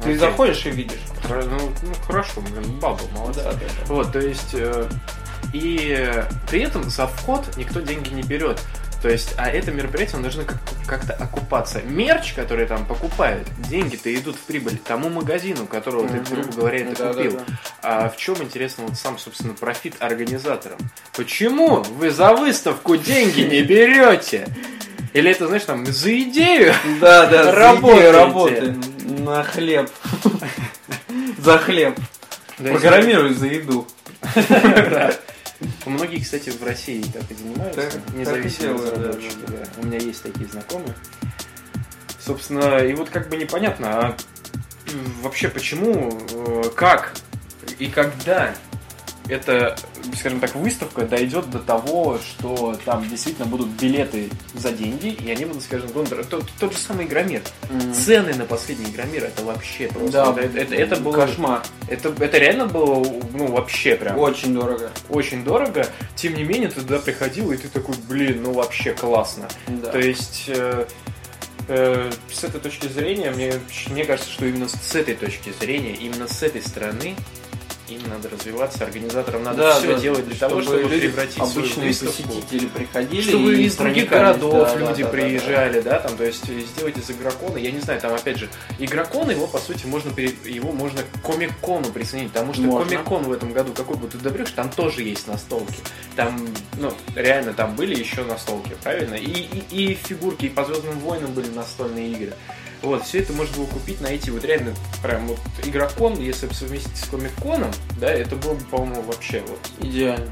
Ты 0.02 0.08
Окей. 0.10 0.16
заходишь 0.16 0.66
и 0.66 0.70
видишь. 0.70 0.98
Ну, 1.28 1.36
ну, 1.82 1.92
хорошо, 2.06 2.42
Bubble, 2.80 2.98
молодец. 3.16 3.44
Да, 3.44 3.52
да, 3.52 3.58
да. 3.58 3.94
Вот, 3.94 4.12
то 4.12 4.18
есть, 4.18 4.50
э, 4.52 4.88
и 5.52 6.12
при 6.50 6.62
этом 6.62 6.90
за 6.90 7.06
вход 7.06 7.44
никто 7.56 7.78
деньги 7.80 8.12
не 8.12 8.22
берет. 8.22 8.60
То 9.04 9.10
есть, 9.10 9.34
а 9.36 9.50
это 9.50 9.70
мероприятие, 9.70 10.14
оно 10.14 10.22
должно 10.22 10.44
как- 10.44 10.62
как-то 10.86 11.12
окупаться. 11.12 11.82
Мерч, 11.82 12.32
который 12.32 12.64
там 12.64 12.86
покупают, 12.86 13.46
деньги-то 13.68 14.12
идут 14.14 14.34
в 14.36 14.38
прибыль 14.38 14.78
тому 14.78 15.10
магазину, 15.10 15.66
которого 15.66 16.08
ты, 16.08 16.14
Мгм. 16.14 16.24
грубо 16.24 16.52
говоря, 16.56 16.78
это 16.78 17.02
Да, 17.08 17.12
купил. 17.12 17.32
да. 17.32 17.44
А 17.82 18.08
в 18.08 18.16
чем, 18.16 18.36
интересно, 18.42 18.84
вот 18.86 18.96
сам, 18.96 19.18
собственно, 19.18 19.52
профит 19.52 19.96
организаторам? 20.00 20.78
Почему 21.14 21.82
вы 21.82 22.10
за 22.10 22.32
выставку 22.32 22.96
деньги 22.96 23.42
не 23.42 23.60
берете? 23.62 24.48
Или 25.12 25.32
это, 25.32 25.48
знаешь, 25.48 25.64
там, 25.64 25.84
за 25.84 26.18
идею? 26.22 26.72
Да, 26.98 27.26
да, 27.26 27.52
Работаете. 27.52 28.10
работаем. 28.10 28.82
На 29.22 29.44
хлеб. 29.44 29.90
За 31.40 31.58
хлеб. 31.58 31.98
Программирую 32.56 33.34
за 33.34 33.48
еду. 33.48 33.86
Да. 35.60 35.68
Многие, 35.86 36.20
кстати, 36.20 36.50
в 36.50 36.62
России 36.62 37.02
так 37.12 37.22
и 37.30 37.34
занимаются, 37.34 37.82
Так- 37.82 37.92
так 37.92 38.14
и 38.14 38.18
независимые 38.18 38.74
делают, 38.78 39.00
да, 39.46 39.56
да. 39.56 39.64
У 39.82 39.86
меня 39.86 39.98
есть 39.98 40.22
такие 40.22 40.48
знакомые. 40.48 40.94
Собственно, 42.20 42.78
и 42.78 42.92
вот 42.94 43.10
как 43.10 43.28
бы 43.28 43.36
непонятно, 43.36 43.88
а 43.90 44.16
вообще 45.22 45.48
почему, 45.48 46.20
э, 46.30 46.70
как 46.74 47.14
и 47.78 47.86
когда 47.88 48.54
эта, 49.28 49.76
скажем 50.16 50.40
так, 50.40 50.54
выставка 50.54 51.02
дойдет 51.02 51.50
до 51.50 51.58
того, 51.58 52.18
что 52.18 52.78
там 52.84 53.08
действительно 53.08 53.46
будут 53.46 53.68
билеты 53.68 54.30
за 54.54 54.72
деньги, 54.72 55.08
и 55.08 55.30
они 55.30 55.44
будут, 55.44 55.62
скажем, 55.62 55.88
тот, 55.90 56.50
тот 56.58 56.72
же 56.72 56.78
самый 56.78 57.06
Игромир. 57.06 57.42
Цены 57.94 58.34
на 58.34 58.44
последний 58.44 58.90
Игромир, 58.90 59.24
это 59.24 59.44
вообще 59.44 59.88
просто... 59.88 60.12
Да, 60.12 60.40
это, 60.40 60.58
это, 60.58 60.74
это 60.74 60.96
было... 60.96 61.12
кошмар. 61.12 61.62
Это, 61.88 62.14
это 62.18 62.38
реально 62.38 62.66
было, 62.66 63.04
ну, 63.32 63.46
вообще 63.48 63.96
прям 63.96 64.18
Очень 64.18 64.54
дорого. 64.54 64.90
очень 65.08 65.44
дорого, 65.44 65.86
тем 66.16 66.34
не 66.34 66.44
менее 66.44 66.70
ты 66.70 66.80
туда 66.80 66.98
приходил, 66.98 67.52
и 67.52 67.56
ты 67.56 67.68
такой, 67.68 67.94
блин, 68.08 68.42
ну 68.42 68.52
вообще 68.52 68.92
классно. 68.92 69.48
Да. 69.66 69.90
То 69.90 69.98
есть, 69.98 70.44
э, 70.48 70.86
э, 71.68 72.10
с 72.32 72.44
этой 72.44 72.60
точки 72.60 72.86
зрения, 72.86 73.30
мне, 73.30 73.54
мне 73.90 74.04
кажется, 74.04 74.30
что 74.30 74.46
именно 74.46 74.68
с 74.68 74.94
этой 74.94 75.14
точки 75.14 75.52
зрения, 75.60 75.94
именно 75.94 76.28
с 76.28 76.42
этой 76.42 76.62
стороны, 76.62 77.16
им 77.88 78.02
надо 78.08 78.30
развиваться, 78.30 78.84
организаторам 78.84 79.42
надо 79.42 79.58
Да, 79.58 79.78
все 79.78 79.94
да, 79.94 80.00
делать 80.00 80.26
для 80.26 80.36
того, 80.36 80.62
чтобы 80.62 80.82
люди, 80.82 81.08
превратить 81.08 81.34
свою 81.34 81.50
обычные 81.50 81.88
выставку. 81.88 82.22
посетители 82.22 82.66
приходили 82.66 83.28
чтобы 83.28 83.62
из 83.62 83.76
других 83.76 84.08
городов 84.08 84.52
Да, 84.52 84.74
да, 84.74 84.76
люди 84.76 85.02
да, 85.02 85.10
да, 85.10 85.16
приезжали, 85.16 85.80
да, 85.80 85.98
там, 86.00 86.16
то 86.16 86.24
есть 86.24 86.44
сделать 86.46 86.96
из 86.96 87.10
игрокона, 87.10 87.58
я 87.58 87.70
не 87.70 87.80
знаю, 87.80 88.00
там 88.00 88.14
опять 88.14 88.38
же, 88.38 88.48
игрокон 88.78 89.30
его 89.30 89.46
по 89.46 89.58
сути 89.58 89.86
можно 89.86 90.10
его 90.18 90.72
можно 90.72 91.02
к 91.02 91.22
комик-кону 91.22 91.90
присоединить, 91.90 92.32
потому 92.32 92.54
что 92.54 92.62
комик-кон 92.62 93.24
в 93.24 93.32
этом 93.32 93.52
году 93.52 93.72
какой 93.72 93.96
бы 93.96 94.08
ты 94.08 94.18
добрешь, 94.18 94.50
там 94.52 94.70
тоже 94.70 95.02
есть 95.02 95.26
настолки, 95.26 95.76
там, 96.16 96.48
ну, 96.78 96.92
реально 97.14 97.52
там 97.52 97.74
были 97.76 97.98
еще 97.98 98.24
настолки, 98.24 98.74
правильно, 98.82 99.14
и, 99.14 99.24
и, 99.70 99.90
и 99.90 99.94
фигурки, 99.94 100.46
и 100.46 100.48
по 100.48 100.64
Звездным 100.64 100.98
войнам 101.00 101.32
были 101.32 101.48
настольные 101.48 102.12
игры. 102.12 102.32
Вот, 102.84 103.04
все 103.04 103.20
это 103.20 103.32
можно 103.32 103.56
было 103.56 103.66
купить, 103.66 104.00
найти. 104.00 104.30
Вот 104.30 104.44
реально, 104.44 104.74
прям 105.02 105.26
вот 105.26 105.38
игрокон, 105.64 106.18
если 106.20 106.46
бы 106.46 106.54
совместить 106.54 106.96
с 106.96 107.08
комик-коном, 107.08 107.72
да, 107.98 108.10
это 108.12 108.36
было 108.36 108.54
бы, 108.54 108.64
по-моему, 108.64 109.02
вообще 109.02 109.42
вот. 109.48 109.58
Идеально. 109.80 110.30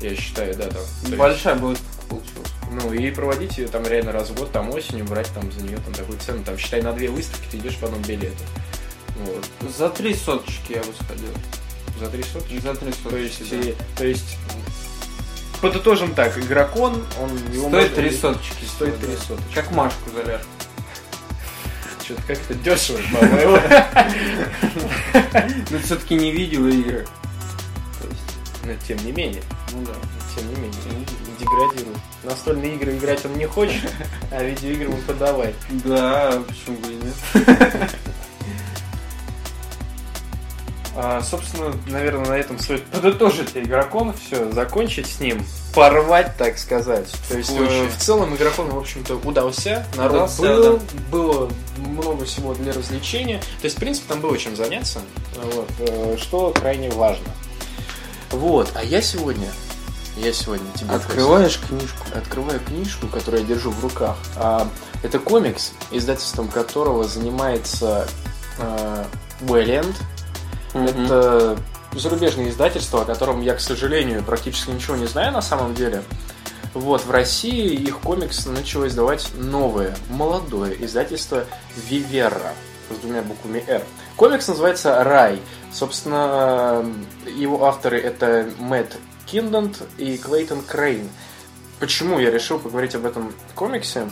я 0.00 0.14
считаю, 0.14 0.54
да, 0.56 0.68
там. 0.68 0.80
есть- 1.02 1.16
Большая 1.16 1.56
будет 1.56 1.78
получилась. 2.08 2.48
ну 2.70 2.92
и 2.92 3.10
проводить 3.10 3.58
ее 3.58 3.66
там 3.68 3.84
реально 3.86 4.12
раз 4.12 4.30
в 4.30 4.34
год, 4.36 4.52
там 4.52 4.70
осенью, 4.70 5.04
брать 5.06 5.28
там 5.34 5.50
за 5.52 5.62
нее 5.62 5.78
там 5.78 5.92
такую 5.92 6.18
цену, 6.20 6.44
там 6.44 6.56
считай 6.56 6.82
на 6.82 6.92
две 6.92 7.08
выставки 7.08 7.46
ты 7.50 7.56
идешь 7.58 7.76
по 7.76 7.86
одному 7.86 8.04
билету. 8.04 8.36
Вот. 9.24 9.44
За 9.76 9.88
три 9.90 10.14
соточки 10.14 10.72
я 10.72 10.78
бы 10.80 10.92
сходил. 11.04 11.30
За 11.98 12.06
три 12.08 12.22
сотки. 12.22 12.60
За 12.60 12.74
три 12.76 12.92
То 12.92 13.16
есть, 13.16 13.34
соточки, 13.38 13.50
да. 13.50 13.56
и- 13.70 13.74
то 13.96 14.06
есть, 14.06 14.36
подытожим 15.60 16.14
так, 16.14 16.38
игрокон, 16.38 17.02
он 17.20 17.30
Стоит 17.68 17.94
три 17.94 18.10
соточки. 18.12 18.64
Стоит 18.64 18.96
три 19.00 19.14
да. 19.16 19.20
соточки. 19.22 19.54
Как 19.54 19.70
Машку 19.72 20.10
заряжку. 20.14 20.46
Что-то 22.08 22.22
как-то 22.26 22.54
дешево, 22.54 22.98
по-моему. 23.12 23.58
Но 25.70 25.78
все-таки 25.80 26.14
не 26.14 26.32
видеоигры. 26.32 27.06
Но 28.64 28.72
тем 28.86 28.96
не 29.04 29.12
менее, 29.12 29.42
Ну 29.72 29.84
да. 29.84 29.92
тем 30.34 30.48
не 30.48 30.54
менее, 30.54 30.72
деградирует. 31.38 31.98
Настольные 32.24 32.76
игры 32.76 32.96
играть 32.96 33.26
он 33.26 33.36
не 33.36 33.44
хочет, 33.44 33.92
а 34.30 34.42
видеоигры 34.42 34.84
ему 34.84 34.96
подавай. 35.06 35.54
Да, 35.84 36.42
почему 36.48 36.78
бы 36.78 36.92
и 36.92 36.96
нет. 36.96 37.14
А, 41.00 41.22
собственно, 41.22 41.72
наверное, 41.86 42.26
на 42.26 42.36
этом 42.36 42.58
стоит 42.58 42.84
подытожить 42.86 43.50
игрокон, 43.54 44.12
все, 44.14 44.50
закончить 44.50 45.06
с 45.06 45.20
ним, 45.20 45.46
порвать, 45.72 46.36
так 46.36 46.58
сказать. 46.58 47.08
То 47.28 47.38
есть, 47.38 47.52
э, 47.56 47.86
в 47.86 47.96
целом, 48.02 48.34
игрокон, 48.34 48.68
в 48.70 48.76
общем-то, 48.76 49.14
удался, 49.14 49.86
народ 49.94 50.14
Удался, 50.14 50.42
был, 50.42 50.78
да. 50.78 50.82
было 51.12 51.50
много 51.76 52.24
всего 52.24 52.52
для 52.54 52.72
развлечения. 52.72 53.38
То 53.60 53.66
есть, 53.66 53.76
в 53.76 53.78
принципе, 53.78 54.08
там 54.08 54.20
было 54.20 54.36
чем 54.36 54.56
заняться, 54.56 55.00
вот, 55.36 55.70
э, 55.78 56.16
что 56.18 56.50
крайне 56.50 56.90
важно. 56.90 57.28
Вот, 58.32 58.68
а 58.74 58.82
я 58.82 59.00
сегодня, 59.00 59.52
я 60.16 60.32
сегодня 60.32 60.66
тебе 60.74 60.90
Открываешь 60.90 61.60
книжку. 61.60 62.06
открываю 62.12 62.58
книжку, 62.58 63.06
которую 63.06 63.42
я 63.42 63.46
держу 63.46 63.70
в 63.70 63.80
руках. 63.84 64.16
А, 64.34 64.68
это 65.04 65.20
комикс, 65.20 65.74
издательством 65.92 66.48
которого 66.48 67.04
занимается 67.04 68.08
э, 68.58 69.04
Это 70.74 71.58
зарубежное 71.92 72.50
издательство, 72.50 73.02
о 73.02 73.04
котором 73.04 73.40
я, 73.40 73.54
к 73.54 73.60
сожалению, 73.60 74.22
практически 74.22 74.70
ничего 74.70 74.96
не 74.96 75.06
знаю 75.06 75.32
на 75.32 75.42
самом 75.42 75.74
деле. 75.74 76.02
Вот, 76.74 77.04
в 77.04 77.10
России 77.10 77.72
их 77.74 77.98
комикс 78.00 78.46
начало 78.46 78.86
издавать 78.86 79.30
новое, 79.34 79.96
молодое 80.10 80.84
издательство 80.84 81.46
Вивера 81.88 82.52
с 82.90 82.98
двумя 82.98 83.22
буквами 83.22 83.64
«Р». 83.66 83.82
Комикс 84.16 84.48
называется 84.48 85.02
«Рай». 85.02 85.40
Собственно, 85.72 86.84
его 87.26 87.64
авторы 87.64 88.00
это 88.00 88.50
Мэтт 88.58 88.96
Киндент 89.26 89.82
и 89.96 90.16
Клейтон 90.16 90.62
Крейн. 90.62 91.08
Почему 91.80 92.18
я 92.18 92.30
решил 92.30 92.58
поговорить 92.58 92.94
об 92.94 93.06
этом 93.06 93.32
комиксе? 93.54 94.10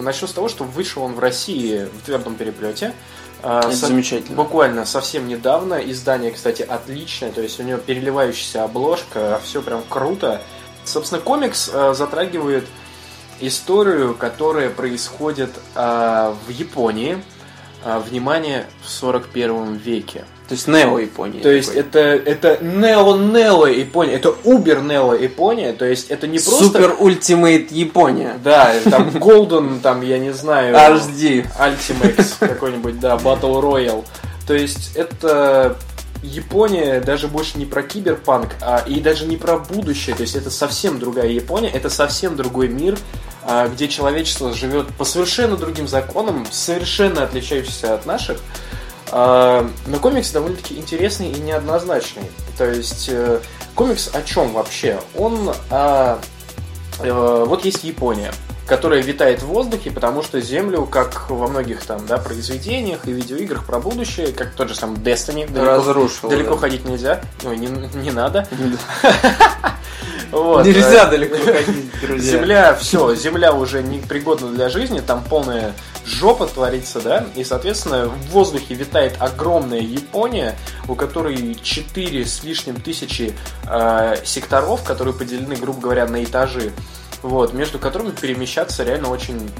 Начну 0.00 0.28
с 0.28 0.32
того, 0.32 0.48
что 0.48 0.64
вышел 0.64 1.02
он 1.02 1.14
в 1.14 1.18
России 1.18 1.84
в 1.86 2.04
твердом 2.04 2.34
переплете. 2.34 2.92
А, 3.46 3.60
Это 3.60 3.76
со- 3.76 3.86
замечательно. 3.88 4.36
Буквально 4.36 4.86
совсем 4.86 5.28
недавно. 5.28 5.74
Издание, 5.74 6.30
кстати, 6.30 6.62
отличное. 6.62 7.30
То 7.30 7.42
есть 7.42 7.60
у 7.60 7.62
него 7.62 7.78
переливающаяся 7.78 8.64
обложка, 8.64 9.38
все 9.44 9.60
прям 9.60 9.82
круто. 9.88 10.40
Собственно, 10.84 11.20
комикс 11.20 11.70
э, 11.72 11.92
затрагивает 11.94 12.66
историю, 13.40 14.14
которая 14.14 14.70
происходит 14.70 15.50
э, 15.74 16.34
в 16.46 16.50
Японии. 16.50 17.22
Э, 17.84 17.98
внимание, 17.98 18.66
в 18.82 18.88
41 18.88 19.74
веке. 19.74 20.24
То 20.48 20.54
есть 20.54 20.68
Нео 20.68 20.98
Япония. 20.98 21.40
То 21.40 21.50
есть 21.50 21.74
это, 21.74 21.98
это 21.98 22.58
нео-нео 22.62 23.66
Япония, 23.66 24.14
это 24.14 24.34
убер-нео 24.44 25.14
Япония, 25.14 25.72
то 25.72 25.86
есть 25.86 26.10
это 26.10 26.26
не 26.26 26.38
просто... 26.38 26.64
Супер 26.66 26.96
Ultimate 26.98 27.72
Япония. 27.72 28.38
Да, 28.44 28.74
там 28.90 29.08
Golden, 29.08 29.80
там, 29.80 30.02
я 30.02 30.18
не 30.18 30.32
знаю... 30.32 30.74
HD. 30.74 31.46
Ultimax 31.58 32.34
какой-нибудь, 32.40 33.00
да, 33.00 33.16
Battle 33.16 33.62
Royale. 33.62 34.04
То 34.46 34.52
есть 34.54 34.94
это 34.96 35.78
Япония 36.22 37.00
даже 37.00 37.28
больше 37.28 37.58
не 37.58 37.66
про 37.66 37.82
киберпанк, 37.82 38.50
а 38.60 38.82
и 38.86 39.00
даже 39.00 39.26
не 39.26 39.36
про 39.36 39.58
будущее. 39.58 40.14
То 40.14 40.22
есть 40.22 40.36
это 40.36 40.50
совсем 40.50 40.98
другая 40.98 41.28
Япония, 41.28 41.68
это 41.68 41.90
совсем 41.90 42.36
другой 42.36 42.68
мир, 42.68 42.98
а, 43.42 43.68
где 43.68 43.88
человечество 43.88 44.52
живет 44.52 44.88
по 44.88 45.04
совершенно 45.04 45.56
другим 45.56 45.86
законам, 45.86 46.46
совершенно 46.50 47.24
отличающихся 47.24 47.94
от 47.94 48.06
наших. 48.06 48.40
А, 49.10 49.68
Но 49.86 49.98
комикс 49.98 50.30
довольно-таки 50.30 50.76
интересный 50.76 51.30
и 51.30 51.40
неоднозначный. 51.40 52.30
То 52.58 52.70
есть 52.70 53.08
э, 53.10 53.40
комикс 53.74 54.10
о 54.12 54.22
чем 54.22 54.52
вообще? 54.52 55.00
Он 55.16 55.52
о- 55.70 56.18
э, 57.00 57.44
вот 57.46 57.64
есть 57.64 57.84
Япония. 57.84 58.32
которая 58.66 59.02
витает 59.02 59.42
в 59.42 59.46
воздухе, 59.48 59.90
потому 59.90 60.22
что 60.22 60.40
Землю, 60.40 60.86
как 60.86 61.28
во 61.28 61.48
многих 61.48 61.82
там, 61.84 62.06
да, 62.06 62.16
произведениях 62.16 63.06
и 63.06 63.12
видеоиграх 63.12 63.66
про 63.66 63.78
будущее, 63.78 64.28
как 64.28 64.54
тот 64.54 64.70
же 64.70 64.74
сам 64.74 64.94
Destiny, 64.94 65.46
далеко, 65.46 65.66
Разрушил, 65.72 66.30
далеко 66.30 66.54
да. 66.54 66.60
ходить 66.60 66.86
нельзя, 66.86 67.20
ой, 67.44 67.58
не, 67.58 67.66
не 67.66 68.10
надо. 68.10 68.48
Нельзя 70.32 71.06
далеко 71.06 71.36
ходить, 71.36 71.90
друзья. 72.00 72.32
Земля, 72.38 72.74
все, 72.74 73.14
Земля 73.14 73.52
уже 73.52 73.82
не 73.82 73.98
пригодна 73.98 74.48
для 74.48 74.68
жизни, 74.68 75.00
там 75.00 75.22
полная 75.28 75.74
жопа 76.04 76.46
творится, 76.46 77.00
да, 77.00 77.26
и, 77.34 77.44
соответственно, 77.44 78.08
в 78.08 78.30
воздухе 78.30 78.74
витает 78.74 79.16
огромная 79.20 79.80
Япония, 79.80 80.56
у 80.88 80.94
которой 80.94 81.54
4 81.54 82.24
с 82.24 82.44
лишним 82.44 82.80
тысячи 82.80 83.34
э, 83.68 84.16
секторов, 84.24 84.82
которые 84.84 85.14
поделены, 85.14 85.56
грубо 85.56 85.80
говоря, 85.80 86.06
на 86.06 86.22
этажи, 86.22 86.72
вот, 87.22 87.54
между 87.54 87.78
которыми 87.78 88.10
перемещаться 88.10 88.84
реально 88.84 89.08
очень 89.08 89.50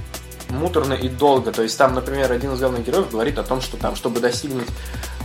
муторно 0.50 0.94
и 0.94 1.08
долго. 1.08 1.52
То 1.52 1.62
есть 1.62 1.78
там, 1.78 1.94
например, 1.94 2.30
один 2.30 2.52
из 2.52 2.60
главных 2.60 2.84
героев 2.84 3.10
говорит 3.10 3.38
о 3.38 3.42
том, 3.42 3.60
что 3.60 3.76
там, 3.76 3.96
чтобы 3.96 4.20
достигнуть 4.20 4.68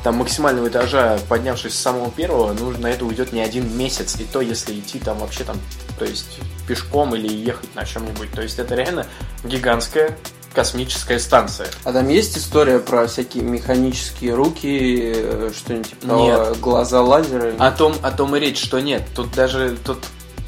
там 0.03 0.15
максимального 0.15 0.69
этажа, 0.69 1.19
поднявшись 1.27 1.73
с 1.73 1.79
самого 1.79 2.09
первого, 2.09 2.53
нужно 2.53 2.83
на 2.83 2.87
это 2.87 3.05
уйдет 3.05 3.33
не 3.33 3.41
один 3.41 3.77
месяц, 3.77 4.17
и 4.19 4.23
то, 4.23 4.39
если 4.39 4.79
идти 4.79 4.99
там 4.99 5.17
вообще 5.19 5.43
там, 5.43 5.57
то 5.97 6.05
есть 6.05 6.39
пешком 6.67 7.15
или 7.15 7.27
ехать 7.27 7.75
на 7.75 7.85
чем-нибудь. 7.85 8.31
То 8.31 8.41
есть 8.41 8.59
это 8.59 8.75
реально 8.75 9.05
гигантская 9.43 10.17
космическая 10.53 11.19
станция. 11.19 11.67
А 11.83 11.93
там 11.93 12.07
есть 12.09 12.37
история 12.37 12.79
про 12.79 13.07
всякие 13.07 13.43
механические 13.43 14.33
руки, 14.33 15.13
э, 15.15 15.51
что-нибудь 15.55 15.89
типа 15.89 16.11
Нет. 16.13 16.59
глаза 16.59 17.01
лазеры? 17.01 17.55
О 17.59 17.71
том, 17.71 17.95
о 18.01 18.11
том 18.11 18.35
и 18.35 18.39
речь, 18.39 18.61
что 18.61 18.79
нет. 18.79 19.03
Тут 19.15 19.31
даже 19.31 19.77
тут 19.83 19.99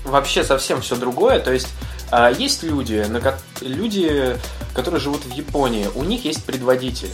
вообще 0.03 0.43
совсем 0.43 0.81
все 0.81 0.95
другое. 0.95 1.39
То 1.39 1.51
есть 1.53 1.67
а, 2.11 2.29
есть 2.29 2.63
люди, 2.63 3.05
на 3.07 3.21
люди, 3.61 4.35
которые 4.73 4.99
живут 4.99 5.23
в 5.23 5.31
Японии, 5.31 5.87
у 5.95 6.03
них 6.03 6.25
есть 6.25 6.43
предводитель. 6.43 7.11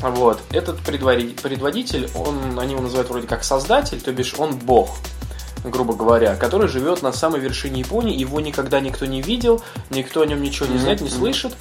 Вот. 0.00 0.40
Этот 0.50 0.80
предводитель, 0.80 2.10
он, 2.14 2.58
они 2.58 2.72
его 2.72 2.82
называют 2.82 3.08
вроде 3.08 3.26
как 3.28 3.44
создатель, 3.44 4.00
то 4.00 4.12
бишь 4.12 4.34
он 4.36 4.56
бог, 4.56 4.96
грубо 5.64 5.94
говоря, 5.94 6.34
который 6.34 6.68
живет 6.68 7.02
на 7.02 7.12
самой 7.12 7.40
вершине 7.40 7.80
Японии, 7.80 8.18
его 8.18 8.40
никогда 8.40 8.80
никто 8.80 9.06
не 9.06 9.22
видел, 9.22 9.62
никто 9.90 10.22
о 10.22 10.26
нем 10.26 10.42
ничего 10.42 10.66
не 10.66 10.78
знает, 10.78 11.00
не 11.00 11.08
слышит, 11.08 11.54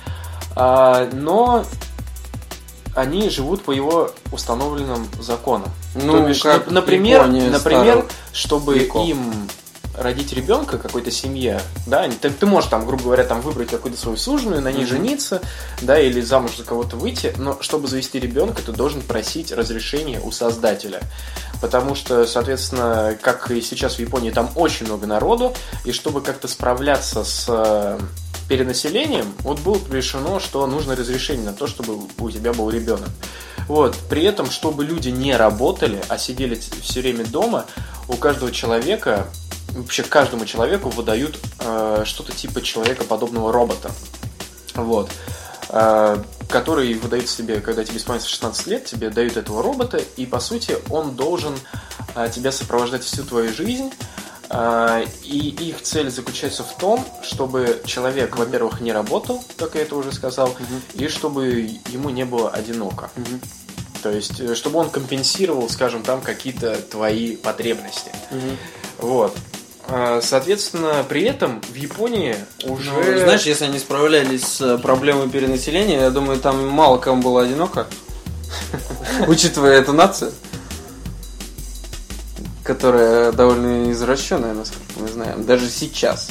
но 0.55 1.65
они 2.95 3.29
живут 3.29 3.63
по 3.63 3.71
его 3.71 4.11
установленным 4.31 5.07
законам. 5.19 5.69
Ну, 5.95 6.13
То 6.21 6.27
бишь, 6.27 6.41
как 6.41 6.67
нап- 6.67 6.71
например, 6.71 7.27
например, 7.27 8.05
чтобы 8.31 8.77
веков. 8.77 9.07
им 9.07 9.33
родить 9.97 10.33
ребенка 10.33 10.79
какой-то 10.79 11.11
семье, 11.11 11.61
да, 11.85 12.07
ты, 12.09 12.29
ты 12.31 12.45
можешь 12.47 12.69
там, 12.69 12.85
грубо 12.85 13.03
говоря, 13.03 13.23
там 13.23 13.41
выбрать 13.41 13.69
какую-то 13.69 13.99
свою 13.99 14.17
суженую, 14.17 14.61
на 14.61 14.71
ней 14.71 14.79
Мгм. 14.85 14.87
жениться, 14.87 15.41
да, 15.81 15.99
или 15.99 16.19
замуж 16.21 16.57
за 16.57 16.63
кого-то 16.63 16.95
выйти, 16.95 17.33
но 17.37 17.57
чтобы 17.61 17.87
завести 17.87 18.19
ребенка, 18.19 18.63
ты 18.63 18.71
должен 18.71 19.01
просить 19.01 19.51
разрешения 19.51 20.19
у 20.19 20.31
создателя. 20.31 21.01
Потому 21.61 21.93
что, 21.95 22.25
соответственно, 22.25 23.15
как 23.21 23.49
и 23.51 23.61
сейчас 23.61 23.95
в 23.95 23.99
Японии, 23.99 24.31
там 24.31 24.49
очень 24.55 24.87
много 24.87 25.05
народу, 25.05 25.53
и 25.85 25.91
чтобы 25.91 26.21
как-то 26.21 26.47
справляться 26.47 27.23
с 27.23 27.45
э, 27.47 27.99
перенаселением, 28.53 29.33
вот 29.39 29.59
было 29.61 29.79
решено, 29.91 30.39
что 30.39 30.67
нужно 30.67 30.95
разрешение 30.95 31.43
на 31.43 31.53
то, 31.53 31.65
чтобы 31.65 32.07
у 32.19 32.29
тебя 32.29 32.53
был 32.53 32.69
ребенок. 32.69 33.09
Вот. 33.67 33.97
При 34.11 34.23
этом, 34.25 34.51
чтобы 34.51 34.85
люди 34.85 35.09
не 35.09 35.35
работали, 35.35 35.99
а 36.07 36.19
сидели 36.19 36.53
все 36.81 37.01
время 37.01 37.25
дома, 37.25 37.65
у 38.07 38.15
каждого 38.15 38.51
человека, 38.51 39.25
вообще 39.69 40.03
каждому 40.03 40.45
человеку 40.45 40.89
выдают 40.89 41.39
э, 41.61 42.03
что-то 42.05 42.31
типа 42.31 42.61
человека-подобного 42.61 43.51
робота. 43.51 43.89
Вот. 44.75 45.09
Э, 45.69 46.21
который 46.47 46.93
выдается 46.93 47.37
тебе, 47.37 47.59
когда 47.59 47.83
тебе 47.83 47.97
исполняется 47.97 48.29
16 48.29 48.67
лет, 48.67 48.85
тебе 48.85 49.09
дают 49.09 49.35
этого 49.35 49.63
робота, 49.63 49.99
и 50.15 50.27
по 50.27 50.39
сути 50.39 50.77
он 50.91 51.15
должен 51.15 51.55
э, 52.13 52.29
тебя 52.31 52.51
сопровождать 52.51 53.03
всю 53.03 53.23
твою 53.23 53.51
жизнь. 53.51 53.91
Э, 54.53 55.05
И 55.23 55.49
их 55.49 55.81
цель 55.81 56.09
заключается 56.11 56.63
в 56.63 56.77
том, 56.77 57.05
чтобы 57.23 57.81
человек, 57.85 58.37
во-первых, 58.37 58.81
не 58.81 58.91
работал, 58.91 59.43
как 59.57 59.75
я 59.75 59.81
это 59.81 59.95
уже 59.95 60.11
сказал, 60.11 60.55
и 60.93 61.07
чтобы 61.07 61.69
ему 61.89 62.09
не 62.09 62.23
было 62.23 62.49
одиноко. 62.49 63.09
Мгм. 63.15 63.41
То 64.03 64.11
есть, 64.11 64.39
э, 64.39 64.53
чтобы 64.53 64.79
он 64.79 64.89
компенсировал, 64.89 65.69
скажем, 65.69 66.03
там 66.03 66.21
какие-то 66.21 66.75
твои 66.75 67.35
потребности. 67.35 68.11
Мгм. 68.31 68.57
Вот. 68.99 69.35
А, 69.87 70.21
Соответственно, 70.21 71.03
при 71.09 71.23
этом 71.23 71.61
в 71.61 71.75
Японии 71.75 72.35
уже... 72.63 72.91
Ну, 72.91 73.17
знаешь, 73.19 73.43
если 73.43 73.65
они 73.65 73.79
справлялись 73.79 74.43
с 74.43 74.61
э, 74.61 74.77
проблемой 74.77 75.29
перенаселения, 75.29 76.01
я 76.01 76.09
думаю, 76.09 76.39
там 76.39 76.67
мало 76.67 76.97
кому 76.99 77.21
было 77.21 77.41
одиноко. 77.43 77.87
Учитывая 79.27 79.79
эту 79.79 79.93
нацию, 79.93 80.31
которая 82.63 83.31
довольно 83.31 83.91
извращенная, 83.91 84.53
насколько 84.53 84.99
мы 84.99 85.07
знаем, 85.07 85.45
даже 85.45 85.69
сейчас. 85.69 86.29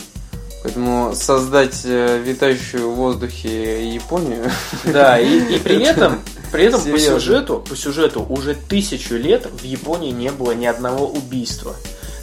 Поэтому 0.63 1.13
создать 1.15 1.81
э, 1.85 2.19
витающую 2.19 2.91
в 2.91 2.95
воздухе 2.95 3.93
Японию 3.93 4.49
Да, 4.85 5.19
и, 5.19 5.57
и 5.57 5.59
при 5.59 5.83
этом, 5.83 6.21
при 6.53 6.65
этом 6.65 6.81
по 6.83 6.99
сюжету, 6.99 7.65
по 7.69 7.75
сюжету 7.75 8.25
уже 8.29 8.55
тысячу 8.55 9.17
лет 9.17 9.47
в 9.47 9.65
Японии 9.65 10.13
не 10.13 10.31
было 10.31 10.53
ни 10.53 10.67
одного 10.67 11.09
убийства. 11.09 11.75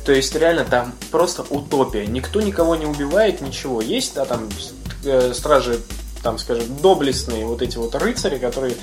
То 0.05 0.13
есть 0.13 0.33
реально 0.35 0.63
там 0.63 0.93
просто 1.11 1.43
утопия. 1.49 2.07
Никто 2.07 2.41
никого 2.41 2.75
не 2.77 2.85
убивает, 2.85 3.41
ничего. 3.41 3.81
Есть, 3.81 4.15
да, 4.15 4.25
там 4.25 4.47
э, 5.03 5.33
стражи, 5.35 5.79
там, 6.23 6.37
скажем, 6.39 6.63
доблестные 6.81 7.45
вот 7.45 7.61
эти 7.61 7.77
вот 7.77 7.93
рыцари, 7.95 8.37
которые, 8.37 8.75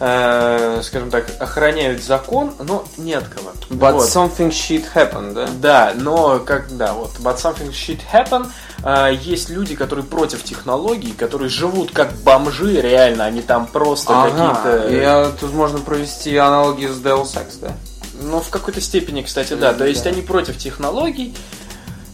э, 0.00 0.80
скажем 0.82 1.10
так, 1.10 1.26
охраняют 1.40 2.02
закон, 2.02 2.52
но 2.58 2.84
не 2.96 3.14
от 3.14 3.28
кого. 3.28 3.50
But 3.70 3.94
Вот. 3.94 4.08
something 4.08 4.50
shit 4.50 4.84
happened, 4.94 5.34
да? 5.34 5.48
Да, 5.60 5.92
но 5.96 6.38
как, 6.40 6.76
да, 6.76 6.92
вот, 6.92 7.12
but 7.20 7.36
something 7.36 7.70
shit 7.70 8.00
happen. 8.12 8.48
А, 8.82 9.08
есть 9.10 9.50
люди, 9.50 9.74
которые 9.74 10.04
против 10.04 10.44
технологий, 10.44 11.12
которые 11.12 11.48
живут 11.48 11.90
как 11.92 12.12
бомжи, 12.24 12.80
реально, 12.80 13.24
они 13.24 13.42
там 13.42 13.66
просто 13.66 14.12
Ага, 14.22 14.30
какие-то... 14.30 14.88
я, 14.94 15.30
тут 15.38 15.52
можно 15.52 15.80
провести 15.80 16.36
аналогию 16.36 16.92
с 16.92 16.98
Deus 16.98 17.34
Ex, 17.34 17.58
да? 17.60 17.72
Ну, 18.20 18.40
в 18.40 18.48
какой-то 18.50 18.80
степени, 18.80 19.22
кстати, 19.22 19.54
да. 19.54 19.70
Мгм, 19.70 19.78
То 19.78 19.86
есть 19.86 20.04
да. 20.04 20.10
они 20.10 20.22
против 20.22 20.58
технологий, 20.58 21.34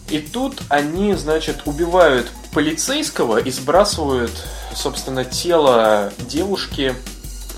и 0.09 0.19
тут 0.19 0.61
они, 0.69 1.15
значит, 1.15 1.63
убивают 1.65 2.29
полицейского 2.53 3.39
и 3.39 3.51
сбрасывают, 3.51 4.33
собственно, 4.75 5.25
тело 5.25 6.13
девушки 6.19 6.95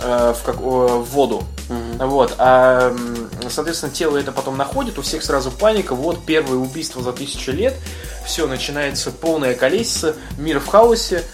э, 0.01 0.35
в, 0.37 0.43
как- 0.45 0.61
в 0.61 1.03
воду. 1.05 1.45
Вот, 1.99 2.35
а, 2.39 2.95
соответственно, 3.51 3.91
тело 3.93 4.17
это 4.19 4.31
потом 4.31 4.57
находит, 4.57 4.99
у 4.99 5.03
всех 5.03 5.25
сразу 5.25 5.51
паника, 5.51 5.95
вот 5.97 6.25
первое 6.25 6.59
убийство 6.59 7.03
за 7.03 7.13
тысячу 7.13 7.51
лет, 7.51 7.75
все, 8.25 8.47
начинается 8.47 9.11
полная 9.11 9.55
колесица, 9.55 10.15
мир 10.39 10.61
в 10.61 10.67
хаосе, 10.67 11.25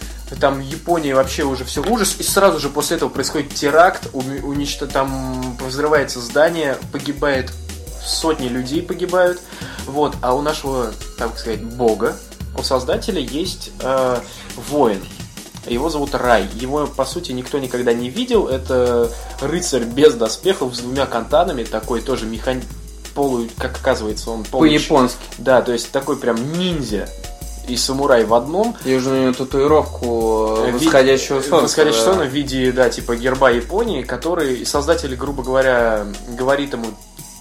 там 0.40 0.60
Япония 0.60 1.14
вообще 1.14 1.42
уже 1.44 1.64
все 1.66 1.82
ужас, 1.82 2.16
и 2.18 2.22
сразу 2.22 2.58
же 2.58 2.70
после 2.70 2.96
этого 2.96 3.10
происходит 3.10 3.52
теракт, 3.54 4.06
уничто- 4.14 4.86
там 4.86 5.56
взрывается 5.58 6.20
здание, 6.20 6.78
погибает 6.92 7.52
сотни 8.02 8.48
людей 8.48 8.80
погибают, 8.82 9.38
вот, 9.86 10.14
а 10.22 10.34
у 10.34 10.40
нашего, 10.40 10.92
так 11.18 11.38
сказать, 11.38 11.62
бога, 11.62 12.16
у 12.58 12.62
создателя 12.62 13.20
есть 13.20 13.70
э, 13.80 14.18
воин, 14.70 15.02
его 15.66 15.88
зовут 15.88 16.14
Рай. 16.14 16.48
Его, 16.54 16.86
по 16.86 17.04
сути, 17.04 17.32
никто 17.32 17.58
никогда 17.58 17.92
не 17.92 18.08
видел. 18.10 18.48
Это 18.48 19.10
рыцарь 19.40 19.84
без 19.84 20.14
доспехов 20.14 20.74
с 20.74 20.80
двумя 20.80 21.06
кантанами, 21.06 21.64
такой 21.64 22.00
тоже 22.00 22.26
механи... 22.26 22.62
полу, 23.14 23.46
как 23.58 23.76
оказывается, 23.76 24.30
он 24.30 24.44
полу- 24.44 24.60
По-японски. 24.60 25.18
Да, 25.38 25.62
то 25.62 25.72
есть 25.72 25.90
такой 25.90 26.16
прям 26.16 26.36
ниндзя 26.58 27.08
и 27.68 27.76
самурай 27.76 28.24
в 28.24 28.34
одном. 28.34 28.76
Я 28.84 28.96
уже 28.96 29.10
на 29.10 29.20
нее 29.20 29.32
татуировку 29.32 30.56
э, 30.58 30.72
восходящего 30.72 31.40
солнца. 31.40 31.62
Восходящего 31.62 32.04
да. 32.04 32.12
солнца 32.12 32.24
в 32.24 32.34
виде, 32.34 32.72
да, 32.72 32.90
типа 32.90 33.16
герба 33.16 33.50
Японии, 33.50 34.02
который 34.02 34.66
создатель, 34.66 35.14
грубо 35.14 35.42
говоря, 35.42 36.06
говорит 36.36 36.72
ему 36.72 36.86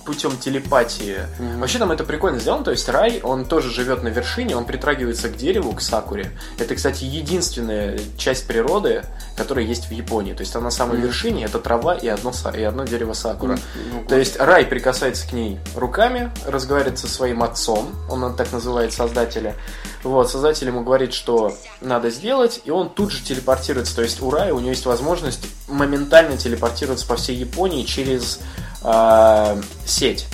путем 0.04 0.38
телепатии. 0.38 1.18
Мгм. 1.39 1.60
Вообще 1.60 1.80
там 1.80 1.91
это 1.91 2.04
прикольно 2.04 2.39
сделано, 2.39 2.64
то 2.64 2.72
есть 2.72 2.88
Рай, 2.89 3.20
он 3.24 3.45
тоже 3.45 3.70
живет 3.70 4.04
на 4.04 4.10
вершине, 4.10 4.56
он 4.56 4.66
притрагивается 4.66 5.30
к 5.30 5.38
дереву, 5.38 5.74
к 5.74 5.82
сакуре. 5.82 6.32
Это, 6.58 6.76
кстати, 6.76 7.04
единственная 7.04 7.99
часть 8.18 8.47
природы, 8.47 9.04
которая 9.36 9.66
есть 9.66 9.86
в 9.88 9.91
Японии. 9.91 10.34
То 10.34 10.41
есть 10.41 10.56
она 10.56 10.66
на 10.66 10.72
самой 10.72 10.97
Мгм. 10.97 11.08
вершине, 11.08 11.45
это 11.45 11.60
трава 11.60 11.95
и 11.95 12.08
одно, 12.08 12.32
и 12.56 12.64
одно 12.64 12.86
дерево 12.86 13.14
сакура. 13.14 13.58
Ну, 13.91 14.06
То 14.08 14.18
есть 14.18 14.38
Рай 14.39 14.66
прикасается 14.66 15.28
к 15.28 15.34
ней 15.34 15.60
руками, 15.76 16.32
разговаривает 16.45 16.99
со 16.99 17.08
своим 17.08 17.43
отцом, 17.43 17.93
он 18.10 18.36
так 18.36 18.52
называет 18.52 18.93
создателя. 18.93 19.56
Вот, 20.04 20.30
создатель 20.32 20.68
ему 20.68 20.84
говорит, 20.84 21.14
что 21.14 21.56
надо 21.80 22.10
сделать, 22.10 22.62
и 22.66 22.72
он 22.72 22.89
тут 22.89 23.12
же 23.12 23.22
телепортируется. 23.24 23.95
То 23.95 24.02
есть 24.02 24.22
у 24.22 24.32
Рая 24.32 24.54
у 24.54 24.60
него 24.60 24.70
есть 24.72 24.86
возможность 24.86 25.45
моментально 25.68 26.38
телепортироваться 26.38 27.06
по 27.06 27.16
всей 27.16 27.36
Японии 27.36 27.84
через 27.84 28.39
а, 28.82 29.59
сеть. 29.86 30.27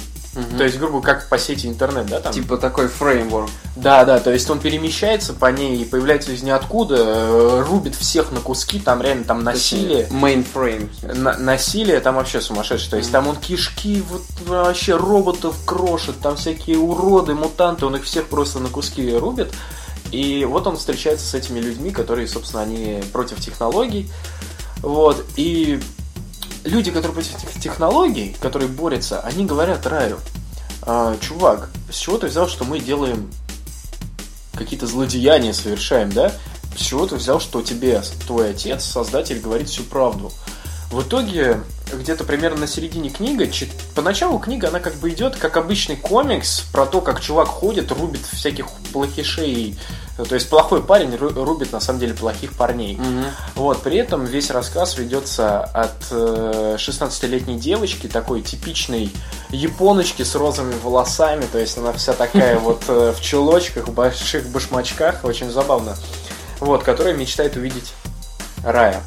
То 0.58 0.64
есть, 0.64 0.78
грубо 0.78 1.02
как 1.02 1.28
по 1.30 1.38
сети 1.40 1.68
интернет, 1.68 2.06
да, 2.06 2.20
там? 2.20 2.32
Типа 2.32 2.58
такой 2.58 2.88
фреймворк. 2.88 3.50
Да, 3.76 4.06
да, 4.06 4.20
то 4.20 4.32
есть 4.32 4.50
он 4.50 4.60
перемещается 4.60 5.34
по 5.34 5.48
ней 5.48 5.82
и 5.82 5.86
появляется 5.86 6.32
из 6.32 6.44
ниоткуда, 6.44 6.96
э, 6.98 7.64
рубит 7.68 7.96
всех 7.96 8.32
на 8.32 8.40
куски, 8.40 8.80
там 8.80 9.02
реально 9.02 9.24
там 9.24 9.44
насилие. 9.44 10.08
На- 11.02 11.38
насилие 11.38 12.00
там 12.02 12.16
вообще 12.16 12.42
сумасшедшее. 12.42 12.92
То 12.92 12.98
есть 12.98 13.12
там 13.12 13.28
он 13.28 13.36
кишки, 13.36 14.04
вот 14.10 14.22
вообще 14.46 14.96
роботов 14.96 15.56
крошит, 15.66 16.20
там 16.20 16.36
всякие 16.36 16.78
уроды, 16.78 17.34
мутанты, 17.34 17.86
он 17.86 17.96
их 17.96 18.04
всех 18.04 18.28
просто 18.28 18.60
на 18.60 18.70
куски 18.70 19.16
рубит. 19.16 19.52
И 20.12 20.46
вот 20.46 20.68
он 20.68 20.78
встречается 20.78 21.26
с 21.26 21.34
этими 21.34 21.60
людьми, 21.60 21.92
которые, 21.92 22.28
собственно, 22.28 22.64
они 22.64 23.04
против 23.12 23.40
технологий. 23.40 24.10
Вот. 24.82 25.26
И 25.36 25.80
люди, 26.68 26.92
которые 26.92 27.14
против 27.14 27.38
тех- 27.38 27.62
технологий, 27.62 28.36
которые 28.40 28.68
борются, 28.68 29.20
они 29.22 29.46
говорят 29.46 29.86
Раю, 29.88 30.20
«А, 30.84 31.18
чувак, 31.20 31.70
с 31.92 31.96
чего 31.98 32.18
ты 32.18 32.28
взял, 32.28 32.48
что 32.48 32.64
мы 32.64 32.80
делаем 32.80 33.30
какие-то 34.54 34.88
злодеяния 34.88 35.54
совершаем, 35.54 36.12
да? 36.12 36.32
С 36.78 36.82
чего 36.82 37.06
ты 37.08 37.16
взял, 37.16 37.40
что 37.40 37.62
тебе 37.62 38.02
твой 38.26 38.52
отец, 38.52 38.84
создатель, 38.86 39.40
говорит 39.40 39.70
всю 39.70 39.84
правду? 39.84 40.32
В 40.92 41.02
итоге, 41.02 41.60
где-то 41.94 42.24
примерно 42.24 42.62
на 42.62 42.68
середине 42.68 43.10
книги, 43.10 43.44
чит- 43.52 43.70
поначалу 43.94 44.40
книга, 44.40 44.70
она 44.70 44.80
как 44.80 44.96
бы 44.96 45.10
идет 45.10 45.36
как 45.36 45.58
обычный 45.58 45.98
комикс 45.98 46.62
про 46.72 46.86
то, 46.86 47.02
как 47.02 47.20
чувак 47.20 47.50
ходит, 47.50 47.92
рубит 47.92 48.26
всяких 48.26 48.68
плохишей, 48.94 49.78
то 50.18 50.34
есть 50.34 50.50
плохой 50.50 50.82
парень 50.82 51.10
ру- 51.16 51.44
рубит 51.44 51.74
на 51.74 51.82
самом 51.82 52.00
деле 52.00 52.14
плохих 52.14 52.54
парней. 52.54 52.98
Вот, 53.56 53.84
при 53.84 53.98
этом 53.98 54.24
весь 54.24 54.50
рассказ 54.50 54.98
ведется 54.98 55.60
от 55.66 55.94
э, 56.10 56.78
16-летней 56.80 57.60
девочки, 57.60 58.08
такой 58.08 58.42
типичной 58.42 59.12
японочки 59.50 60.24
с 60.24 60.36
розовыми 60.36 60.76
волосами, 60.82 61.46
то 61.52 61.58
есть 61.60 61.78
она 61.78 61.92
вся 61.92 62.14
такая 62.14 62.58
вот 62.60 62.84
э, 62.88 63.14
в 63.16 63.22
чулочках, 63.22 63.90
в 63.90 63.94
больших 63.94 64.48
башмачках, 64.48 65.26
очень 65.26 65.52
забавно. 65.52 65.98
Вот, 66.62 66.84
которая 66.84 67.14
мечтает 67.14 67.58
увидеть 67.58 67.94
рая 68.64 69.04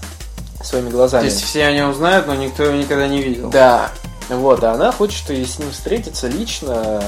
своими 0.63 0.91
То 0.91 0.97
глазами. 0.97 1.25
есть 1.25 1.43
все 1.43 1.65
о 1.67 1.73
нем 1.73 1.95
знают, 1.95 2.27
но 2.27 2.35
никто 2.35 2.65
его 2.65 2.77
никогда 2.77 3.09
не 3.09 3.23
видел. 3.23 3.51
Да. 3.51 3.91
Вот, 4.29 4.63
а 4.63 4.75
она 4.75 4.93
хочет 4.93 5.29
и 5.31 5.45
с 5.45 5.59
ним 5.59 5.73
встретиться 5.73 6.29
лично 6.29 7.03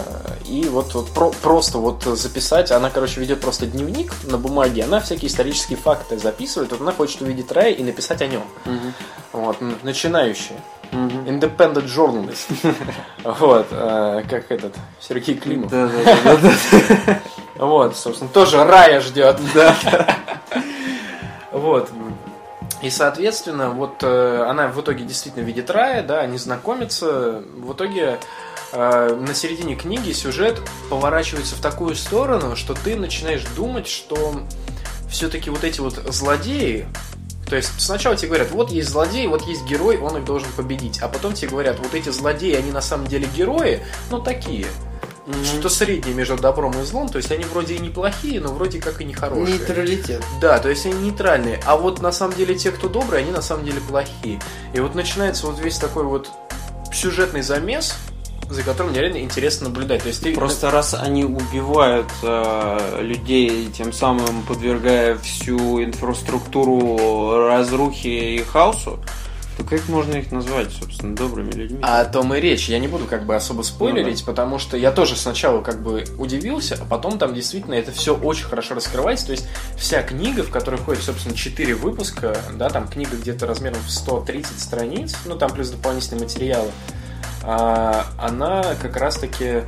и 0.44 0.64
вот, 0.68 0.92
вот 0.94 1.08
про- 1.10 1.30
просто 1.30 1.78
вот 1.78 2.02
записать. 2.02 2.72
Она, 2.72 2.90
короче, 2.90 3.20
ведет 3.20 3.40
просто 3.40 3.64
дневник 3.66 4.12
на 4.24 4.38
бумаге, 4.38 4.82
она 4.82 4.98
всякие 5.00 5.28
исторические 5.30 5.78
факты 5.78 6.18
записывает. 6.18 6.72
Вот 6.72 6.80
она 6.80 6.90
хочет 6.90 7.20
увидеть 7.20 7.52
рай 7.52 7.72
и 7.74 7.84
написать 7.84 8.22
о 8.22 8.26
нем. 8.26 8.42
Мгм. 8.64 8.92
Вот, 9.32 9.62
н- 9.62 9.76
начинающая. 9.84 10.56
Мгм. 10.90 11.24
Independent 11.26 11.86
journalist. 11.86 12.48
Вот, 13.24 13.66
э, 13.70 14.24
как 14.28 14.50
этот, 14.50 14.74
Сергей 15.00 15.36
Климов. 15.36 15.70
Да, 15.70 15.86
да, 15.86 16.16
да, 16.24 16.36
да, 16.36 16.50
да. 17.06 17.20
Вот, 17.64 17.96
собственно, 17.96 18.30
тоже 18.30 18.64
рая 18.64 19.00
ждет. 19.00 19.38
Да. 19.54 19.76
Вот. 21.52 21.90
И, 22.82 22.90
соответственно, 22.90 23.70
вот 23.70 24.02
э, 24.02 24.44
она 24.48 24.66
в 24.68 24.80
итоге 24.80 25.04
действительно 25.04 25.44
видит 25.44 25.70
рая, 25.70 26.02
да, 26.02 26.20
они 26.20 26.36
знакомятся. 26.36 27.42
В 27.56 27.72
итоге 27.74 28.18
э, 28.72 29.16
на 29.16 29.34
середине 29.34 29.76
книги 29.76 30.10
сюжет 30.10 30.60
поворачивается 30.90 31.54
в 31.54 31.60
такую 31.60 31.94
сторону, 31.94 32.56
что 32.56 32.74
ты 32.74 32.96
начинаешь 32.96 33.44
думать, 33.56 33.86
что 33.86 34.34
все-таки 35.08 35.48
вот 35.48 35.62
эти 35.62 35.80
вот 35.80 35.94
злодеи, 35.94 36.88
то 37.48 37.54
есть 37.54 37.80
сначала 37.80 38.16
тебе 38.16 38.28
говорят, 38.28 38.50
вот 38.50 38.72
есть 38.72 38.88
злодей, 38.88 39.28
вот 39.28 39.42
есть 39.42 39.64
герой, 39.64 39.98
он 39.98 40.16
их 40.16 40.24
должен 40.24 40.48
победить. 40.56 41.00
А 41.02 41.08
потом 41.08 41.34
тебе 41.34 41.50
говорят, 41.50 41.78
вот 41.78 41.94
эти 41.94 42.08
злодеи, 42.08 42.54
они 42.54 42.72
на 42.72 42.80
самом 42.80 43.06
деле 43.06 43.28
герои, 43.36 43.80
ну 44.10 44.20
такие. 44.20 44.66
Что 45.44 45.68
среднее 45.68 46.14
между 46.14 46.36
добром 46.36 46.72
и 46.80 46.84
злом, 46.84 47.08
то 47.08 47.18
есть 47.18 47.30
они 47.30 47.44
вроде 47.44 47.74
и 47.74 47.78
неплохие, 47.78 48.40
но 48.40 48.52
вроде 48.52 48.80
как 48.80 49.00
и 49.00 49.04
нехорошие. 49.04 49.58
Нейтралитет. 49.58 50.24
Да, 50.40 50.58
то 50.58 50.68
есть 50.68 50.84
они 50.84 51.10
нейтральные. 51.10 51.60
А 51.64 51.76
вот 51.76 52.00
на 52.02 52.10
самом 52.10 52.34
деле 52.34 52.56
те, 52.56 52.72
кто 52.72 52.88
добрые, 52.88 53.22
они 53.22 53.30
на 53.30 53.42
самом 53.42 53.64
деле 53.64 53.80
плохие. 53.80 54.40
И 54.74 54.80
вот 54.80 54.94
начинается 54.94 55.46
вот 55.46 55.60
весь 55.60 55.78
такой 55.78 56.04
вот 56.04 56.28
сюжетный 56.92 57.42
замес, 57.42 57.94
за 58.50 58.62
которым 58.62 58.92
мне 58.92 59.00
реально 59.00 59.18
интересно 59.18 59.68
наблюдать. 59.68 60.02
То 60.02 60.08
есть 60.08 60.22
ты 60.22 60.34
Просто 60.34 60.70
раз 60.70 60.94
они 60.94 61.24
убивают 61.24 62.08
э, 62.22 62.98
людей, 63.00 63.66
тем 63.66 63.92
самым 63.92 64.42
подвергая 64.42 65.16
всю 65.18 65.82
инфраструктуру 65.82 67.46
разрухе 67.46 68.36
и 68.36 68.42
хаосу, 68.42 68.98
то 69.56 69.64
как 69.64 69.88
можно 69.88 70.16
их 70.16 70.32
назвать, 70.32 70.70
собственно, 70.70 71.14
добрыми 71.14 71.50
людьми? 71.52 71.78
А 71.82 72.00
о 72.00 72.04
том 72.04 72.34
и 72.34 72.40
речь. 72.40 72.68
Я 72.68 72.78
не 72.78 72.88
буду 72.88 73.04
как 73.04 73.26
бы 73.26 73.34
особо 73.34 73.62
спойлерить, 73.62 74.24
потому 74.24 74.58
что 74.58 74.76
я 74.76 74.92
тоже 74.92 75.16
сначала 75.16 75.62
как 75.62 75.82
бы 75.82 76.04
удивился, 76.18 76.78
а 76.80 76.84
потом 76.84 77.18
там 77.18 77.34
действительно 77.34 77.74
это 77.74 77.92
все 77.92 78.16
очень 78.16 78.44
хорошо 78.44 78.74
раскрывается. 78.74 79.26
То 79.26 79.32
есть 79.32 79.46
вся 79.76 80.02
книга, 80.02 80.42
в 80.42 80.50
которой 80.50 80.76
входит, 80.76 81.02
собственно, 81.02 81.36
4 81.36 81.74
выпуска, 81.74 82.36
да, 82.54 82.70
там 82.70 82.88
книга 82.88 83.16
где-то 83.16 83.46
размером 83.46 83.80
в 83.86 83.90
130 83.90 84.58
страниц, 84.58 85.16
ну 85.26 85.36
там 85.36 85.52
плюс 85.52 85.70
дополнительные 85.70 86.22
материалы, 86.24 86.70
а, 87.42 88.06
она 88.18 88.74
как 88.80 88.96
раз-таки 88.96 89.62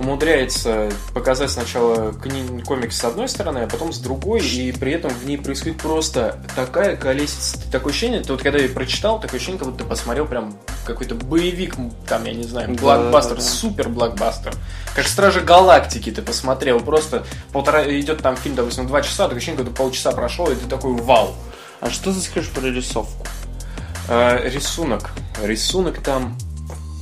умудряется 0.00 0.90
показать 1.14 1.50
сначала 1.50 2.12
кни- 2.12 2.62
комикс 2.64 2.96
с 2.98 3.04
одной 3.04 3.28
стороны, 3.28 3.58
а 3.60 3.66
потом 3.68 3.92
с 3.92 3.98
другой, 3.98 4.40
и 4.40 4.72
при 4.72 4.92
этом 4.92 5.10
в 5.10 5.26
ней 5.26 5.36
происходит 5.36 5.78
просто 5.78 6.42
такая 6.56 6.96
колесица, 6.96 7.58
такое 7.70 7.92
ощущение, 7.92 8.20
ты 8.22 8.32
вот 8.32 8.42
когда 8.42 8.58
я 8.58 8.64
её 8.64 8.74
прочитал, 8.74 9.20
такое 9.20 9.36
ощущение, 9.36 9.58
как 9.58 9.68
будто 9.68 9.84
ты 9.84 9.88
посмотрел 9.88 10.26
прям 10.26 10.56
какой-то 10.86 11.14
боевик, 11.14 11.74
там, 12.08 12.24
я 12.24 12.32
не 12.32 12.44
знаю, 12.44 12.68
Да, 12.74 12.80
блокбастер, 12.82 13.36
да, 13.36 13.42
да. 13.42 13.48
супер 13.48 13.88
блокбастер. 13.90 14.54
Как 14.96 15.06
Стражи 15.06 15.40
Галактики 15.40 16.10
ты 16.10 16.22
посмотрел, 16.22 16.80
просто 16.80 17.24
полтора, 17.52 17.84
идет 18.00 18.22
там 18.22 18.36
фильм, 18.36 18.54
допустим, 18.56 18.86
два 18.86 19.02
часа, 19.02 19.24
такое 19.24 19.36
ощущение, 19.36 19.64
как 19.64 19.74
полчаса 19.74 20.12
прошло, 20.12 20.50
и 20.50 20.54
ты 20.56 20.66
такой, 20.66 20.94
вау. 20.94 21.34
А 21.80 21.90
что 21.90 22.12
ты 22.12 22.20
скажешь 22.20 22.50
про 22.50 22.62
рисовку? 22.66 23.26
Э, 24.08 24.48
рисунок. 24.48 25.10
Рисунок 25.42 26.00
там, 26.02 26.36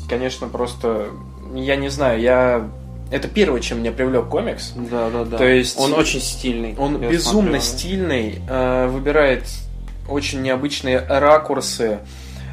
конечно, 0.08 0.48
просто, 0.48 1.08
я 1.54 1.76
не 1.76 1.88
знаю, 1.88 2.20
я... 2.20 2.68
Это 3.10 3.26
первое, 3.28 3.60
чем 3.60 3.78
меня 3.80 3.92
привлек 3.92 4.28
комикс. 4.28 4.72
Да, 4.76 5.08
да, 5.10 5.24
да. 5.24 5.38
То 5.38 5.46
есть- 5.46 5.78
он 5.78 5.94
очень 5.94 6.20
стильный. 6.20 6.76
Он 6.78 7.00
Я 7.00 7.08
безумно 7.08 7.42
смотрел, 7.42 7.52
да. 7.52 7.60
стильный, 7.60 8.42
э, 8.48 8.86
выбирает 8.88 9.44
очень 10.08 10.42
необычные 10.42 10.98
ракурсы. 10.98 12.00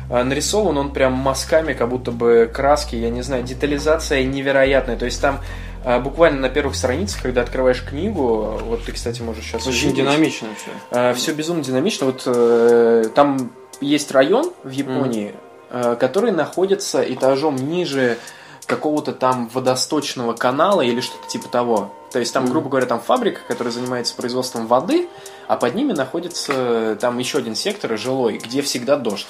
Э, 0.10 0.24
Нарисован 0.24 0.78
он 0.78 0.92
прям 0.92 1.14
мазками, 1.14 1.74
как 1.74 1.90
будто 1.90 2.12
бы 2.12 2.50
краски, 2.54 2.96
я 2.96 3.10
не 3.10 3.22
знаю, 3.22 3.44
детализация 3.44 4.24
невероятная. 4.24 4.96
То 4.98 5.06
есть 5.06 5.20
там 5.22 5.42
э, 5.84 6.00
буквально 6.00 6.40
на 6.42 6.50
первых 6.50 6.76
страницах, 6.76 7.22
когда 7.22 7.42
открываешь 7.42 7.84
книгу, 7.84 8.58
вот 8.64 8.84
ты, 8.86 8.92
кстати, 8.94 9.22
можешь 9.22 9.44
сейчас 9.46 9.68
Очень 9.68 9.94
динамично 9.94 10.48
все. 10.90 11.14
все 11.14 11.34
безумно 11.34 11.64
динамично. 11.64 12.06
Вот 12.08 12.24
э, 12.26 13.06
там 13.14 13.52
есть 13.82 14.12
район 14.12 14.52
в 14.64 14.72
Японии, 14.72 15.34
э, 15.70 15.98
который 16.00 16.32
находится 16.32 17.02
этажом 17.02 17.56
ниже 17.58 18.18
какого-то 18.66 19.14
там 19.14 19.48
водосточного 19.50 20.34
канала 20.34 20.82
или 20.82 21.02
что-то 21.02 21.28
типа 21.28 21.48
того. 21.48 21.94
То 22.12 22.20
есть 22.20 22.34
там, 22.34 22.46
грубо 22.46 22.70
говоря, 22.70 22.86
там 22.86 23.00
фабрика, 23.00 23.42
которая 23.48 23.74
занимается 23.74 24.16
производством 24.16 24.68
воды, 24.68 25.10
а 25.48 25.58
под 25.58 25.76
ними 25.76 25.92
находится 25.92 26.54
э, 26.56 26.98
там 27.00 27.18
еще 27.18 27.40
один 27.40 27.56
сектор 27.56 27.98
жилой, 27.98 28.38
где 28.38 28.62
всегда 28.62 28.96
дождь 28.98 29.28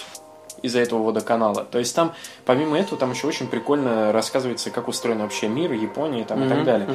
из-за 0.61 0.79
этого 0.79 1.03
водоканала. 1.03 1.65
То 1.65 1.79
есть 1.79 1.95
там, 1.95 2.13
помимо 2.45 2.77
этого, 2.77 2.97
там 2.97 3.11
еще 3.11 3.27
очень 3.27 3.47
прикольно 3.47 4.11
рассказывается, 4.11 4.71
как 4.71 4.87
устроен 4.87 5.19
вообще 5.19 5.47
мир, 5.47 5.71
Япония 5.73 6.25
там, 6.25 6.43
и 6.43 6.49
так 6.49 6.63
далее. 6.63 6.89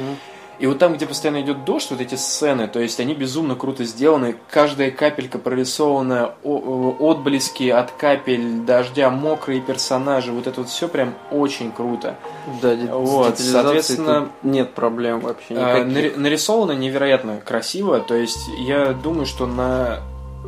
И 0.59 0.67
вот 0.67 0.77
там, 0.77 0.93
где 0.93 1.07
постоянно 1.07 1.41
идет 1.41 1.65
дождь, 1.65 1.87
вот 1.89 2.01
эти 2.01 2.13
сцены, 2.13 2.67
то 2.67 2.79
есть 2.79 2.99
они 2.99 3.15
безумно 3.15 3.55
круто 3.55 3.83
сделаны. 3.83 4.35
Каждая 4.51 4.91
капелька 4.91 5.39
прорисована, 5.39 6.35
о- 6.43 6.95
отблески 6.99 7.69
от 7.69 7.91
капель 7.91 8.59
дождя, 8.59 9.09
мокрые 9.09 9.59
персонажи. 9.59 10.31
Вот 10.31 10.45
это 10.45 10.61
вот 10.61 10.69
все 10.69 10.87
прям 10.87 11.15
очень 11.31 11.71
круто. 11.71 12.15
Да, 12.61 12.75
Вот, 12.95 13.39
соответственно, 13.39 14.29
нет 14.43 14.73
проблем 14.75 15.21
вообще 15.21 15.55
А, 15.55 15.79
никаких. 15.79 15.93
нари- 15.95 16.15
нарисовано 16.15 16.73
невероятно 16.73 17.37
красиво. 17.37 17.99
То 17.99 18.13
есть 18.13 18.47
я 18.59 18.93
думаю, 18.93 19.25
что 19.25 19.47
на 19.47 20.01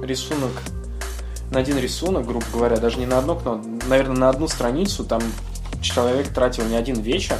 рисунок, 0.04 0.52
на 1.50 1.60
один 1.60 1.80
рисунок, 1.80 2.28
грубо 2.28 2.46
говоря, 2.54 2.78
даже 2.78 3.00
не 3.00 3.08
на 3.08 3.18
одно, 3.18 3.40
но, 3.44 3.62
наверное, 3.88 4.18
на 4.18 4.30
одну 4.30 4.48
страницу 4.48 5.04
там 5.04 5.22
человек 5.82 6.28
тратил 6.28 6.66
не 6.66 6.76
один 6.76 7.02
вечер. 7.02 7.38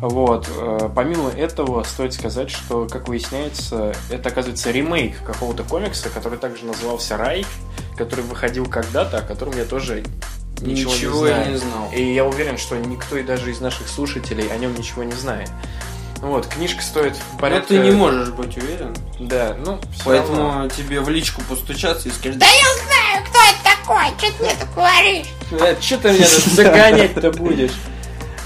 Вот. 0.00 0.48
э, 0.56 0.88
Помимо 0.94 1.30
этого, 1.30 1.82
стоит 1.82 2.14
сказать, 2.14 2.50
что, 2.50 2.86
как 2.86 3.08
выясняется, 3.08 3.94
это, 4.10 4.28
оказывается, 4.28 4.70
ремейк 4.70 5.22
какого-то 5.24 5.64
комикса, 5.64 6.08
который 6.08 6.38
также 6.38 6.64
назывался 6.66 7.16
«Рай», 7.16 7.44
который 7.96 8.24
выходил 8.24 8.66
когда-то, 8.66 9.18
о 9.18 9.22
котором 9.22 9.56
я 9.56 9.64
тоже 9.64 10.04
ничего, 10.60 10.92
Ничего 10.92 11.26
не 11.26 11.32
знаю. 11.32 11.50
не 11.50 11.56
знал. 11.58 11.90
И 11.94 12.14
я 12.14 12.24
уверен, 12.24 12.58
что 12.58 12.76
никто 12.76 13.16
и 13.16 13.22
даже 13.22 13.50
из 13.50 13.60
наших 13.60 13.88
слушателей 13.88 14.46
о 14.52 14.56
нем 14.56 14.74
ничего 14.74 15.02
не 15.02 15.12
знает. 15.12 15.50
Вот, 16.20 16.46
книжка 16.48 16.82
стоит 16.82 17.14
Но 17.34 17.38
порядка... 17.38 17.68
ты 17.68 17.78
не 17.78 17.92
можешь 17.92 18.30
быть 18.30 18.56
уверен. 18.56 18.92
Да, 19.20 19.56
ну, 19.64 19.78
Поэтому 20.04 20.38
равно. 20.48 20.68
тебе 20.68 21.00
в 21.00 21.08
личку 21.08 21.42
постучаться 21.48 22.08
и 22.08 22.12
сказать, 22.12 22.38
Да 22.38 22.46
я 22.46 22.52
знаю, 22.86 23.24
кто 23.28 23.38
это 23.38 23.76
такой, 23.76 24.06
что 24.18 24.36
ты 24.36 24.42
мне 24.42 24.52
это 24.52 24.66
говоришь? 24.74 25.26
Э, 25.52 25.76
Чё 25.80 25.96
ты 25.98 26.10
меня 26.12 26.26
тут 26.26 26.44
загонять-то 26.54 27.30
будешь? 27.32 27.70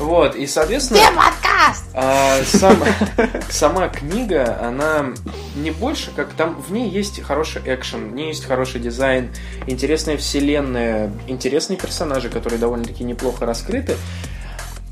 Вот, 0.03 0.35
и, 0.35 0.47
соответственно... 0.47 0.99
Где 0.99 1.09
подкаст? 1.17 1.85
А, 1.95 2.39
сам- 2.45 2.83
сама 3.51 3.89
книга, 3.89 4.59
она 4.61 5.07
не 5.55 5.71
больше, 5.71 6.11
как 6.15 6.31
там 6.33 6.61
в 6.61 6.73
ней 6.73 6.89
есть 6.91 7.23
хороший 7.23 7.63
экшен, 7.65 8.11
в 8.11 8.15
ней 8.15 8.29
есть 8.29 8.45
хороший 8.45 8.81
дизайн, 8.81 9.31
интересная 9.69 10.17
вселенная, 10.17 11.13
интересные 11.29 11.77
персонажи, 11.79 12.29
которые 12.31 12.59
довольно-таки 12.59 13.05
неплохо 13.05 13.47
раскрыты. 13.47 13.97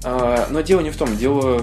А, 0.05 0.47
Но 0.51 0.61
дело 0.61 0.81
не 0.81 0.91
в 0.91 0.97
том, 0.97 1.17
дело 1.17 1.61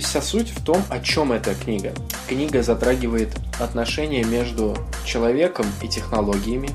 вся 0.00 0.20
суть 0.20 0.50
в 0.50 0.62
том, 0.62 0.84
о 0.90 1.00
чем 1.00 1.32
эта 1.32 1.54
книга. 1.54 1.92
Книга 2.28 2.62
затрагивает 2.62 3.30
отношения 3.58 4.24
между 4.24 4.76
человеком 5.06 5.64
и 5.80 5.88
технологиями, 5.88 6.68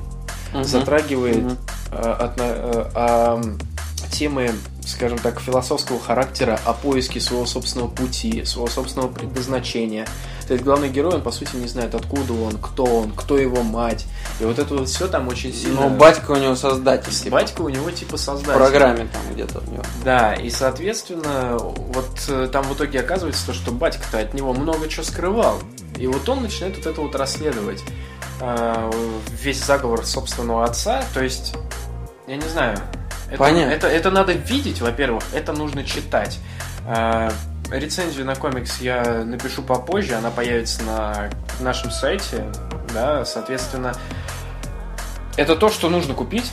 затрагивает 0.62 1.42
Мгм. 1.42 1.58
э, 1.92 2.16
отно- 2.20 2.90
а, 2.94 3.40
темы, 4.10 4.50
скажем 4.86 5.18
так, 5.18 5.40
философского 5.40 5.98
характера 6.00 6.58
о 6.64 6.72
поиске 6.72 7.20
своего 7.20 7.46
собственного 7.46 7.88
пути, 7.88 8.44
своего 8.44 8.68
собственного 8.68 9.08
предназначения. 9.10 10.06
То 10.46 10.52
есть 10.52 10.62
главный 10.64 10.90
герой, 10.90 11.14
он 11.14 11.22
по 11.22 11.30
сути 11.30 11.56
не 11.56 11.66
знает, 11.68 11.94
откуда 11.94 12.34
он, 12.34 12.58
кто 12.58 12.84
он, 12.84 13.12
кто 13.12 13.38
его 13.38 13.62
мать. 13.62 14.04
И 14.40 14.44
вот 14.44 14.58
это 14.58 14.74
вот 14.74 14.88
все 14.88 15.08
там 15.08 15.28
очень 15.28 15.54
сильно... 15.54 15.82
Ну, 15.82 15.90
батька 15.90 16.32
у 16.32 16.36
него 16.36 16.54
создатель. 16.54 17.10
типа, 17.12 17.36
Батька 17.36 17.62
у 17.62 17.68
него 17.70 17.90
типа 17.90 18.16
В 18.18 18.20
создатель. 18.20 18.58
программе 18.58 19.08
там 19.10 19.22
где-то 19.32 19.60
у 19.66 19.70
него. 19.72 19.82
Да, 20.04 20.34
и 20.34 20.50
соответственно, 20.50 21.56
вот 21.58 22.10
э, 22.28 22.48
там 22.52 22.64
в 22.64 22.74
итоге 22.74 23.00
оказывается 23.00 23.46
то, 23.46 23.54
что 23.54 23.72
батька-то 23.72 24.18
от 24.18 24.34
него 24.34 24.52
много 24.52 24.86
чего 24.88 25.02
скрывал. 25.02 25.58
И 25.96 26.06
вот 26.06 26.28
он 26.28 26.42
начинает 26.42 26.76
вот 26.76 26.86
это 26.86 27.00
вот 27.00 27.14
расследовать. 27.14 27.82
э, 28.40 28.90
Весь 29.42 29.64
заговор 29.64 30.04
собственного 30.04 30.64
отца. 30.64 31.04
То 31.14 31.22
есть, 31.24 31.54
я 32.26 32.36
не 32.36 32.48
знаю. 32.48 32.78
Это, 33.34 33.42
Понятно. 33.42 33.72
Это, 33.72 33.88
это 33.88 34.10
надо 34.12 34.32
видеть, 34.32 34.80
во-первых, 34.80 35.24
это 35.32 35.52
нужно 35.52 35.82
читать. 35.82 36.38
Э, 36.86 37.30
Рецензию 37.68 38.24
на 38.24 38.36
комикс 38.36 38.80
я 38.80 39.24
напишу 39.24 39.62
попозже, 39.62 40.14
она 40.14 40.30
появится 40.30 40.84
на 40.84 41.30
нашем 41.58 41.90
сайте. 41.90 42.44
Да, 42.92 43.24
соответственно, 43.24 43.92
это 45.36 45.56
то, 45.56 45.68
что 45.68 45.90
нужно 45.90 46.14
купить 46.14 46.52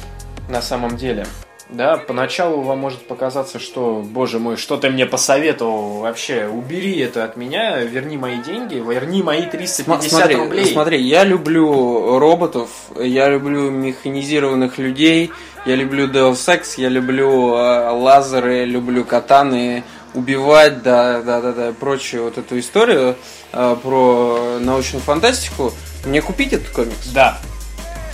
на 0.50 0.64
самом 0.64 0.98
деле. 0.98 1.28
Да, 1.70 1.98
поначалу 1.98 2.62
вам 2.62 2.80
может 2.80 3.08
показаться, 3.08 3.58
что, 3.58 4.04
боже 4.04 4.40
мой, 4.40 4.58
что 4.58 4.76
ты 4.76 4.90
мне 4.90 5.06
посоветовал 5.06 6.00
вообще, 6.00 6.48
убери 6.48 7.00
это 7.00 7.24
от 7.24 7.38
меня, 7.38 7.80
верни 7.84 8.18
мои 8.18 8.40
деньги, 8.40 8.76
верни 8.76 9.24
мои 9.24 9.44
350 9.46 10.10
Смотри, 10.10 10.36
рублей. 10.36 10.66
смотри, 10.66 11.02
я 11.02 11.24
люблю 11.24 12.20
роботов, 12.20 12.70
я 13.00 13.30
люблю 13.30 13.72
механизированных 13.72 14.80
людей, 14.80 15.32
я 15.66 15.76
люблю 15.76 16.08
Deus 16.08 16.34
Ex, 16.34 16.74
я 16.78 16.90
люблю 16.90 17.56
э, 17.56 17.90
лазеры, 17.92 18.66
люблю 18.66 19.06
катаны, 19.06 19.84
убивать, 20.14 20.82
да, 20.84 21.22
да, 21.22 21.42
да, 21.42 21.52
да, 21.52 21.74
прочую 21.74 22.26
вот 22.26 22.38
эту 22.38 22.60
историю 22.60 23.16
э, 23.54 23.76
про 23.82 24.58
научную 24.60 25.02
фантастику. 25.02 25.74
Мне 26.06 26.22
купить 26.22 26.54
этот 26.54 26.70
комикс? 26.70 27.08
Да. 27.14 27.38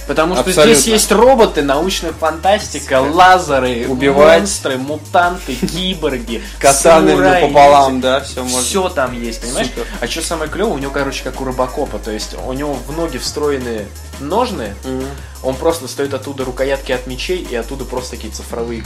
Потому 0.07 0.35
что 0.35 0.43
Абсолютно. 0.43 0.73
здесь 0.73 0.87
есть 0.87 1.11
роботы, 1.11 1.61
научная 1.61 2.13
фантастика, 2.13 3.01
лазеры, 3.01 3.87
Убивать. 3.89 4.39
монстры, 4.39 4.77
мутанты, 4.77 5.55
киборги, 5.55 6.41
Катаны 6.59 7.41
пополам, 7.41 7.99
да, 7.99 8.21
все 8.21 8.41
можно. 8.41 8.61
Все 8.61 8.87
там 8.89 9.11
есть, 9.11 9.41
понимаешь? 9.41 9.67
Супер. 9.67 9.85
А 9.99 10.07
что 10.07 10.21
самое 10.21 10.49
клевое, 10.49 10.75
у 10.75 10.77
него, 10.77 10.91
короче, 10.91 11.23
как 11.23 11.41
у 11.41 11.43
Робокопа, 11.43 11.99
то 11.99 12.11
есть 12.11 12.35
у 12.45 12.53
него 12.53 12.73
в 12.73 12.95
ноги 12.95 13.17
встроены 13.17 13.85
ножны, 14.19 14.75
Мгм. 14.83 15.05
он 15.43 15.55
просто 15.55 15.83
достает 15.83 16.13
оттуда 16.13 16.43
рукоятки 16.45 16.91
от 16.91 17.07
мечей, 17.07 17.41
и 17.41 17.55
оттуда 17.55 17.85
просто 17.85 18.11
такие 18.11 18.33
цифровые 18.33 18.83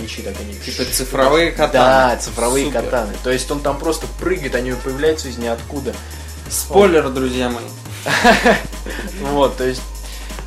мечи, 0.00 0.22
так 0.22 0.34
они. 0.40 0.54
Типа 0.54 0.84
цифровые 0.90 1.50
катаны. 1.52 1.72
Да, 1.72 2.16
цифровые 2.16 2.66
Супер. 2.66 2.82
катаны. 2.82 3.12
То 3.22 3.30
есть 3.30 3.50
он 3.50 3.60
там 3.60 3.78
просто 3.78 4.06
прыгает, 4.18 4.54
они 4.54 4.72
появляются 4.72 5.28
из 5.28 5.36
ниоткуда. 5.38 5.94
Спойлер, 6.50 7.08
друзья 7.10 7.48
мои. 7.48 7.64
Вот, 9.20 9.56
то 9.56 9.64
есть 9.64 9.82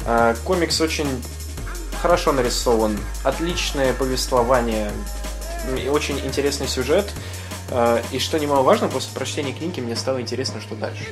э, 0.05 0.35
комикс 0.43 0.81
очень 0.81 1.07
хорошо 2.01 2.31
нарисован, 2.33 2.99
отличное 3.23 3.93
повествование, 3.93 4.91
очень 5.89 6.19
интересный 6.19 6.67
сюжет. 6.67 7.09
Э, 7.69 8.01
И 8.11 8.19
что 8.19 8.39
немаловажно, 8.39 8.87
после 8.89 9.11
прочтения 9.13 9.53
книги 9.53 9.79
мне 9.79 9.95
стало 9.95 10.19
интересно, 10.19 10.59
что 10.61 10.75
дальше. 10.75 11.05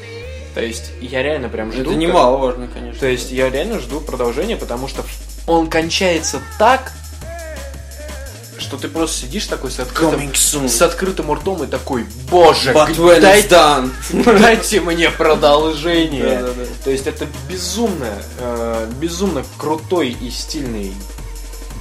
То 0.54 0.62
есть 0.62 0.92
я 1.00 1.24
реально 1.24 1.50
прям 1.50 1.72
жду. 1.72 1.82
Это 1.82 1.96
немаловажно, 1.96 2.68
конечно. 2.68 3.00
То 3.00 3.08
есть 3.08 3.32
я 3.32 3.50
реально 3.50 3.80
жду 3.80 4.02
продолжения, 4.02 4.58
потому 4.58 4.88
что 4.88 5.04
он 5.48 5.70
кончается 5.70 6.42
так, 6.60 6.92
что 8.72 8.78
ты 8.78 8.88
просто 8.88 9.22
сидишь 9.22 9.48
такой 9.48 9.72
с 9.72 9.80
открытым, 9.80 10.34
с 10.34 10.82
открытым 10.82 11.34
ртом 11.34 11.64
и 11.64 11.68
такой, 11.68 12.06
боже, 12.30 12.74
дайте, 12.74 13.90
дайте 14.14 14.80
мне 14.82 15.10
продолжение. 15.10 16.24
Да-да-да. 16.24 16.66
То 16.84 16.92
есть 16.92 17.08
это 17.08 17.28
безумно, 17.50 18.14
э, 18.40 18.90
безумно 19.00 19.44
крутой 19.58 20.16
и 20.22 20.30
стильный. 20.30 20.94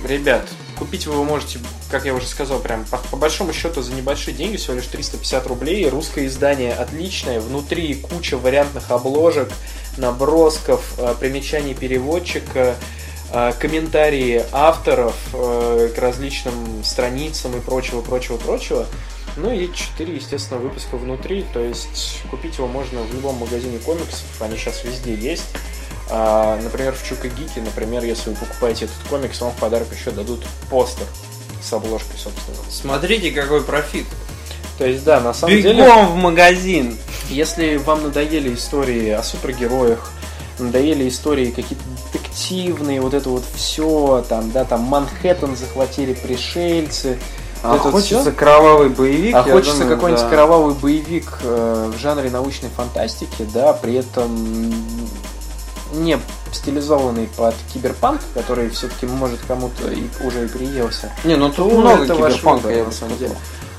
Ребят, 0.09 0.49
купить 0.81 1.07
вы 1.07 1.13
его 1.13 1.25
можете, 1.25 1.59
как 1.91 2.07
я 2.07 2.15
уже 2.15 2.27
сказал, 2.27 2.59
прям 2.59 2.87
по, 2.87 2.97
по 2.97 3.17
большому 3.17 3.53
счету 3.53 3.83
за 3.83 3.93
небольшие 3.93 4.35
деньги, 4.35 4.57
всего 4.57 4.75
лишь 4.77 4.87
350 4.87 5.47
рублей. 5.47 5.87
Русское 5.89 6.27
издание 6.27 6.73
отличное, 6.73 7.39
внутри 7.39 7.95
куча 7.95 8.39
вариантных 8.39 8.91
обложек, 8.91 9.53
набросков, 9.99 10.95
э, 10.97 11.15
примечаний 11.21 11.75
переводчика, 11.75 12.77
э, 13.31 13.53
комментарии 13.61 14.43
авторов 14.53 15.15
э, 15.35 15.91
к 15.95 15.99
различным 15.99 16.83
страницам 16.83 17.55
и 17.57 17.61
прочего, 17.61 18.01
прочего, 18.01 18.39
прочего. 18.39 18.87
Ну 19.37 19.53
и 19.53 19.73
4, 19.73 20.15
естественно, 20.15 20.59
выпуска 20.59 20.97
внутри, 20.97 21.45
то 21.53 21.61
есть 21.61 22.23
купить 22.31 22.57
его 22.57 22.67
можно 22.67 23.03
в 23.03 23.15
любом 23.15 23.37
магазине 23.37 23.79
комиксов, 23.79 24.25
они 24.41 24.57
сейчас 24.57 24.83
везде 24.83 25.15
есть. 25.15 25.45
А, 26.11 26.61
например, 26.61 26.95
в 26.95 27.07
Чука 27.07 27.29
Гики, 27.29 27.61
например, 27.61 28.05
если 28.05 28.31
вы 28.31 28.37
покупаете 28.37 28.87
этот 28.87 28.97
комикс, 29.09 29.41
вам 29.41 29.53
в 29.53 29.57
подарок 29.57 29.89
еще 29.97 30.11
дадут 30.11 30.45
постер 30.69 31.07
с 31.63 31.73
обложкой, 31.73 32.19
собственно. 32.19 32.57
Смотрите, 32.69 33.31
какой 33.31 33.63
профит. 33.63 34.07
То 34.79 34.87
есть, 34.87 35.05
да, 35.05 35.21
на 35.21 35.33
самом 35.35 35.55
деле, 35.61 35.85
Бегом 35.85 36.07
в 36.07 36.17
магазин. 36.17 36.97
если 37.29 37.77
вам 37.77 38.03
надоели 38.03 38.55
истории 38.55 39.11
о 39.11 39.23
супергероях, 39.23 40.11
надоели 40.59 41.09
истории 41.09 41.51
какие-то 41.51 41.85
детективные, 42.13 43.01
вот 43.01 43.15
это 43.15 43.29
вот 43.29 43.45
все, 43.55 44.25
там, 44.29 44.51
да, 44.51 44.65
там 44.65 44.81
Манхэттен 44.81 45.55
захватили 45.55 46.15
пришельцы, 46.15 47.19
А 47.63 47.77
это 47.77 47.93
хочется 47.93 48.23
всё. 48.23 48.33
кровавый 48.33 48.89
боевик. 48.89 49.35
А 49.37 49.43
хочется 49.43 49.85
какой-нибудь 49.85 50.25
да. 50.25 50.31
кровавый 50.31 50.75
боевик 50.75 51.39
э, 51.43 51.93
в 51.95 51.99
жанре 51.99 52.31
научной 52.31 52.71
фантастики, 52.71 53.47
да, 53.53 53.75
при 53.75 53.95
этом 53.95 54.73
не 55.93 56.19
стилизованный 56.53 57.29
под 57.37 57.55
киберпанк, 57.73 58.21
который 58.35 58.71
все-таки 58.71 59.07
может 59.07 59.41
кому-то 59.47 59.91
и 59.91 60.05
уже 60.25 60.45
и 60.45 60.49
приелся. 60.49 61.13
Не, 61.25 61.37
ну 61.37 61.49
тут 61.51 61.73
Ну, 61.73 61.81
много 61.81 62.05
киберпанка, 62.07 62.63
выбор, 62.65 62.79
я 62.79 62.85
на 62.85 62.93
самом 62.93 63.17
деле. 63.19 63.35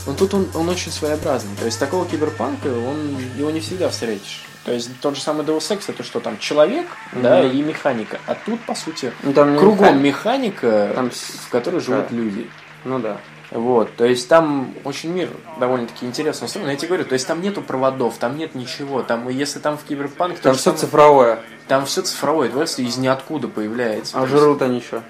Но 0.07 0.13
тут 0.13 0.33
он, 0.33 0.47
он 0.55 0.67
очень 0.69 0.91
своеобразный. 0.91 1.55
То 1.59 1.65
есть 1.65 1.79
такого 1.79 2.05
киберпанка 2.05 2.67
он, 2.67 3.17
его 3.37 3.51
не 3.51 3.59
всегда 3.59 3.89
встретишь. 3.89 4.43
То 4.65 4.71
есть 4.71 4.89
тот 4.99 5.15
же 5.15 5.21
самый 5.21 5.45
Deus 5.45 5.59
Ex, 5.71 5.83
это 5.87 6.03
что 6.03 6.19
там, 6.19 6.37
человек, 6.39 6.85
да, 7.13 7.41
Мгм. 7.41 7.51
и 7.51 7.61
механика. 7.63 8.19
А 8.27 8.35
тут, 8.35 8.61
по 8.61 8.75
сути, 8.75 9.11
Ну, 9.23 9.33
там 9.33 9.57
кругом 9.57 10.01
механик. 10.01 10.55
механика, 10.63 10.91
Там 10.95 11.09
в 11.11 11.49
которой 11.49 11.81
живут 11.81 12.07
да. 12.09 12.15
люди. 12.15 12.49
Ну 12.83 12.99
да. 12.99 13.17
Вот, 13.51 13.93
то 13.97 14.05
есть 14.05 14.29
там 14.29 14.73
очень 14.85 15.11
мир 15.11 15.29
довольно-таки 15.59 16.05
интересно 16.05 16.45
устроен. 16.45 16.69
Я 16.69 16.75
тебе 16.77 16.87
говорю, 16.87 17.03
то 17.05 17.13
есть 17.13 17.27
там 17.27 17.41
нету 17.41 17.61
проводов, 17.61 18.17
там 18.17 18.37
нет 18.37 18.55
ничего. 18.55 19.03
Там, 19.03 19.27
если 19.27 19.59
там 19.59 19.77
в 19.77 19.83
киберпанк, 19.83 20.37
то 20.37 20.43
Там 20.43 20.53
все 20.53 20.63
самое- 20.63 20.79
цифровое. 20.79 21.39
там 21.67 21.85
все 21.85 22.01
цифровое, 22.01 22.49
просто 22.49 22.81
из 22.81 22.95
ниоткуда 22.97 23.49
появляется. 23.49 24.17
А 24.17 24.25
жрут 24.25 24.61
они 24.61 24.79
что? 24.79 25.03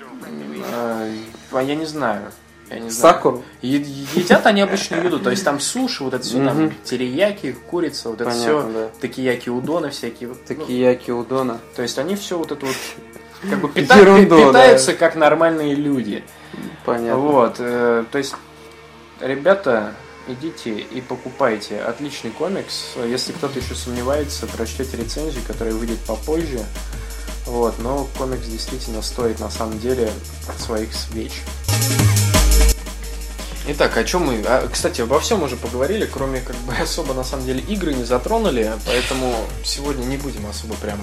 э, 0.74 1.14
а 1.52 1.62
я 1.62 1.76
не 1.76 1.86
знаю. 1.86 2.32
Я 2.72 2.80
не 2.80 2.90
знаю. 2.90 3.14
Сакуру? 3.16 3.44
Е- 3.62 3.86
Едят 4.16 4.46
они 4.48 4.62
обычную 4.62 5.04
еду, 5.04 5.20
то 5.20 5.30
есть 5.30 5.44
там 5.44 5.60
суши, 5.60 6.04
вот 6.04 6.14
это 6.14 6.24
все, 6.24 6.44
там 6.44 6.72
терияки, 6.84 7.52
курица, 7.70 8.10
вот 8.10 8.22
это 8.22 8.32
все, 8.32 8.64
да. 8.64 8.88
такияки 9.02 9.50
удоны 9.50 9.90
всякие. 9.92 10.30
Ну, 10.30 10.36
Такие 10.48 10.80
яки 10.80 11.12
удона. 11.12 11.60
то 11.76 11.82
есть 11.82 12.00
они 12.00 12.16
все 12.16 12.38
вот 12.38 12.52
это 12.52 12.66
вот 12.66 12.76
как 13.50 13.60
бы 13.60 13.68
пита- 13.74 13.98
Ерунду, 14.00 14.38
да. 14.38 14.48
питаются 14.48 14.94
как 14.94 15.16
нормальные 15.16 15.76
люди. 15.76 16.24
Понятно. 16.86 17.18
Вот, 17.18 17.56
э, 17.60 18.06
то 18.12 18.18
есть, 18.18 18.36
ребята, 19.20 19.94
идите 20.28 20.80
и 20.80 21.02
покупайте 21.02 21.82
отличный 21.82 22.32
комикс. 22.32 22.96
Если 23.06 23.34
кто-то 23.34 23.60
еще 23.60 23.76
сомневается, 23.76 24.48
прочтете 24.48 24.98
рецензию, 24.98 25.44
которая 25.46 25.74
выйдет 25.74 26.00
попозже. 26.00 26.64
Вот, 27.46 27.80
но 27.80 28.08
комикс 28.18 28.46
действительно 28.48 29.02
стоит 29.02 29.40
на 29.40 29.50
самом 29.50 29.80
деле 29.80 30.12
своих 30.58 30.94
свеч. 30.94 31.42
Итак, 33.68 33.96
о 33.98 34.04
чем 34.04 34.26
мы? 34.26 34.44
А, 34.48 34.68
кстати, 34.68 35.02
обо 35.02 35.20
всем 35.20 35.44
уже 35.44 35.56
поговорили, 35.56 36.06
кроме 36.06 36.42
как 36.42 36.56
бы 36.58 36.74
особо 36.82 37.14
на 37.14 37.24
самом 37.24 37.46
деле 37.46 37.62
игры 37.62 37.94
не 37.94 38.04
затронули, 38.04 38.72
поэтому 38.86 39.36
сегодня 39.64 40.04
не 40.04 40.18
будем 40.18 40.46
особо 40.48 40.74
прям, 40.76 41.00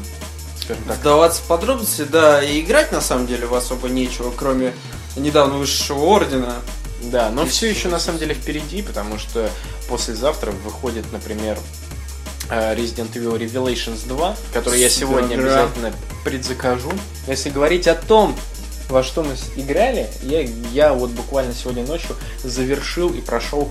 скажем 0.61 0.83
так, 0.85 0.99
Вдаваться 0.99 1.43
в 1.43 1.47
подробности, 1.47 2.03
да, 2.03 2.43
и 2.43 2.61
играть 2.61 2.91
на 2.91 3.01
самом 3.01 3.27
деле 3.27 3.47
в 3.47 3.55
особо 3.55 3.89
нечего, 3.89 4.33
кроме 4.37 4.75
недавно 5.19 5.59
высшего 5.59 6.01
ордена. 6.05 6.57
Да, 7.03 7.31
но 7.31 7.47
все 7.47 7.71
еще 7.71 7.89
на 7.89 8.01
самом 8.01 8.19
деле 8.19 8.35
впереди, 8.35 8.83
потому 8.83 9.19
что 9.19 9.49
послезавтра 9.89 10.51
выходит, 10.51 11.11
например, 11.12 11.57
э, 12.51 12.75
Resident 12.75 13.12
Evil 13.12 13.39
Revelations 13.39 14.07
2, 14.09 14.37
который 14.53 14.81
я 14.81 14.89
сегодня 14.89 15.37
игра. 15.37 15.62
обязательно 15.62 15.93
предзакажу. 16.25 16.91
Если 17.29 17.51
говорить 17.51 17.87
о 17.87 17.95
том, 17.95 18.37
во 18.89 19.03
что 19.03 19.23
мы 19.23 19.35
играли, 19.57 20.09
я, 20.23 20.41
я 20.73 20.93
вот 20.93 21.11
буквально 21.11 21.55
сегодня 21.55 21.87
ночью 21.87 22.16
завершил 22.43 23.11
и 23.11 23.21
прошел 23.21 23.71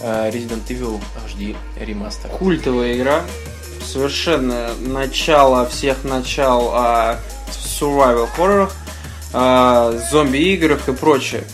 э, 0.00 0.30
Resident 0.30 0.66
Evil 0.68 1.00
HD 1.26 1.56
ремастер. 1.78 2.30
Культовая 2.30 2.96
игра. 2.96 3.22
Совершенно 3.84 4.70
начало 4.80 5.68
всех 5.68 6.04
начал 6.04 6.70
а, 6.72 7.20
в 7.48 7.82
survival 7.82 8.26
хоррорах, 8.34 8.74
а, 9.34 9.92
зомби-играх 10.10 10.88
и 10.88 10.92
прочее. 10.92 11.44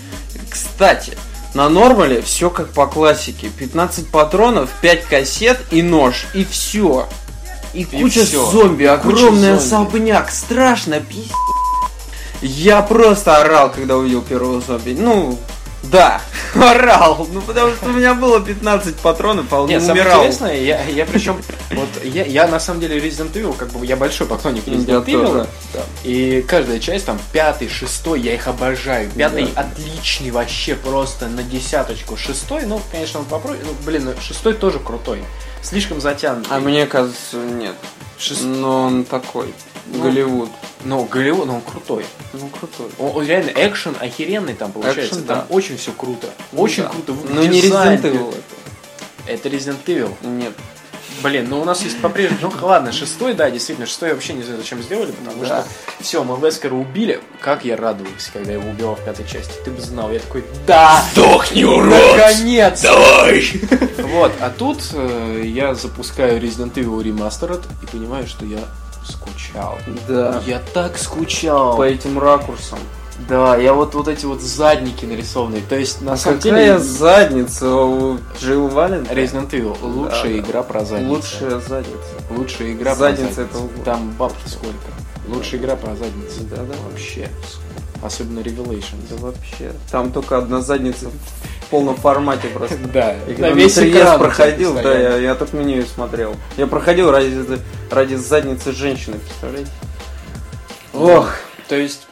Кстати, 0.48 1.16
на 1.54 1.68
нормале 1.68 2.20
все 2.22 2.50
как 2.50 2.68
по 2.72 2.86
классике. 2.86 3.50
15 3.58 4.08
патронов, 4.10 4.70
5 4.82 5.04
кассет 5.06 5.58
и 5.70 5.82
нож. 5.82 6.26
И 6.34 6.44
все. 6.44 7.08
И 7.72 7.84
куча 7.84 8.24
всё. 8.24 8.44
зомби, 8.50 8.84
И 8.84 8.86
куча 8.86 8.94
огромный 9.24 9.58
зомби. 9.58 10.02
особняк. 10.02 10.30
Страшно, 10.30 11.00
пиздец. 11.00 11.30
Я 12.42 12.82
просто 12.82 13.36
орал, 13.38 13.70
когда 13.70 13.96
увидел 13.96 14.22
первого 14.22 14.60
зомби. 14.60 14.96
Ну, 14.98 15.38
да, 15.84 16.20
орал. 16.54 17.26
Ну, 17.32 17.40
потому 17.40 17.72
что 17.74 17.86
у 17.86 17.92
меня 17.92 18.14
было 18.14 18.40
15 18.40 18.96
патронов, 18.96 19.52
а 19.52 19.62
он 19.62 19.68
Нет, 19.68 19.82
самое 19.82 20.02
умирал. 20.02 20.18
интересное, 20.20 20.56
я, 20.60 20.84
я 20.84 21.06
причем, 21.06 21.40
вот 21.70 21.88
я, 22.04 22.24
я 22.24 22.46
на 22.48 22.60
самом 22.60 22.80
деле 22.80 22.98
Resident 22.98 23.32
Evil, 23.32 23.56
как 23.56 23.70
бы 23.70 23.84
я 23.86 23.96
большой 23.96 24.26
поклонник 24.26 24.66
Resident 24.66 25.04
Evil, 25.06 25.46
да. 25.72 25.80
и 26.04 26.42
каждая 26.46 26.78
часть, 26.80 27.06
там, 27.06 27.18
пятый, 27.32 27.68
шестой, 27.68 28.20
я 28.20 28.34
их 28.34 28.46
обожаю. 28.46 29.10
Пятый 29.10 29.46
Да. 29.54 29.62
отличный 29.62 30.30
вообще 30.30 30.74
просто 30.74 31.28
на 31.28 31.42
десяточку. 31.42 32.16
Шестой, 32.16 32.62
ну, 32.66 32.80
конечно, 32.90 33.20
он 33.20 33.26
попроще, 33.26 33.62
ну, 33.64 33.72
блин, 33.86 34.04
ну, 34.04 34.14
шестой 34.20 34.54
тоже 34.54 34.78
крутой. 34.78 35.24
Слишком 35.62 36.00
затянутый. 36.00 36.54
А 36.54 36.60
мне 36.60 36.86
кажется, 36.86 37.36
нет. 37.36 37.74
Шест- 38.20 38.44
Но 38.44 38.82
он 38.84 39.04
такой. 39.04 39.52
Ну, 39.86 40.02
Голливуд. 40.02 40.50
Ну, 40.84 41.04
Голливуд, 41.04 41.46
ну, 41.46 41.54
он 41.56 41.60
крутой. 41.62 42.04
Ну, 42.34 42.48
крутой. 42.48 42.88
Он, 42.98 43.16
он 43.16 43.26
реально 43.26 43.50
экшен 43.54 43.96
охеренный 43.98 44.54
там 44.54 44.72
получается. 44.72 45.14
Экшен, 45.16 45.24
там 45.24 45.38
да. 45.38 45.46
очень 45.54 45.76
все 45.78 45.90
круто. 45.92 46.28
Очень 46.52 46.82
Да. 46.84 46.90
круто. 46.90 47.14
Но 47.30 47.42
не. 47.44 47.60
Resident 47.62 48.02
Evil. 48.02 48.34
Это 49.26 49.48
Resident 49.48 49.78
Evil. 49.86 50.12
это. 50.20 50.28
Нет. 50.28 50.52
Блин, 51.22 51.46
ну 51.48 51.60
у 51.60 51.64
нас 51.64 51.82
есть 51.82 52.00
по-прежнему. 52.00 52.52
Ну 52.60 52.66
ладно, 52.66 52.92
шестой, 52.92 53.34
да, 53.34 53.50
действительно, 53.50 53.86
шестой 53.86 54.08
я 54.10 54.14
вообще 54.14 54.32
не 54.32 54.42
знаю, 54.42 54.58
зачем 54.60 54.82
сделали, 54.82 55.10
потому 55.12 55.42
Да. 55.42 55.46
что 55.46 55.66
все, 56.02 56.24
мы 56.24 56.38
Вескера 56.40 56.74
убили. 56.74 57.20
Как 57.40 57.64
я 57.64 57.76
радовался, 57.76 58.32
когда 58.32 58.52
его 58.52 58.68
убивал 58.70 58.94
в 58.96 59.04
пятой 59.04 59.26
части. 59.26 59.52
Ты 59.64 59.70
бы 59.70 59.80
знал, 59.80 60.10
я 60.10 60.18
такой, 60.20 60.44
да! 60.66 61.02
Сдохни, 61.12 61.64
Наконец! 61.64 62.80
Давай! 62.82 63.44
Вот, 64.10 64.32
а 64.40 64.50
тут 64.50 64.78
э, 64.92 65.42
я 65.44 65.74
запускаю 65.74 66.40
Resident 66.40 66.74
Evil 66.74 67.00
Remastered 67.02 67.62
и 67.82 67.86
понимаю, 67.86 68.26
что 68.26 68.44
я 68.44 68.58
скучал. 69.06 69.78
Да. 70.08 70.42
Я 70.46 70.60
так 70.74 70.98
скучал. 70.98 71.76
По 71.76 71.82
этим 71.84 72.18
ракурсам. 72.18 72.78
Да, 73.28 73.56
я 73.56 73.74
вот 73.74 73.94
вот 73.94 74.08
эти 74.08 74.24
вот 74.26 74.40
задники 74.40 75.04
нарисованные. 75.04 75.62
То 75.68 75.76
есть 75.76 76.00
на 76.02 76.12
А 76.12 76.16
самом 76.16 76.38
какая 76.38 76.52
деле 76.66 76.78
задница 76.78 77.70
у 77.74 78.18
Джилл 78.40 78.68
Вален? 78.68 79.02
Resident 79.04 79.50
Evil 79.50 79.76
лучшая 79.82 80.22
Да, 80.22 80.28
да. 80.28 80.38
игра 80.38 80.62
про 80.62 80.84
задницу. 80.84 81.10
Лучшая 81.14 81.60
задница. 81.60 82.08
Лучшая 82.30 82.72
игра 82.72 82.94
Задница 82.94 83.34
про 83.34 83.42
это 83.42 83.52
задницу. 83.54 83.72
вот. 83.76 83.84
Там 83.84 84.10
бабки 84.18 84.48
сколько. 84.48 84.74
Лучшая 85.28 85.60
игра 85.60 85.76
про 85.76 85.94
задницу. 85.96 86.40
Да, 86.50 86.56
да. 86.56 86.74
Вообще. 86.90 87.28
Особенно 88.02 88.40
Revelations. 88.40 89.04
Да 89.10 89.16
вообще. 89.16 89.72
Там 89.90 90.10
только 90.12 90.38
одна 90.38 90.60
задница 90.62 91.10
в 91.10 91.70
полном 91.70 91.96
формате 91.96 92.48
просто. 92.48 92.76
Да, 92.92 93.14
на 93.38 93.50
весь 93.50 93.76
на 93.76 93.80
3S 93.82 93.90
экран 93.90 94.18
проходил, 94.18 94.74
да, 94.74 95.16
я 95.18 95.34
так 95.34 95.52
меню 95.52 95.80
и 95.82 95.84
смотрел. 95.84 96.34
Я 96.56 96.66
проходил 96.66 97.10
ради, 97.10 97.60
ради 97.90 98.14
задницы 98.14 98.72
женщины, 98.72 99.18
представляете? 99.18 99.70
Ох, 100.94 101.30
То 101.68 101.76
есть, 101.76 102.08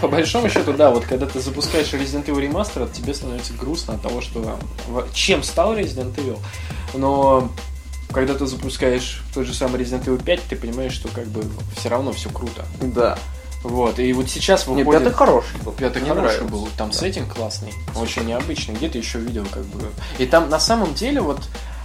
по 0.00 0.08
большому 0.08 0.48
счету, 0.48 0.72
да, 0.72 0.90
вот 0.90 1.04
когда 1.04 1.26
ты 1.26 1.40
запускаешь 1.40 1.92
Resident 1.92 2.26
Evil 2.26 2.50
Remastered, 2.50 2.92
тебе 2.92 3.14
становится 3.14 3.52
грустно 3.52 3.94
от 3.94 4.02
того, 4.02 4.20
что 4.20 4.58
чем 5.12 5.42
стал 5.42 5.76
Resident 5.76 6.14
Evil, 6.16 6.38
но 6.94 7.50
когда 8.12 8.34
ты 8.34 8.46
запускаешь 8.46 9.22
тот 9.32 9.46
же 9.46 9.54
самый 9.54 9.80
Resident 9.80 10.04
Evil 10.04 10.22
5, 10.22 10.42
ты 10.48 10.56
понимаешь, 10.56 10.92
что 10.92 11.08
как 11.08 11.26
бы 11.26 11.44
все 11.76 11.88
равно 11.88 12.12
все 12.12 12.30
круто. 12.30 12.64
да. 12.80 13.18
Вот, 13.62 13.98
и 13.98 14.10
вот 14.14 14.30
сейчас 14.30 14.66
выходит... 14.66 14.90
пятый 14.90 15.12
хороший 15.12 15.58
был. 15.62 15.72
Пятый 15.72 16.00
Мне 16.00 16.10
хороший 16.14 16.44
нравился. 16.44 16.44
был, 16.50 16.68
там 16.78 16.92
сеттинг 16.92 17.34
классный, 17.34 17.74
очень 17.94 18.24
необычный. 18.24 18.74
Где 18.74 18.88
ты 18.88 18.96
еще 18.96 19.18
видел, 19.18 19.46
как 19.52 19.64
бы. 19.66 19.86
И 20.18 20.24
там 20.24 20.48
на 20.48 20.58
самом 20.58 20.94
деле 20.94 21.20
вот 21.20 21.42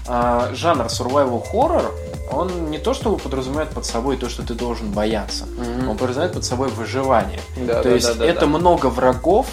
а, 0.08 0.50
жанр 0.54 0.86
survival 0.86 1.44
horror, 1.52 1.92
он 2.32 2.70
не 2.70 2.78
то, 2.78 2.94
что 2.94 3.16
подразумевает 3.18 3.70
под 3.70 3.86
собой 3.86 4.18
то, 4.18 4.30
что 4.30 4.44
ты 4.44 4.54
должен 4.54 4.92
бояться. 4.92 5.46
Мгм. 5.46 5.90
Он 5.90 5.98
подразумевает 5.98 6.34
под 6.34 6.46
собой 6.46 6.70
выживание. 6.70 7.40
Да, 7.58 7.82
то 7.82 7.90
да, 7.90 7.96
есть 7.96 8.08
да, 8.08 8.14
да, 8.14 8.26
это 8.26 8.42
да. 8.42 8.48
много 8.48 8.88
врагов, 8.88 9.48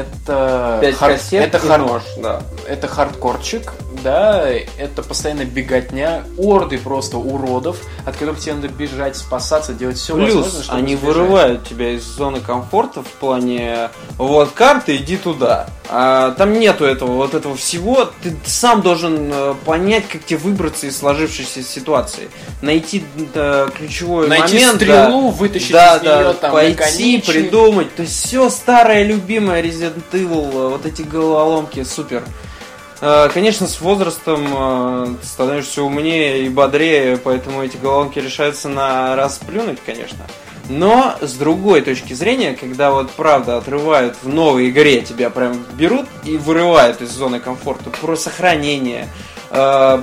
это 0.00 0.80
хар- 0.98 1.18
это, 1.32 1.58
хар- 1.58 1.78
нож, 1.78 2.02
да. 2.18 2.42
это 2.66 2.88
хардкорчик, 2.88 3.72
да, 4.02 4.48
это 4.78 5.02
постоянно 5.02 5.44
беготня, 5.44 6.22
орды 6.38 6.78
просто 6.78 7.16
уродов, 7.18 7.78
от 8.04 8.14
которых 8.14 8.38
тебе 8.38 8.54
надо 8.54 8.68
бежать, 8.68 9.16
спасаться, 9.16 9.72
делать 9.72 9.96
все 9.96 10.14
возможное, 10.14 10.42
Плюс 10.42 10.62
чтобы 10.64 10.78
они 10.78 10.94
избежать. 10.94 11.16
вырывают 11.16 11.68
тебя 11.68 11.90
из 11.90 12.02
зоны 12.04 12.40
комфорта 12.40 13.02
в 13.02 13.08
плане 13.08 13.90
вот 14.18 14.50
карты, 14.52 14.96
иди 14.96 15.16
туда. 15.16 15.66
А 15.88 16.32
там 16.32 16.52
нету 16.58 16.84
этого, 16.84 17.12
вот 17.12 17.34
этого 17.34 17.54
всего. 17.56 18.10
Ты 18.20 18.34
сам 18.44 18.82
должен 18.82 19.30
э, 19.32 19.54
понять, 19.64 20.08
как 20.08 20.24
тебе 20.24 20.40
выбраться 20.40 20.88
из 20.88 20.98
сложившейся 20.98 21.62
ситуации. 21.62 22.28
Найти 22.60 23.04
э, 23.34 23.68
ключевой 23.72 24.26
Найти 24.26 24.54
момент. 24.54 24.74
стрелу, 24.76 25.30
да. 25.30 25.36
вытащить 25.36 25.70
да, 25.70 25.96
из 25.96 26.02
да, 26.02 26.22
нее 26.24 26.32
там 26.34 26.50
пойти, 26.52 26.72
наконечник. 26.72 27.24
придумать. 27.24 27.94
То 27.94 28.02
есть 28.02 28.26
все 28.26 28.50
старое, 28.50 29.04
любимое 29.04 29.62
Resident 29.62 29.85
Evil, 30.12 30.50
э, 30.52 30.68
вот 30.68 30.86
эти 30.86 31.02
головоломки, 31.02 31.82
супер. 31.84 32.22
Э, 33.00 33.28
Конечно, 33.32 33.66
с 33.66 33.80
возрастом 33.80 34.46
э, 34.50 35.14
становишься 35.22 35.82
умнее 35.82 36.46
и 36.46 36.48
бодрее, 36.48 37.16
поэтому 37.16 37.62
эти 37.62 37.76
головоломки 37.76 38.18
решаются 38.18 38.68
на 38.68 39.16
раз 39.16 39.38
плюнуть, 39.38 39.78
конечно. 39.84 40.26
Но 40.68 41.14
с 41.20 41.34
другой 41.34 41.80
точки 41.82 42.12
зрения, 42.12 42.54
когда 42.54 42.90
вот 42.90 43.10
правда 43.12 43.56
отрывают 43.56 44.16
в 44.22 44.28
новой 44.28 44.70
игре, 44.70 45.02
тебя 45.02 45.30
прям 45.30 45.64
берут 45.74 46.06
и 46.24 46.36
вырывают 46.36 47.00
из 47.02 47.10
зоны 47.10 47.38
комфорта 47.38 47.90
про 47.90 48.16
сохранение, 48.16 49.08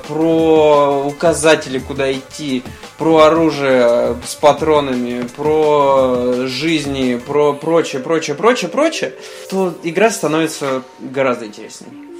про 0.07 1.03
указатели, 1.05 1.79
куда 1.79 2.11
идти, 2.11 2.63
про 2.97 3.23
оружие 3.23 4.15
с 4.25 4.35
патронами, 4.35 5.27
про 5.35 6.47
жизни, 6.47 7.21
про 7.25 7.53
прочее, 7.53 8.01
прочее, 8.01 8.35
прочее, 8.35 8.69
прочее, 8.69 9.13
то 9.49 9.73
игра 9.83 10.09
становится 10.09 10.83
гораздо 10.99 11.45
интереснее. 11.47 12.12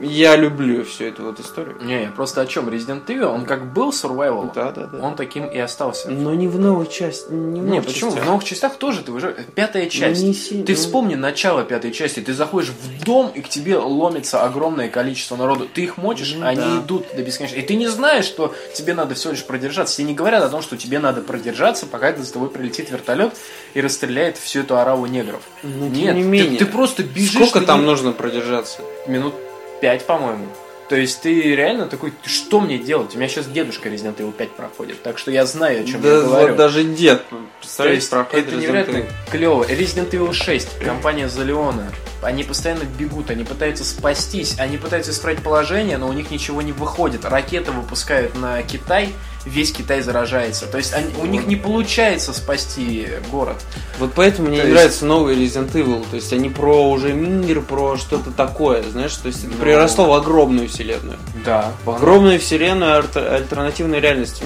Я 0.00 0.36
люблю 0.36 0.84
всю 0.84 1.04
эту 1.04 1.24
вот 1.24 1.40
историю. 1.40 1.76
Не, 1.82 2.04
я 2.04 2.10
просто 2.10 2.40
о 2.40 2.46
чем? 2.46 2.68
Resident 2.68 3.04
Evil, 3.06 3.26
он 3.26 3.44
как 3.44 3.72
был 3.72 3.90
survival, 3.90 4.50
Да, 4.54 4.70
да, 4.72 4.86
да. 4.86 4.98
он 5.04 5.16
таким 5.16 5.46
и 5.46 5.58
остался. 5.58 6.10
Но 6.10 6.34
не 6.34 6.48
в 6.48 6.58
новой 6.58 6.86
части. 6.86 7.30
Не, 7.32 7.60
в 7.60 7.64
Не, 7.64 7.70
новых 7.70 7.86
почему? 7.86 8.10
частях. 8.10 8.24
В 8.24 8.26
новых 8.28 8.44
частях 8.44 8.76
тоже 8.76 9.02
ты 9.02 9.12
уже... 9.12 9.34
Пятая 9.54 9.86
часть. 9.88 10.22
не 10.22 10.34
сильно. 10.34 10.64
Ты 10.66 10.74
вспомни 10.74 11.14
начало 11.14 11.64
пятой 11.64 11.92
части. 11.92 12.20
Ты 12.20 12.32
заходишь 12.34 12.70
в 12.70 13.04
дом, 13.04 13.30
и 13.34 13.40
к 13.40 13.48
тебе 13.48 13.76
ломится 13.78 14.42
огромное 14.44 14.88
количество 14.88 15.36
народу. 15.36 15.68
Ты 15.72 15.82
их 15.82 15.96
мочишь, 15.96 16.34
Ну 16.38 16.46
они 16.46 16.60
да. 16.60 16.78
идут 16.78 17.06
до 17.16 17.22
бесконечности. 17.22 17.64
И 17.64 17.66
ты 17.66 17.74
не 17.76 17.88
знаешь, 17.88 18.24
что 18.24 18.54
тебе 18.74 18.94
надо 18.94 19.14
всего 19.14 19.32
лишь 19.32 19.44
продержаться. 19.44 19.96
Тебе 19.96 20.08
не 20.08 20.14
говорят 20.14 20.42
о 20.44 20.48
том, 20.48 20.62
что 20.62 20.76
тебе 20.76 20.98
надо 20.98 21.22
продержаться, 21.22 21.86
пока 21.86 22.14
за 22.16 22.32
тобой 22.32 22.50
прилетит 22.50 22.90
вертолет 22.90 23.34
и 23.74 23.80
расстреляет 23.80 24.36
всю 24.36 24.60
эту 24.60 24.78
ораву 24.78 25.06
негров. 25.06 25.42
Но 25.62 25.86
тем 25.86 25.92
Нет, 25.92 26.14
не 26.16 26.22
ты- 26.22 26.28
менее. 26.28 26.58
Ты, 26.58 26.66
просто 26.66 27.02
бежишь. 27.02 27.32
Сколько 27.32 27.60
ты 27.60 27.66
там 27.66 27.80
не- 27.80 27.86
нужно 27.86 28.12
продержаться? 28.12 28.80
Минут 29.06 29.34
пять, 29.80 30.06
по-моему. 30.06 30.46
То 30.88 30.96
есть 30.96 31.20
ты 31.20 31.54
реально 31.54 31.86
такой, 31.86 32.14
что 32.24 32.60
мне 32.60 32.78
делать? 32.78 33.14
У 33.14 33.18
меня 33.18 33.28
сейчас 33.28 33.46
дедушка 33.46 33.90
Resident 33.90 34.16
Evil 34.16 34.32
5 34.32 34.50
проходит, 34.52 35.02
так 35.02 35.18
что 35.18 35.30
я 35.30 35.44
знаю, 35.44 35.82
о 35.82 35.84
чем 35.84 36.00
да, 36.00 36.08
я 36.08 36.20
говорю. 36.22 36.56
даже 36.56 36.82
дед, 36.82 37.24
представляете, 37.60 38.00
есть 38.00 38.10
проходит 38.10 38.46
это 38.46 38.56
Resident 38.56 38.60
невероятно 38.60 38.96
Evil. 38.96 39.10
клево. 39.30 39.64
Resident 39.64 40.10
Evil 40.10 40.32
6, 40.32 40.78
компания 40.78 41.28
Залеона, 41.28 41.92
они 42.22 42.42
постоянно 42.42 42.84
бегут, 42.98 43.28
они 43.28 43.44
пытаются 43.44 43.84
спастись, 43.84 44.58
они 44.58 44.78
пытаются 44.78 45.10
исправить 45.10 45.42
положение, 45.42 45.98
но 45.98 46.08
у 46.08 46.12
них 46.14 46.30
ничего 46.30 46.62
не 46.62 46.72
выходит. 46.72 47.26
Ракеты 47.26 47.70
выпускают 47.70 48.34
на 48.34 48.62
Китай, 48.62 49.10
весь 49.48 49.72
Китай 49.72 50.00
заражается. 50.02 50.66
То 50.66 50.78
есть 50.78 50.92
они, 50.92 51.12
у 51.20 51.26
них 51.26 51.46
не 51.46 51.56
получается 51.56 52.32
спасти 52.32 53.08
город. 53.30 53.56
Вот 53.98 54.12
поэтому 54.14 54.48
мне 54.48 54.58
То 54.58 54.64
есть- 54.66 54.74
нравится 54.76 55.06
новый 55.06 55.36
Resident 55.36 55.72
Evil. 55.72 56.04
То 56.10 56.16
есть 56.16 56.32
они 56.32 56.48
про 56.50 56.88
уже 56.90 57.12
мир, 57.12 57.60
про 57.62 57.96
что-то 57.96 58.30
такое, 58.30 58.82
знаешь, 58.82 59.14
то 59.16 59.28
есть 59.28 59.44
это 59.44 59.54
Ну. 59.58 59.64
переросло 59.64 60.04
в 60.06 60.12
огромную 60.12 60.68
вселенную. 60.68 61.18
Да. 61.44 61.72
В 61.84 61.90
огромную 61.90 62.38
вселенную 62.38 62.98
альтер- 63.02 63.28
альтернативной 63.34 64.00
реальности. 64.00 64.44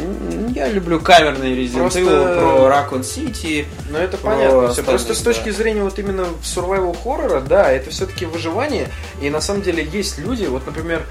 Я 0.54 0.68
люблю 0.68 1.00
камерные 1.00 1.54
Resident 1.56 1.80
Просто- 1.80 2.00
Evil, 2.00 2.38
про 2.38 2.96
Raccoon 2.98 3.00
City. 3.02 3.66
Ну 3.90 3.98
это 3.98 4.16
понятно. 4.16 4.68
Остальных, 4.68 4.86
Просто 4.90 5.14
с 5.14 5.18
точки 5.18 5.50
да. 5.50 5.52
зрения 5.56 5.82
вот 5.82 5.98
именно 5.98 6.26
survival 6.42 6.96
хоррора, 7.02 7.40
да, 7.40 7.70
это 7.70 7.90
все-таки 7.90 8.24
выживание. 8.26 8.88
И 9.20 9.28
на 9.30 9.40
самом 9.40 9.62
деле 9.62 9.86
есть 9.92 10.18
люди, 10.18 10.44
вот, 10.44 10.64
например, 10.66 11.02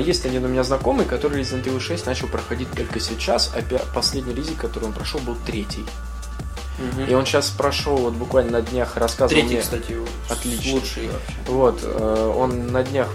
есть 0.00 0.24
один 0.26 0.44
у 0.44 0.48
меня 0.48 0.62
знакомый, 0.64 1.04
который 1.04 1.40
Resident 1.40 1.64
Evil 1.64 1.80
6 1.80 2.06
начал 2.06 2.28
проходить 2.28 2.70
только 2.70 2.98
сейчас, 3.00 3.52
а 3.54 3.62
последний 3.94 4.34
резик, 4.34 4.58
который 4.58 4.84
он 4.84 4.92
прошел, 4.92 5.20
был 5.20 5.36
третий. 5.46 5.84
И 7.08 7.14
он 7.14 7.26
сейчас 7.26 7.50
прошел, 7.50 7.96
вот 7.96 8.14
буквально 8.14 8.52
на 8.52 8.62
днях 8.62 8.96
рассказывал 8.96 9.40
Третий, 9.40 9.54
мне. 9.54 9.62
кстати, 9.62 9.96
Отлично. 10.28 10.72
лучший 10.72 11.08
вообще. 11.08 11.32
Вот, 11.46 11.80
э, 11.82 12.32
он 12.36 12.68
на 12.68 12.84
днях 12.84 13.08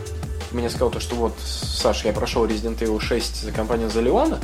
мне 0.51 0.69
сказал 0.69 0.91
то, 0.91 0.99
что 0.99 1.15
вот, 1.15 1.33
Саш, 1.39 2.03
я 2.03 2.11
прошел 2.13 2.45
Resident 2.45 2.77
Evil 2.79 2.99
6 2.99 3.43
за 3.43 3.51
компанию 3.51 3.89
за 3.89 4.01
Леона. 4.01 4.39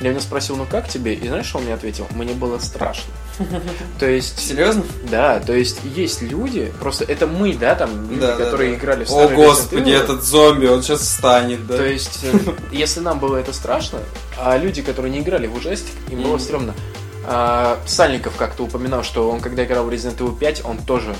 Я 0.00 0.08
у 0.08 0.12
него 0.12 0.20
спросил, 0.20 0.56
ну 0.56 0.66
как 0.70 0.88
тебе? 0.88 1.14
И 1.14 1.28
знаешь, 1.28 1.46
что 1.46 1.58
он 1.58 1.64
мне 1.64 1.74
ответил? 1.74 2.06
Мне 2.10 2.34
было 2.34 2.58
страшно. 2.58 3.12
То 3.98 4.06
есть, 4.08 4.38
Серьезно? 4.38 4.84
да, 5.10 5.40
то 5.40 5.52
есть 5.52 5.78
есть 5.94 6.22
люди, 6.22 6.72
просто 6.80 7.04
это 7.04 7.26
мы, 7.26 7.54
да, 7.54 7.74
там, 7.74 8.08
люди, 8.10 8.20
Да, 8.20 8.36
да, 8.36 8.44
которые 8.44 8.72
да. 8.72 8.78
играли 8.78 9.04
в 9.04 9.10
О 9.12 9.28
господи, 9.28 9.90
Evil. 9.90 10.02
этот 10.02 10.22
зомби, 10.24 10.66
он 10.66 10.82
сейчас 10.82 11.00
встанет, 11.00 11.66
да? 11.66 11.76
То 11.76 11.84
есть, 11.86 12.20
э, 12.22 12.38
если 12.72 13.00
нам 13.00 13.18
было 13.18 13.36
это 13.36 13.52
страшно, 13.52 13.98
а 14.38 14.56
люди, 14.56 14.82
которые 14.82 15.12
не 15.12 15.20
играли 15.20 15.46
в 15.46 15.54
ужастик, 15.56 15.94
им 16.10 16.22
было 16.22 16.38
стрёмно. 16.38 16.74
А, 17.24 17.78
Сальников 17.86 18.34
как-то 18.36 18.64
упоминал, 18.64 19.04
что 19.04 19.30
он, 19.30 19.40
когда 19.40 19.64
играл 19.64 19.84
в 19.84 19.88
Resident 19.90 20.16
Evil 20.18 20.36
5, 20.36 20.62
он 20.64 20.78
тоже 20.78 21.14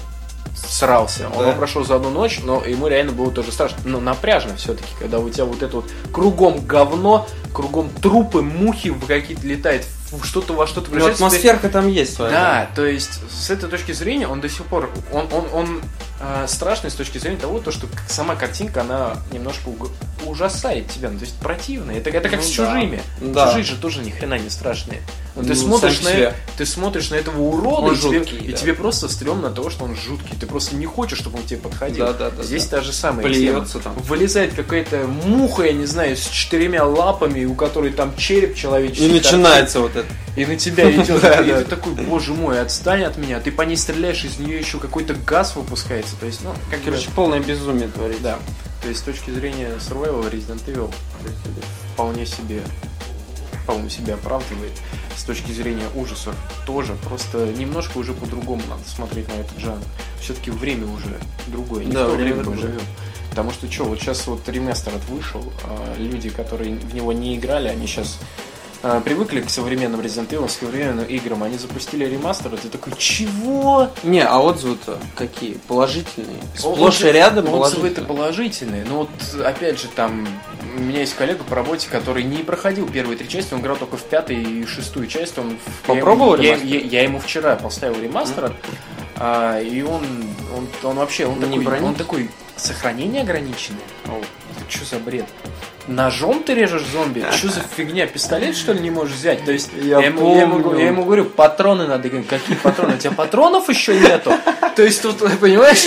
срался. 0.55 1.29
Он 1.29 1.39
Да. 1.39 1.49
его 1.49 1.59
прошел 1.59 1.85
за 1.85 1.97
одну 1.97 2.11
ночь, 2.11 2.41
но 2.45 2.63
ему 2.65 2.89
реально 2.89 3.13
было 3.13 3.31
тоже 3.31 3.53
страшно. 3.53 3.79
Но 3.85 4.01
напряжно 4.01 4.57
все-таки, 4.57 4.89
когда 4.99 5.19
у 5.19 5.29
тебя 5.31 5.45
вот 5.45 5.63
это 5.63 5.77
вот 5.77 5.85
кругом 6.13 6.65
говно, 6.67 7.27
кругом 7.53 7.91
трупы, 8.03 8.43
мухи 8.43 8.89
в 8.89 9.07
какие-то 9.07 9.47
летают, 9.47 9.85
в 10.02 10.02
что-то 10.23 10.53
во 10.53 10.67
что-то 10.67 10.89
Ну, 10.91 10.97
превращается. 10.97 11.27
атмосферка 11.27 11.69
там 11.69 11.89
есть 11.89 12.15
своя. 12.15 12.31
Да, 12.31 12.71
то 12.75 12.85
есть 12.87 13.21
с 13.31 13.51
этой 13.51 13.69
точки 13.69 13.93
зрения 13.93 14.27
он 14.29 14.41
до 14.41 14.49
сих 14.49 14.65
пор 14.67 14.91
он, 15.13 15.29
он, 15.33 15.47
он 15.53 15.83
э, 16.23 16.47
страшный 16.49 16.91
с 16.91 16.95
точки 16.95 17.19
зрения 17.19 17.39
того, 17.39 17.59
то, 17.59 17.71
что 17.71 17.87
сама 18.09 18.37
картинка, 18.37 18.83
она 18.83 19.17
немножко 19.33 19.71
ужасает 20.25 20.89
тебя, 20.89 21.11
ну, 21.11 21.19
то 21.19 21.25
есть 21.25 21.37
противная. 21.39 21.99
Это, 21.99 22.11
это 22.11 22.29
как 22.29 22.41
Ну 22.41 22.47
с 22.47 22.51
чужими. 22.51 23.03
Да. 23.21 23.49
Чужие 23.49 23.65
же 23.65 23.77
тоже 23.77 24.01
ни 24.01 24.11
хрена 24.11 24.39
не 24.39 24.51
страшные. 24.51 25.03
Ну, 25.35 25.43
ты, 25.43 25.49
Ну, 25.49 25.55
смотришь 25.55 26.03
на, 26.03 26.35
ты 26.59 26.67
смотришь 26.67 27.11
на 27.11 27.15
этого 27.15 27.41
урода, 27.41 27.87
Он 27.87 27.95
и, 27.95 27.97
тебе, 27.97 28.19
жуткий, 28.19 28.39
и 28.39 28.53
да. 28.53 28.57
тебе 28.57 28.75
просто 28.75 29.09
стрёмно 29.09 29.49
от 29.49 29.55
того, 29.55 29.71
что 29.71 29.85
он 29.85 29.97
жуткий. 29.97 30.37
Ты 30.39 30.47
просто 30.47 30.77
не 30.77 30.85
хочешь, 30.85 31.19
чтобы 31.19 31.39
он 31.39 31.45
к 31.45 31.47
тебе 31.47 31.61
подходил. 31.61 32.07
Да, 32.07 32.13
да, 32.13 32.31
да, 32.31 32.43
Здесь 32.43 32.67
да. 32.67 32.79
та 32.79 32.83
же 32.83 32.93
самая 32.93 33.25
Плюется 33.25 33.81
тема. 33.81 33.85
там. 33.85 33.95
Вылезает 34.05 34.53
какая-то 34.53 35.07
муха, 35.07 35.65
я 35.65 35.73
не 35.73 35.87
знаю, 35.87 36.17
с 36.17 36.29
четырьмя 36.29 36.85
лапами, 36.85 37.45
у 37.47 37.55
которой 37.55 37.93
там 37.93 38.15
череп 38.17 38.55
человеческий. 38.55 39.09
И 39.09 39.13
начинается 39.13 39.81
вот 39.81 39.97
это. 39.97 40.07
И 40.37 40.47
на 40.47 40.57
тебя 40.57 40.91
идет, 40.91 41.25
и 41.47 41.53
ты 41.53 41.65
такой, 41.65 41.95
боже 41.95 42.33
мой, 42.35 42.61
отстань 42.61 43.03
от 43.05 43.17
меня. 43.17 43.41
Ты 43.41 43.51
по 43.53 43.63
ней 43.63 43.77
стреляешь, 43.77 44.25
из 44.25 44.39
нее 44.39 44.59
еще 44.59 44.79
какой-то 44.79 45.15
газ 45.15 45.57
выпускается. 45.57 46.12
То 46.17 46.27
есть, 46.27 46.43
ну, 46.43 46.53
как 46.71 46.83
Короче, 46.85 47.11
полное 47.15 47.41
безумие 47.41 47.89
творится. 47.89 48.23
да. 48.23 48.39
То 48.83 48.89
есть, 48.89 49.01
с 49.01 49.03
точки 49.03 49.31
зрения 49.31 49.71
survival 49.79 50.31
Resident 50.31 50.65
Evil 50.67 50.93
это 51.21 51.67
вполне 51.95 52.27
себе 52.27 52.63
вполне 53.63 53.91
себе 53.91 54.15
оправдывает. 54.15 54.73
С 55.17 55.25
точки 55.25 55.53
зрения 55.53 55.87
ужасов 55.95 56.35
тоже. 56.67 56.97
Просто 57.05 57.53
немножко 57.53 57.99
уже 57.99 58.13
по-другому 58.13 58.63
надо 58.69 58.83
смотреть 58.89 59.29
на 59.29 59.35
этот 59.35 59.59
жанр. 59.59 59.83
Все-таки 60.21 60.51
время 60.51 60.87
уже 60.87 61.19
другое. 61.47 61.85
Не 61.85 61.93
Да, 61.93 62.07
в 62.07 62.11
то 62.11 62.17
время 62.17 62.35
время 62.37 62.51
мы 62.51 62.57
живем. 62.57 62.81
Потому 63.31 63.51
что 63.51 63.71
что, 63.71 63.85
вот 63.85 63.99
сейчас 63.99 64.27
вот 64.27 64.47
ремастер 64.49 64.95
от 64.95 65.05
вышел, 65.09 65.53
а 65.65 65.95
люди, 65.97 66.29
которые 66.29 66.75
в 66.75 66.95
него 66.95 67.13
не 67.13 67.37
играли, 67.37 67.69
они 67.69 67.87
сейчас 67.87 68.19
привыкли 69.05 69.41
к 69.41 69.51
современным 69.51 70.01
Resident 70.01 70.29
Evil, 70.29 70.47
к 70.47 70.51
современным 70.51 71.05
играм, 71.07 71.43
они 71.43 71.57
запустили 71.57 72.05
ремастер, 72.05 72.53
и 72.55 72.57
ты 72.57 72.69
такой, 72.69 72.93
чего? 72.99 73.89
Не, 74.03 74.21
а 74.25 74.39
отзывы-то 74.41 74.99
какие? 75.17 75.55
Положительные. 75.69 76.41
Сплошь 76.57 77.01
и 77.03 77.13
рядом 77.13 77.49
Отзывы 77.53 77.89
это 77.89 78.03
положительные. 78.03 78.85
Но 78.85 78.99
вот, 79.01 79.45
опять 79.45 79.81
же, 79.81 79.89
там, 79.89 80.27
у 80.77 80.81
меня 80.81 81.01
есть 81.01 81.15
коллега 81.15 81.45
по 81.45 81.55
работе, 81.55 81.89
который 81.91 82.25
не 82.25 82.39
проходил 82.39 82.89
первые 82.89 83.17
три 83.17 83.29
части, 83.29 83.55
он 83.55 83.61
играл 83.61 83.77
только 83.77 83.97
в 83.97 84.03
пятую 84.03 84.41
и 84.43 84.67
шестую 84.67 85.07
часть. 85.07 85.39
Он 85.39 85.57
Попробовал 85.87 86.37
я, 86.37 86.57
ремастер? 86.57 86.67
я, 86.67 86.81
я 86.81 87.03
ему 87.05 87.21
вчера 87.21 87.55
поставил 87.57 88.01
ремастер, 88.03 88.53
а, 89.17 89.61
и 89.61 89.83
он, 89.83 90.05
он, 90.57 90.69
он 90.83 90.97
вообще, 90.97 91.27
он 91.27 91.39
Не 91.39 91.45
такой, 91.47 91.65
бронит? 91.65 91.85
он 91.85 91.95
такой, 91.95 92.31
сохранение 92.57 93.23
ограниченное? 93.23 93.81
Это 94.05 94.13
что 94.75 94.85
за 94.97 94.99
бред? 94.99 95.27
Ножом 95.89 96.45
ты 96.45 96.55
режешь 96.55 96.85
зомби? 96.93 97.25
Что 97.33 97.49
за 97.49 97.61
фигня? 97.77 98.07
Пистолет, 98.07 98.57
что 98.57 98.73
ли, 98.73 98.79
не 98.81 98.91
можешь 98.91 99.17
взять? 99.17 99.45
То 99.45 99.51
есть, 99.51 99.71
Я 99.75 99.99
ему, 99.99 100.35
я 100.37 100.43
ему- 100.43 100.79
я 100.79 100.87
ему 100.87 101.05
говорю, 101.05 101.25
патроны 101.25 101.87
надо. 101.89 102.05
Я 102.05 102.11
говорю, 102.11 102.27
Какие 102.29 102.57
патроны? 102.57 102.95
У 102.95 102.99
тебя 102.99 103.11
патронов 103.11 103.69
еще 103.69 103.99
нету? 103.99 104.33
То 104.77 104.83
есть, 104.83 105.03
тут, 105.03 105.19
понимаешь, 105.41 105.85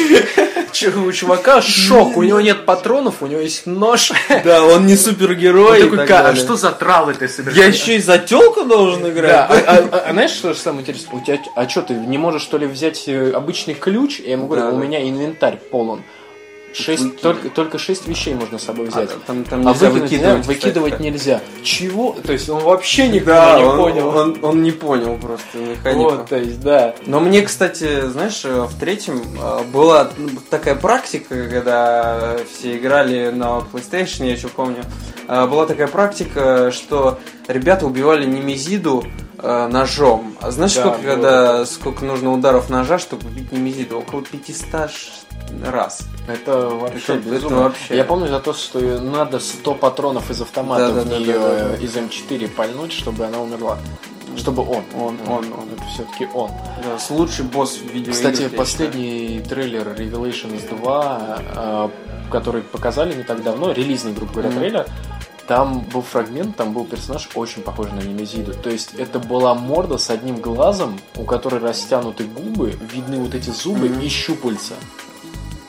у 0.98 1.12
чувака 1.14 1.62
шок. 1.62 2.18
У 2.18 2.24
него 2.24 2.42
нет 2.42 2.66
патронов, 2.66 3.22
у 3.22 3.28
него 3.28 3.40
есть 3.40 3.66
нож. 3.66 4.12
Да, 4.44 4.64
он 4.66 4.86
не 4.86 4.94
Он 4.94 5.00
супергерой. 5.00 5.80
и 5.80 5.84
такой, 5.84 5.98
так 6.00 6.08
«Ка, 6.08 6.28
а 6.30 6.36
что 6.36 6.58
за 6.58 6.72
травы 6.72 7.14
ты 7.14 7.30
собираешь? 7.30 7.58
Я 7.58 7.66
еще 7.68 7.96
и 7.96 8.00
за 8.00 8.18
телку 8.18 8.66
должен 8.66 9.10
играть? 9.10 9.32
Да, 9.32 9.46
а, 9.48 9.54
а- 9.94 10.00
а- 10.10 10.12
знаешь, 10.12 10.32
что 10.32 10.54
же 10.54 10.60
самое 10.60 10.82
интересное? 10.82 11.16
У 11.16 11.24
тебя, 11.24 11.40
а 11.56 11.70
что, 11.70 11.84
ты 11.84 11.94
не 11.94 12.18
можешь, 12.18 12.42
что 12.42 12.58
ли, 12.58 12.68
взять 12.68 13.04
э, 13.08 13.32
обычный 13.32 13.76
ключ? 13.76 14.20
Я 14.20 14.34
ему 14.34 14.48
говорю, 14.48 14.76
у 14.76 14.78
меня 14.78 15.02
инвентарь 15.08 15.56
полон. 15.58 16.04
Шесть, 16.76 17.22
только, 17.22 17.50
только 17.50 17.78
шесть 17.78 18.08
вещей 18.08 18.34
можно 18.36 18.58
с 18.60 18.64
собой 18.64 18.88
взять. 18.88 19.10
А, 19.12 19.20
там, 19.28 19.44
там 19.46 19.68
А 19.68 19.72
нельзя 19.72 19.90
выкинуть, 19.90 20.12
нельзя, 20.12 20.36
выкидывать. 20.36 20.48
выкидывать 20.48 20.94
кстати. 20.94 21.08
нельзя. 21.10 21.42
Чего? 21.64 22.16
То 22.26 22.34
есть 22.34 22.50
он 22.50 22.62
вообще 22.64 23.08
никогда 23.08 23.54
Да, 23.54 23.60
не 23.60 23.66
он, 23.66 23.78
понял. 23.78 24.08
Он, 24.10 24.38
он 24.42 24.64
не 24.64 24.72
понял 24.72 25.18
просто 25.18 25.58
механику. 25.58 26.10
вот, 26.12 26.26
то 26.28 26.36
есть, 26.38 26.60
да. 26.60 26.96
Но 27.06 27.20
мне, 27.22 27.42
кстати, 27.44 28.02
знаешь, 28.08 28.42
э, 28.44 28.62
в 28.64 28.78
третьем 28.80 29.22
э, 29.42 29.64
была 29.72 30.12
ну, 30.18 30.30
такая 30.50 30.76
практика, 30.76 31.48
когда 31.50 32.36
все 32.52 32.78
играли 32.78 33.30
на 33.30 33.60
PlayStation, 33.72 34.26
я 34.26 34.34
еще 34.34 34.50
помню. 34.50 34.84
э, 35.28 35.48
Была 35.48 35.66
такая 35.66 35.88
практика, 35.88 36.72
что 36.72 37.20
ребята 37.48 37.86
убивали 37.86 38.26
Немезиду 38.26 39.06
э, 39.46 39.68
ножом. 39.68 40.36
А 40.42 40.52
знаешь, 40.52 40.74
Да, 40.74 40.82
сколько, 40.82 40.98
было 41.02 41.12
когда, 41.14 41.66
сколько 41.66 42.06
нужно 42.06 42.34
ударов 42.34 42.70
ножа, 42.70 42.98
чтобы 43.00 43.28
убить 43.28 43.52
Немезиду? 43.52 44.00
Около 44.00 44.22
500 44.24 44.90
ш- 44.92 45.12
раз. 45.72 46.02
Это 46.28 46.70
вообще 46.70 47.14
Это- 47.14 47.14
это 47.14 47.30
безумно. 47.30 47.58
вообще. 47.64 47.96
Я 47.96 48.04
помню 48.04 48.28
за 48.28 48.40
то, 48.40 48.54
что 48.54 48.80
надо 49.02 49.40
100 49.40 49.74
патронов 49.76 50.30
из 50.32 50.42
автомата 50.42 50.92
в 50.92 50.96
Да-да-да-да-да. 50.96 51.76
нее 51.76 51.84
из 51.86 51.96
М4 51.96 52.48
пальнуть, 52.50 52.92
чтобы 52.92 53.26
она 53.26 53.40
умерла. 53.40 53.78
Чтобы 54.38 54.64
он. 54.64 54.84
Он, 55.00 55.18
он, 55.28 55.46
он. 55.54 55.70
Это 55.78 55.84
все-таки 55.94 56.28
он. 56.34 56.50
Да, 56.84 56.98
лучший 57.16 57.46
босс 57.46 57.78
в 57.78 57.86
видеоиграх. 57.86 58.16
Кстати, 58.34 58.50
последний 58.50 59.40
трейлер 59.48 59.88
Revelations 59.98 60.68
2, 60.78 61.38
э, 61.56 61.90
который 62.32 62.62
показали 62.64 63.14
не 63.14 63.24
так 63.24 63.44
давно, 63.44 63.72
релизный, 63.72 64.12
грубо 64.14 64.34
говоря, 64.34 64.50
Мгм. 64.50 64.60
трейлер, 64.60 64.86
там 65.48 65.82
был 65.82 66.02
фрагмент, 66.02 66.56
там 66.56 66.74
был 66.74 66.86
персонаж 66.86 67.30
очень 67.36 67.62
похожий 67.62 67.94
на 67.94 68.00
Немезиду. 68.02 68.54
То 68.54 68.70
есть 68.70 68.94
это 68.96 69.20
была 69.20 69.54
морда 69.56 69.98
с 69.98 70.10
одним 70.10 70.38
глазом, 70.38 71.00
у 71.18 71.24
которой 71.24 71.60
растянуты 71.60 72.24
губы, 72.26 72.78
видны 72.94 73.20
вот 73.20 73.36
эти 73.36 73.50
зубы 73.52 73.90
Мгм. 73.90 74.00
и 74.02 74.08
щупальца. 74.10 74.74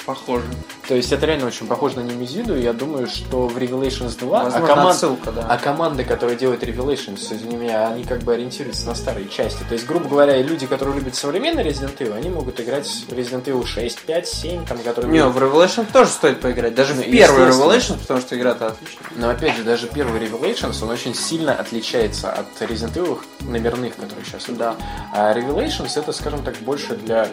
Похоже. 0.07 0.45
То 0.87 0.95
есть 0.95 1.11
это 1.11 1.27
реально 1.27 1.47
очень 1.49 1.67
похоже 1.67 1.97
на 1.97 2.01
Немезиду, 2.03 2.57
и 2.57 2.63
я 2.63 2.73
думаю, 2.73 3.09
что 3.09 3.49
в 3.49 3.57
Revelations 3.59 4.17
2, 4.17 4.45
Возможно, 4.45 4.65
а, 4.65 4.69
команд- 4.69 4.91
отсылка, 4.95 5.33
да. 5.33 5.47
а 5.49 5.59
команды, 5.59 6.05
которые 6.05 6.37
делают 6.39 6.63
Revelations, 6.63 7.19
извини 7.35 7.57
меня, 7.57 7.89
они 7.89 8.05
как 8.05 8.21
бы 8.21 8.33
ориентируются 8.35 8.87
на 8.87 8.95
старые 8.95 9.29
части. 9.29 9.65
То 9.69 9.75
есть, 9.75 9.85
грубо 9.85 10.09
говоря, 10.09 10.41
люди, 10.41 10.65
которые 10.67 10.95
любят 10.95 11.17
современный 11.17 11.65
Resident 11.65 11.97
Evil, 11.99 12.15
они 12.15 12.31
могут 12.31 12.61
играть 12.61 12.87
Resident 13.09 13.45
Evil 13.47 13.67
6, 13.67 14.03
5, 14.03 14.29
7, 14.29 14.65
там, 14.65 14.79
которые... 14.79 15.13
Не, 15.13 15.25
в 15.27 15.37
Revelation 15.37 15.85
тоже 15.93 16.11
стоит 16.11 16.41
поиграть. 16.41 16.77
Даже 16.77 16.95
Ну, 16.95 17.03
в 17.03 17.11
первый 17.11 17.47
естественно. 17.49 17.73
Revelation, 17.73 17.99
потому 18.01 18.21
что 18.21 18.37
игра-то 18.39 18.67
отличная. 18.69 19.07
Но 19.17 19.29
опять 19.31 19.57
же, 19.57 19.65
даже 19.65 19.89
первый 19.89 20.21
Revelations, 20.21 20.83
он 20.85 20.91
очень 20.91 21.17
сильно 21.17 21.53
отличается 21.53 22.31
от 22.33 22.47
Resident 22.61 22.95
Evil 22.95 23.19
номерных, 23.41 23.97
которые 23.97 24.25
сейчас 24.25 24.45
идут. 24.47 24.59
Да. 24.59 24.77
А 25.13 25.35
Revelations 25.35 25.91
это, 25.99 26.13
скажем 26.13 26.45
так, 26.45 26.55
больше 26.59 26.95
для 26.95 27.29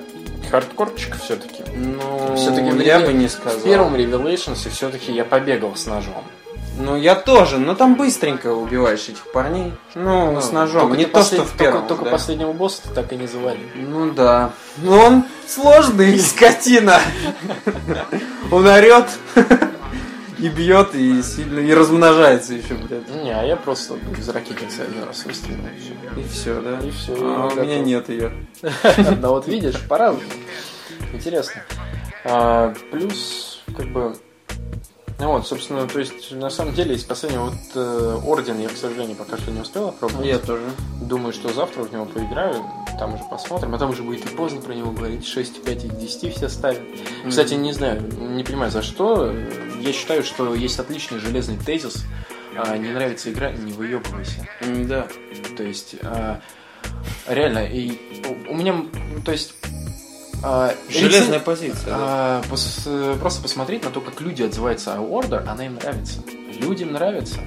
хардкорчиков 0.50 1.22
все-таки. 1.24 1.63
Ну, 1.76 2.36
Все-таки 2.36 2.84
я 2.84 3.00
бы 3.00 3.14
не 3.14 3.28
сказал. 3.28 3.60
В 3.60 3.64
первом 3.64 3.96
Revelations 3.96 4.70
все-таки 4.70 5.12
я 5.12 5.26
побегал 5.26 5.76
с 5.76 5.86
ножом. 5.86 6.24
Ну, 6.80 6.96
я 6.96 7.16
тоже, 7.16 7.60
но 7.60 7.76
там 7.76 7.96
быстренько 7.96 8.54
убиваешь 8.54 9.08
этих 9.08 9.32
парней. 9.32 9.74
Ну, 9.94 10.40
с 10.42 10.52
ножом. 10.52 10.96
Не 10.96 11.06
то, 11.06 11.20
послед- 11.20 11.36
что 11.36 11.44
в 11.44 11.58
первом. 11.58 11.82
Только, 11.82 11.88
только 11.90 12.06
да. 12.06 12.12
последнего 12.12 12.52
босса 12.52 12.82
ты 12.84 12.90
так 12.90 13.14
и 13.14 13.16
не 13.16 13.28
завалил. 13.28 13.62
Ну 13.76 14.12
да. 14.12 14.54
Но 14.78 15.00
он 15.00 15.24
сложный, 15.48 16.20
скотина. 16.20 17.00
Он 18.52 18.68
орет. 18.68 19.08
и 20.44 20.50
бьет, 20.50 20.94
и 20.94 21.22
сильно, 21.24 21.60
и 21.60 21.74
размножается 21.74 22.54
еще, 22.54 22.74
блядь. 22.74 23.08
Не, 23.24 23.32
а 23.32 23.44
я 23.44 23.56
просто 23.56 23.96
из 24.18 24.28
ракетницы 24.30 24.82
один 24.82 25.04
раз 25.04 25.26
выстрелил, 25.26 25.60
и 26.18 26.28
все. 26.28 26.62
да? 26.62 26.80
И 26.86 26.92
все. 26.92 27.14
А 27.20 27.48
у 27.48 27.62
меня 27.62 27.80
нет 27.80 28.10
ее. 28.10 28.34
Да 29.22 29.30
вот 29.30 29.48
видишь, 29.48 29.80
пора. 29.88 30.16
Интересно. 31.14 31.62
А, 32.26 32.74
плюс, 32.92 33.62
как 33.78 33.88
бы, 33.92 34.16
ну 35.20 35.28
вот, 35.32 35.48
собственно, 35.48 35.88
то 35.88 36.00
есть, 36.00 36.32
на 36.32 36.50
самом 36.50 36.74
деле, 36.74 36.96
из 36.96 37.04
последнего 37.04 37.46
вот 37.46 37.54
э, 37.76 38.20
Орден 38.26 38.60
я, 38.60 38.68
к 38.68 38.76
сожалению, 38.76 39.16
пока 39.16 39.38
что 39.38 39.52
не 39.52 39.62
успел 39.62 39.90
опробовать. 39.90 40.26
Я 40.26 40.40
тоже. 40.40 40.64
Думаю, 41.02 41.34
что 41.34 41.54
завтра 41.54 41.84
в 41.84 41.94
него 41.94 42.06
поиграю, 42.06 42.66
там 43.00 43.14
уже 43.14 43.24
посмотрим, 43.30 43.76
а 43.76 43.78
там 43.78 43.92
уже 43.92 44.04
будет 44.04 44.26
и 44.26 44.36
поздно 44.36 44.62
про 44.62 44.74
него 44.74 44.92
говорить, 44.92 45.26
6, 45.26 45.64
5 45.64 45.86
из 45.86 45.92
10 45.92 46.36
все 46.36 46.50
ставят. 46.50 46.82
Mm-hmm. 46.82 47.30
Кстати, 47.30 47.54
не 47.54 47.74
знаю, 47.74 48.02
не 48.20 48.44
понимаю 48.44 48.72
за 48.72 48.82
что, 48.82 49.34
я 49.80 49.94
считаю, 49.94 50.24
что 50.24 50.56
есть 50.56 50.80
отличный 50.80 51.20
железный 51.20 51.58
тезис, 51.58 52.06
а, 52.56 52.78
не 52.78 52.92
нравится 52.92 53.32
игра, 53.32 53.52
не 53.52 53.72
выебывайся. 53.72 54.48
Mm, 54.62 54.86
да. 54.88 55.08
То 55.56 55.64
есть, 55.64 55.96
а, 56.02 56.42
реально, 57.28 57.66
и 57.66 58.00
у 58.50 58.56
меня, 58.56 58.86
то 59.26 59.32
есть, 59.32 59.56
а, 60.44 60.76
Железная 60.90 61.40
рецен... 61.40 61.42
позиция. 61.42 61.94
А, 61.96 62.42
да. 62.42 62.50
пос... 62.50 62.88
Просто 63.20 63.42
посмотреть 63.42 63.84
на 63.84 63.92
то, 63.92 64.02
как 64.02 64.20
люди 64.22 64.44
отзываются 64.44 64.96
о 64.96 65.00
Order, 65.00 65.48
она 65.48 65.66
им 65.66 65.76
нравится. 65.76 66.20
Людям 66.60 66.92
нравится. 66.92 67.40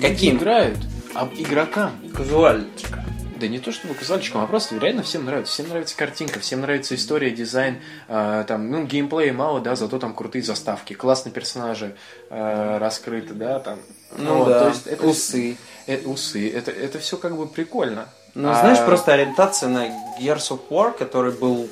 Каким? 0.00 0.34
Люди 0.34 0.44
играют. 0.44 0.78
А 1.14 1.28
игрокам. 1.36 1.92
Казуальчикам. 2.14 3.04
Да 3.38 3.48
не 3.48 3.58
то 3.58 3.70
чтобы 3.70 3.94
казуальчикам, 3.94 4.42
а 4.42 4.46
просто 4.46 4.78
реально 4.78 5.02
всем 5.02 5.26
нравится. 5.26 5.52
Всем 5.52 5.68
нравится 5.68 5.96
картинка, 5.96 6.40
всем 6.40 6.62
нравится 6.62 6.94
история, 6.94 7.30
дизайн. 7.30 7.82
Э, 8.08 8.44
там, 8.46 8.70
ну, 8.70 8.84
геймплея 8.84 9.32
мало, 9.34 9.60
да, 9.60 9.76
зато 9.76 9.98
там 9.98 10.14
крутые 10.14 10.42
заставки, 10.42 10.94
классные 10.94 11.32
персонажи 11.32 11.96
э, 12.30 12.78
раскрыты, 12.78 13.34
да, 13.34 13.60
там. 13.60 13.78
Ну, 14.16 14.38
вот, 14.38 14.48
да, 14.48 14.60
то 14.60 14.68
есть 14.68 14.86
это, 14.86 15.06
усы. 15.06 15.58
Это, 15.86 16.08
усы. 16.08 16.50
Это, 16.50 16.70
это 16.70 16.98
все 16.98 17.18
как 17.18 17.36
бы 17.36 17.46
прикольно. 17.46 18.08
Ну, 18.34 18.48
а... 18.48 18.54
знаешь, 18.54 18.82
просто 18.86 19.12
ориентация 19.12 19.68
на 19.68 19.86
Gears 20.18 20.50
of 20.50 20.60
War, 20.70 20.96
который 20.96 21.32
был 21.32 21.68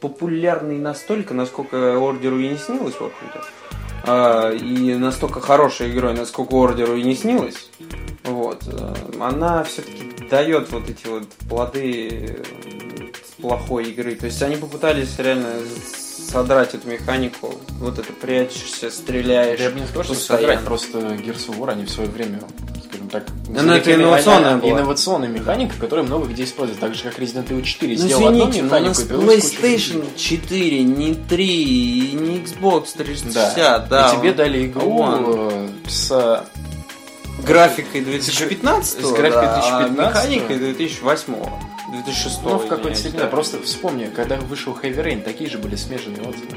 популярный 0.00 0.78
настолько, 0.78 1.34
насколько 1.34 1.98
Ордеру 1.98 2.38
и 2.38 2.48
не 2.48 2.56
снилось, 2.56 2.94
в 2.94 3.04
общем-то. 3.04 3.44
А, 4.04 4.52
и 4.52 4.94
настолько 4.94 5.40
хорошей 5.40 5.90
игрой, 5.90 6.14
насколько 6.14 6.54
Ордеру 6.54 6.96
и 6.96 7.02
не 7.02 7.14
снилось. 7.14 7.70
Вот. 8.24 8.62
Э, 8.66 8.94
она 9.20 9.64
все-таки 9.64 10.26
дает 10.30 10.70
вот 10.70 10.88
эти 10.88 11.06
вот 11.06 11.26
плоды 11.48 12.42
плохой 13.40 13.90
игры. 13.90 14.14
То 14.14 14.26
есть 14.26 14.42
они 14.42 14.56
попытались 14.56 15.18
реально 15.18 15.54
содрать 16.28 16.74
эту 16.74 16.88
механику, 16.88 17.54
вот 17.78 17.98
это 17.98 18.12
прячешься, 18.12 18.90
стреляешь. 18.90 19.60
Я 19.60 19.70
бы 19.70 19.80
не 19.80 19.86
сказал, 19.86 20.04
что 20.04 20.14
содрать, 20.14 20.64
просто 20.64 20.98
Gears 20.98 21.48
of 21.48 21.58
War 21.58 21.70
они 21.70 21.84
в 21.84 21.90
свое 21.90 22.10
время 22.10 22.40
скажем 23.08 23.10
так, 23.10 23.24
ну, 23.48 23.72
это 23.72 23.94
инновационная 23.94 24.56
была. 24.56 24.70
инновационная 24.70 25.28
механика, 25.28 25.74
которая 25.78 26.04
много 26.04 26.26
где 26.26 26.44
используется, 26.44 26.80
так 26.80 26.94
же 26.94 27.02
как 27.02 27.18
Resident 27.18 27.48
Evil 27.48 27.62
4 27.62 27.96
ну, 27.96 28.02
сделал 28.02 28.22
извините, 28.22 28.58
одну 28.58 28.64
механику, 28.64 29.00
но 29.08 29.32
PlayStation 29.32 30.16
4, 30.16 30.82
не 30.82 31.14
3, 31.14 32.12
не 32.12 32.38
Xbox 32.38 32.96
360, 32.96 33.56
да. 33.56 33.78
да. 33.78 34.12
И 34.12 34.16
тебе 34.18 34.32
дали 34.32 34.66
игру 34.66 35.00
One. 35.00 35.70
с 35.88 36.44
графикой 37.44 38.00
2015 38.02 39.00
с 39.00 39.12
графикой 39.12 39.46
2015 39.46 39.70
а 39.70 39.88
механикой 39.88 40.58
2008 40.58 41.34
2006 41.92 42.42
ну 42.42 42.58
в 42.58 42.66
какой-то 42.66 42.98
степени 42.98 43.20
да. 43.20 43.26
просто 43.28 43.62
вспомни 43.62 44.10
когда 44.14 44.36
вышел 44.36 44.72
Heavy 44.72 45.04
Rain 45.04 45.22
такие 45.22 45.48
же 45.48 45.58
были 45.58 45.76
смежные 45.76 46.20
отзывы 46.20 46.56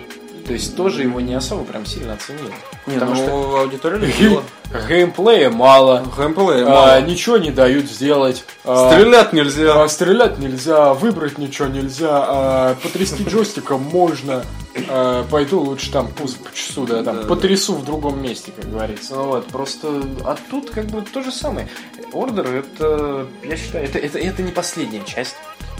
то 0.51 0.55
есть 0.55 0.75
тоже 0.75 1.03
его 1.03 1.21
не 1.21 1.33
особо 1.33 1.63
прям 1.63 1.85
сильно 1.85 2.11
оценили. 2.11 2.51
Не, 2.85 2.95
потому 2.95 3.15
ну, 3.15 3.23
что 3.23 3.59
аудитория 3.61 3.99
любила. 3.99 4.43
Геймплея 4.89 5.49
мало. 5.49 6.03
Геймплея 6.17 6.65
мало. 6.65 6.93
А, 6.95 6.99
ничего 6.99 7.37
не 7.37 7.51
дают 7.51 7.85
сделать. 7.85 8.43
А, 8.65 8.91
стрелять 8.91 9.31
нельзя. 9.31 9.81
А, 9.81 9.87
стрелять 9.87 10.39
нельзя, 10.39 10.93
выбрать 10.93 11.37
ничего 11.37 11.69
нельзя. 11.69 12.09
А, 12.11 12.75
потрясти 12.83 13.23
джойстиком 13.29 13.81
можно. 13.81 14.43
А, 14.89 15.23
пойду 15.31 15.61
лучше 15.61 15.89
там 15.89 16.09
пусть 16.09 16.43
по 16.43 16.53
часу, 16.53 16.85
да, 16.85 17.01
там, 17.01 17.21
да, 17.21 17.27
потрясу 17.27 17.71
да. 17.71 17.79
в 17.79 17.85
другом 17.85 18.21
месте, 18.21 18.51
как 18.53 18.69
говорится. 18.69 19.15
Ну, 19.15 19.27
вот, 19.27 19.47
просто, 19.47 20.03
а 20.25 20.35
тут 20.49 20.71
как 20.71 20.87
бы 20.87 21.01
то 21.01 21.23
же 21.23 21.31
самое. 21.31 21.69
Ордер, 22.11 22.53
это, 22.53 23.25
я 23.41 23.55
считаю, 23.55 23.85
это, 23.85 23.99
это, 23.99 24.19
это 24.19 24.43
не 24.43 24.51
последняя 24.51 25.05
часть. 25.05 25.37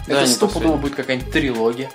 Да, 0.07 0.21
это 0.21 0.31
стопудово 0.31 0.77
будет 0.77 0.95
какая-нибудь 0.95 1.29
трилогия. 1.29 1.91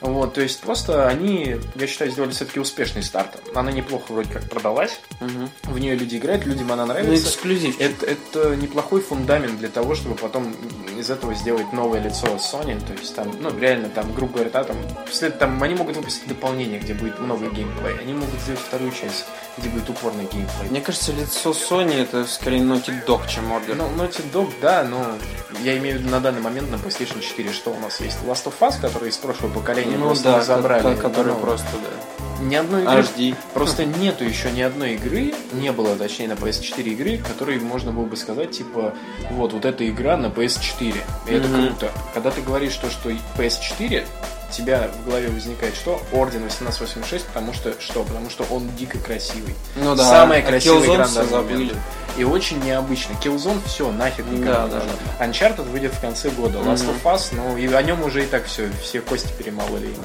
Вот, 0.00 0.34
то 0.34 0.40
есть 0.42 0.60
просто 0.60 1.08
они, 1.08 1.56
я 1.74 1.86
считаю, 1.86 2.10
сделали 2.10 2.30
все-таки 2.32 2.60
успешный 2.60 3.02
старт. 3.02 3.40
Она 3.54 3.72
неплохо 3.72 4.12
вроде 4.12 4.30
как 4.30 4.48
продалась. 4.48 5.00
Угу. 5.20 5.72
В 5.74 5.78
нее 5.78 5.96
люди 5.96 6.16
играют, 6.16 6.44
людям 6.44 6.70
она 6.72 6.86
нравится. 6.86 7.10
Ну, 7.10 7.16
эксклюзив. 7.16 7.80
Это, 7.80 8.06
это 8.06 8.56
неплохой 8.56 9.00
фундамент 9.00 9.58
для 9.58 9.68
того, 9.68 9.94
чтобы 9.94 10.14
потом 10.14 10.54
из 10.98 11.10
этого 11.10 11.34
сделать 11.34 11.72
новое 11.72 12.00
лицо 12.00 12.26
Sony. 12.36 12.78
То 12.86 12.92
есть 12.92 13.14
там, 13.16 13.34
ну, 13.40 13.56
реально, 13.58 13.88
там, 13.88 14.12
грубо 14.12 14.34
говоря, 14.34 14.50
да, 14.50 14.64
там, 14.64 14.76
вслед, 15.08 15.38
там, 15.38 15.62
они 15.62 15.74
могут 15.74 15.96
выпустить 15.96 16.28
дополнение, 16.28 16.78
где 16.78 16.94
будет 16.94 17.18
много 17.18 17.48
геймплея. 17.48 17.98
Они 17.98 18.12
могут 18.12 18.38
сделать 18.40 18.60
вторую 18.60 18.92
часть, 18.92 19.24
где 19.56 19.68
будет 19.70 19.88
упорный 19.88 20.24
геймплей. 20.24 20.68
Мне 20.70 20.80
кажется, 20.80 21.12
лицо 21.12 21.50
Sony 21.50 22.02
это 22.02 22.26
скорее 22.26 22.60
Naughty 22.60 23.04
Dog, 23.06 23.28
чем 23.28 23.50
Order. 23.52 23.74
Ну, 23.74 23.88
Naughty 24.02 24.22
Dog, 24.32 24.52
да, 24.60 24.84
но 24.84 25.16
я 25.62 25.78
имею 25.78 25.96
в 25.96 26.00
виду 26.00 26.10
на 26.10 26.20
данный 26.20 26.42
момент 26.42 26.70
на 26.70 26.76
PlayStation 26.76 27.20
4, 27.20 27.52
что 27.52 27.70
у 27.70 27.78
нас 27.78 28.00
есть 28.00 28.18
Last 28.26 28.44
of 28.44 28.54
Us, 28.60 28.80
который 28.80 29.08
из 29.08 29.16
прошлого 29.16 29.52
поколения 29.52 29.85
ну, 29.96 30.14
да, 30.22 30.42
забрали. 30.42 30.96
Который 30.96 31.32
ну, 31.32 31.38
просто, 31.38 31.68
да. 31.72 32.44
Ни 32.44 32.54
одной 32.54 32.82
игры. 32.82 33.00
HD. 33.00 33.34
Просто 33.54 33.84
нету 33.84 34.24
еще 34.24 34.50
ни 34.50 34.60
одной 34.60 34.94
игры, 34.94 35.34
не 35.52 35.72
было, 35.72 35.96
точнее, 35.96 36.28
на 36.28 36.32
PS4 36.32 36.82
игры, 36.90 37.18
которой 37.18 37.58
можно 37.60 37.92
было 37.92 38.04
бы 38.04 38.16
сказать, 38.16 38.50
типа, 38.50 38.94
вот, 39.30 39.52
вот 39.52 39.64
эта 39.64 39.88
игра 39.88 40.16
на 40.16 40.26
PS4. 40.26 40.80
И 40.80 41.30
mm-hmm. 41.30 41.36
это 41.36 41.48
круто. 41.48 41.92
Когда 42.12 42.30
ты 42.30 42.42
говоришь 42.42 42.74
то, 42.74 42.90
что 42.90 43.10
PS4 43.38 44.04
тебя 44.50 44.88
в 45.02 45.06
голове 45.06 45.28
возникает 45.28 45.74
что? 45.74 46.00
Орден 46.12 46.38
1886, 46.38 47.26
потому 47.26 47.52
что 47.52 47.74
что? 47.80 48.02
Потому 48.04 48.30
что 48.30 48.44
он 48.50 48.68
дико 48.76 48.98
красивый. 48.98 49.54
Ну 49.76 49.94
да. 49.94 50.04
Самая 50.04 50.42
а 50.42 50.46
красивая 50.46 50.86
игра 50.86 51.08
на 51.08 51.24
забыли. 51.24 51.74
И 52.16 52.24
очень 52.24 52.60
необычно. 52.62 53.12
Killzone 53.22 53.60
все, 53.66 53.90
нафиг 53.90 54.26
никогда 54.26 54.66
да, 54.68 54.80
да, 55.18 55.26
Uncharted 55.26 55.68
выйдет 55.70 55.92
в 55.92 56.00
конце 56.00 56.30
года. 56.30 56.58
Last 56.58 56.86
mm-hmm. 56.86 57.02
of 57.02 57.14
Us, 57.14 57.28
ну 57.32 57.56
и 57.56 57.66
о 57.72 57.82
нем 57.82 58.02
уже 58.02 58.24
и 58.24 58.26
так 58.26 58.46
все, 58.46 58.70
все 58.82 59.00
кости 59.00 59.32
перемололи 59.36 59.86
ему. 59.86 60.04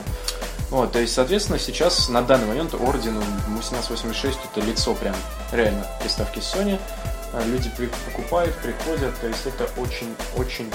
Вот, 0.72 0.94
то 0.94 1.00
есть, 1.00 1.14
соответственно, 1.14 1.60
сейчас 1.60 2.08
на 2.08 2.22
данный 2.22 2.48
момент 2.48 2.74
Ордену 2.74 3.20
1886 3.20 4.38
это 4.52 4.66
лицо 4.66 4.94
прям 4.96 5.16
реально 5.52 5.86
приставки 6.02 6.40
Sony. 6.40 6.80
Люди 7.48 7.70
покупают, 8.06 8.56
приходят, 8.56 9.18
то 9.20 9.28
есть 9.28 9.46
это 9.46 9.70
очень-очень 9.80 10.72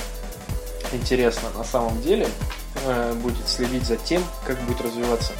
интересно 0.92 1.48
на 1.56 1.64
самом 1.64 2.00
деле. 2.02 2.28
Э, 2.84 3.14
будет 3.14 3.48
следить 3.48 3.84
за 3.84 3.96
тем, 3.96 4.22
как 4.44 4.58
будет 4.60 4.80
развиваться 4.80 5.32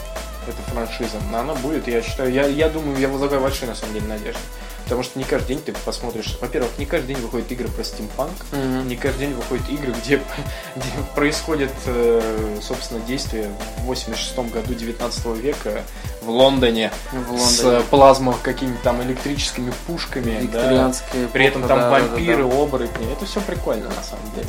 эта 0.47 0.63
франшиза. 0.71 1.19
Но 1.31 1.39
она 1.39 1.55
будет, 1.55 1.87
я 1.89 2.03
считаю, 2.03 2.33
я, 2.33 2.47
я 2.47 2.69
думаю, 2.69 2.99
я 2.99 3.09
возлагаю 3.09 3.43
большие 3.43 3.69
на 3.69 3.75
самом 3.75 3.95
деле 3.95 4.07
надежды. 4.07 4.41
Потому 4.85 5.03
что 5.03 5.19
не 5.19 5.25
каждый 5.25 5.49
день 5.49 5.61
ты 5.65 5.73
посмотришь. 5.73 6.39
Во-первых, 6.41 6.79
не 6.79 6.87
каждый 6.87 7.09
день 7.09 7.17
выходят 7.17 7.51
игры 7.51 7.67
про 7.67 7.83
стимпанк, 7.83 8.31
mm-hmm. 8.53 8.85
не 8.87 8.97
каждый 8.97 9.27
день 9.27 9.35
выходят 9.35 9.69
игры, 9.69 9.93
где, 9.93 10.23
где 10.77 10.87
происходит, 11.17 11.73
э, 11.87 12.59
собственно, 12.63 13.01
действие 13.01 13.51
в 13.79 13.87
86 13.87 14.39
году 14.53 14.75
19 14.75 15.27
века 15.39 15.83
в 16.23 16.31
Лондоне, 16.31 16.93
в 17.11 17.33
Лондоне. 17.33 17.47
с 17.47 17.83
плазмой 17.91 18.37
какими-то 18.43 18.83
там 18.85 19.03
электрическими 19.03 19.73
пушками. 19.89 20.49
Да, 20.53 20.93
при 21.33 21.47
этом 21.47 21.67
там 21.67 21.81
да, 21.81 21.91
вампиры, 21.91 22.45
да, 22.45 22.49
да. 22.49 22.57
оборотни. 22.57 23.13
Это 23.13 23.27
все 23.27 23.41
прикольно 23.41 23.89
на 23.89 24.03
самом 24.05 24.31
деле. 24.37 24.49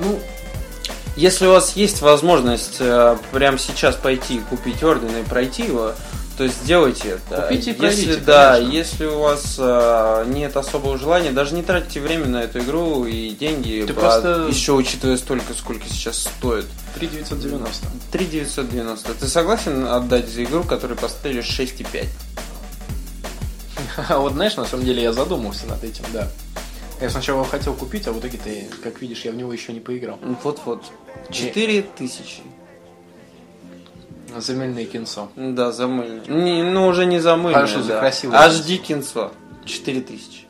Ну, 0.00 0.18
если 1.16 1.46
у 1.46 1.50
вас 1.50 1.74
есть 1.74 2.00
возможность 2.00 2.76
э, 2.78 3.16
прямо 3.32 3.58
сейчас 3.58 3.96
пойти 3.96 4.40
купить 4.48 4.82
орден 4.82 5.16
и 5.16 5.24
пройти 5.24 5.64
его, 5.64 5.92
то 6.36 6.46
сделайте 6.46 7.18
это. 7.28 7.42
Купите 7.42 7.72
и 7.72 7.74
пройдите, 7.74 8.06
если, 8.10 8.24
да, 8.24 8.56
если 8.56 9.06
у 9.06 9.18
вас 9.18 9.56
э, 9.58 10.24
нет 10.28 10.56
особого 10.56 10.96
желания, 10.96 11.32
даже 11.32 11.56
не 11.56 11.64
тратьте 11.64 12.00
время 12.00 12.26
на 12.26 12.42
эту 12.44 12.60
игру 12.60 13.04
и 13.04 13.30
деньги. 13.30 13.84
Ты 13.84 13.92
просто... 13.92 14.46
Еще 14.48 14.72
учитывая 14.72 15.16
столько, 15.16 15.52
сколько 15.54 15.88
сейчас 15.88 16.18
стоит. 16.18 16.66
3990. 16.94 17.86
3990. 18.12 19.14
Ты 19.14 19.26
согласен 19.26 19.86
отдать 19.86 20.28
за 20.28 20.44
игру, 20.44 20.62
которую 20.62 20.96
поставили 20.96 21.42
6,5? 21.42 22.06
Вот 24.20 24.34
знаешь, 24.34 24.56
на 24.56 24.64
самом 24.64 24.84
деле 24.84 25.02
я 25.02 25.12
задумался 25.12 25.66
над 25.66 25.82
этим, 25.82 26.04
да. 26.12 26.28
Я 27.00 27.10
сначала 27.10 27.44
хотел 27.44 27.74
купить, 27.74 28.06
а 28.08 28.12
в 28.12 28.18
итоге 28.18 28.38
ты, 28.42 28.68
как 28.82 29.00
видишь, 29.00 29.24
я 29.24 29.30
в 29.30 29.36
него 29.36 29.52
еще 29.52 29.72
не 29.72 29.80
поиграл. 29.80 30.18
Вот-вот. 30.42 30.84
Четыре 31.30 31.82
тысячи. 31.82 32.42
Замыльное 34.36 34.84
кинцо. 34.84 35.30
Да, 35.36 35.72
замыльное. 35.72 36.26
Не, 36.26 36.62
ну, 36.62 36.86
уже 36.86 37.06
не 37.06 37.18
замыльное, 37.18 37.66
что 37.66 37.82
за 37.82 37.88
да. 37.94 38.00
красивое? 38.00 38.36
HD 38.48 38.76
кинцо. 38.76 39.32
Четыре 39.64 40.00
тысячи. 40.00 40.44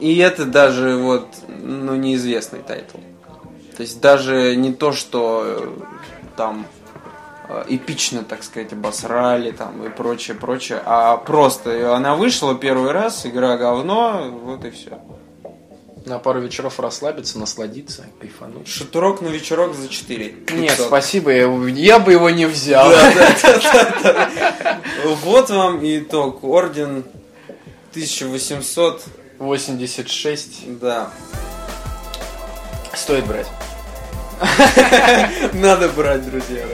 И 0.00 0.18
это 0.18 0.44
даже 0.44 0.96
вот, 0.96 1.28
ну, 1.48 1.94
неизвестный 1.94 2.60
title. 2.60 2.98
То 3.76 3.82
есть 3.82 4.00
даже 4.00 4.56
не 4.56 4.72
то, 4.72 4.92
что 4.92 5.44
э, 5.46 5.68
там 6.36 6.66
эпично, 7.68 8.22
так 8.24 8.42
сказать, 8.42 8.72
обосрали 8.72 9.50
там 9.50 9.84
и 9.84 9.90
прочее, 9.90 10.36
прочее. 10.36 10.80
А 10.84 11.16
просто 11.16 11.94
она 11.94 12.14
вышла 12.14 12.54
первый 12.54 12.92
раз, 12.92 13.26
игра 13.26 13.56
говно, 13.56 14.30
вот 14.30 14.64
и 14.64 14.70
все. 14.70 14.98
На 16.06 16.18
пару 16.18 16.40
вечеров 16.40 16.78
расслабиться, 16.80 17.38
насладиться, 17.38 18.04
кайфануть. 18.20 18.68
Шатурок 18.68 19.22
на 19.22 19.28
вечерок 19.28 19.74
за 19.74 19.88
4. 19.88 20.34
Нет, 20.52 20.78
спасибо, 20.78 21.30
я, 21.32 21.46
я 21.68 21.98
бы 21.98 22.12
его 22.12 22.28
не 22.28 22.44
взял. 22.44 22.92
Вот 25.14 25.48
вам 25.48 25.80
итог. 25.82 26.44
Орден 26.44 27.04
1800. 27.92 29.02
86. 29.38 30.78
Да. 30.80 31.10
Стоит 32.94 33.26
брать. 33.26 33.46
Надо 35.52 35.88
брать, 35.88 36.28
друзья. 36.28 36.64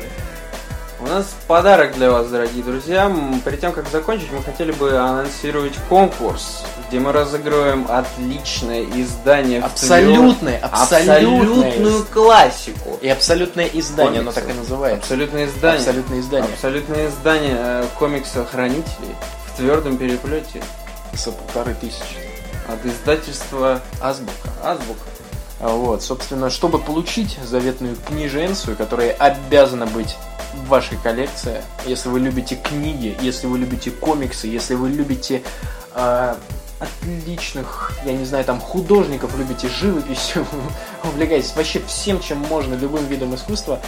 Нас 1.10 1.26
подарок 1.46 1.94
для 1.94 2.10
вас, 2.10 2.28
дорогие 2.28 2.62
друзья. 2.62 3.10
Перед 3.44 3.60
тем, 3.60 3.72
как 3.72 3.88
закончить, 3.88 4.30
мы 4.32 4.42
хотели 4.42 4.70
бы 4.72 4.96
анонсировать 4.96 5.74
конкурс, 5.88 6.62
где 6.88 7.00
мы 7.00 7.12
разыгрываем 7.12 7.86
отличное 7.88 8.84
издание 8.84 9.60
Абсолютное, 9.60 10.58
абсолютное. 10.58 11.68
абсолютную 11.68 12.04
классику. 12.04 12.98
И 13.02 13.08
абсолютное 13.08 13.66
издание, 13.72 14.20
оно 14.20 14.30
Комиксов. 14.30 14.44
так 14.44 14.54
и 14.54 14.58
называется. 14.58 15.00
Абсолютное 15.02 15.46
издание. 15.46 15.78
Абсолютное 15.78 16.20
издание. 16.20 16.52
Абсолютное 16.54 17.08
издание 17.08 17.56
э, 17.58 17.84
комикса 17.98 18.44
«Хранителей» 18.44 19.14
в 19.52 19.56
твердом 19.56 19.96
переплете 19.96 20.62
За 21.12 21.32
полторы 21.32 21.74
тысячи. 21.74 22.18
от 22.68 22.84
издательства 22.86 23.80
Азбука. 24.00 24.32
Азбука. 24.62 25.00
А 25.60 25.68
Вот, 25.68 26.02
собственно, 26.02 26.48
чтобы 26.48 26.78
получить 26.78 27.38
заветную 27.44 27.94
книженцию, 27.96 28.76
которая 28.76 29.12
обязана 29.12 29.86
быть 29.86 30.16
в 30.54 30.68
вашей 30.68 30.96
коллекции, 30.98 31.62
если 31.84 32.08
вы 32.08 32.20
любите 32.20 32.56
книги, 32.56 33.16
если 33.20 33.46
вы 33.46 33.58
любите 33.58 33.90
комиксы, 33.90 34.46
если 34.46 34.74
вы 34.74 34.88
любите 34.88 35.42
а, 35.92 36.38
отличных, 36.78 37.92
я 38.06 38.14
не 38.14 38.24
знаю, 38.24 38.44
там 38.44 38.58
художников, 38.58 39.36
любите 39.36 39.68
живопись, 39.68 40.32
увлекаетесь 41.04 41.54
вообще 41.54 41.80
всем, 41.86 42.20
чем 42.20 42.38
можно, 42.38 42.74
любым 42.74 43.06
видом 43.06 43.34
искусства, 43.34 43.80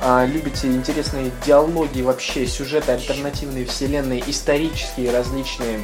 а, 0.00 0.24
любите 0.24 0.68
интересные 0.68 1.32
диалоги, 1.44 2.02
вообще 2.02 2.46
сюжеты, 2.46 2.92
альтернативные 2.92 3.66
вселенные, 3.66 4.22
исторические 4.28 5.10
различные. 5.10 5.80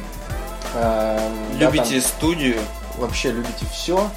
да, 1.59 1.65
Любите 1.65 1.99
там 1.99 2.09
студию, 2.09 2.59
вообще 2.97 3.31
любите 3.31 3.65
все, 3.71 4.09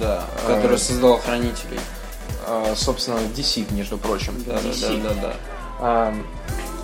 да, 0.00 0.24
которая 0.46 0.78
создала 0.78 1.18
«Хранителей». 1.18 1.80
а, 2.46 2.74
собственно, 2.76 3.18
DC, 3.36 3.72
между 3.72 3.98
прочим. 3.98 4.42
Да, 4.46 4.54
да, 4.54 4.60
DC. 4.60 5.02
да, 5.02 5.08
да, 5.08 5.20
да. 5.20 5.34
а, 5.78 6.14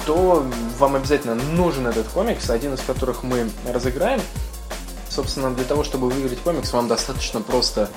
то 0.06 0.44
вам 0.78 0.96
обязательно 0.96 1.34
нужен 1.34 1.86
этот 1.86 2.08
комикс, 2.08 2.48
один 2.50 2.74
из 2.74 2.80
которых 2.80 3.22
мы 3.22 3.50
разыграем. 3.70 4.20
Собственно, 5.08 5.50
для 5.52 5.64
того, 5.64 5.84
чтобы 5.84 6.08
выиграть 6.08 6.38
комикс, 6.40 6.72
вам 6.72 6.88
достаточно 6.88 7.40
просто 7.40 7.90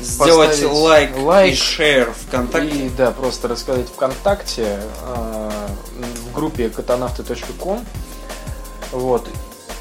Сделать 0.00 0.62
лайк, 0.64 1.16
лайк 1.18 1.54
и 1.54 1.56
шер 1.56 2.12
ВКонтакте. 2.26 2.86
и 2.86 2.88
да, 2.88 3.12
просто 3.12 3.48
рассказать 3.48 3.86
ВКонтакте 3.88 4.80
а, 5.02 5.68
в 6.28 6.34
группе 6.34 6.68
катанавты.ком. 6.68 7.84
Вот. 8.90 9.28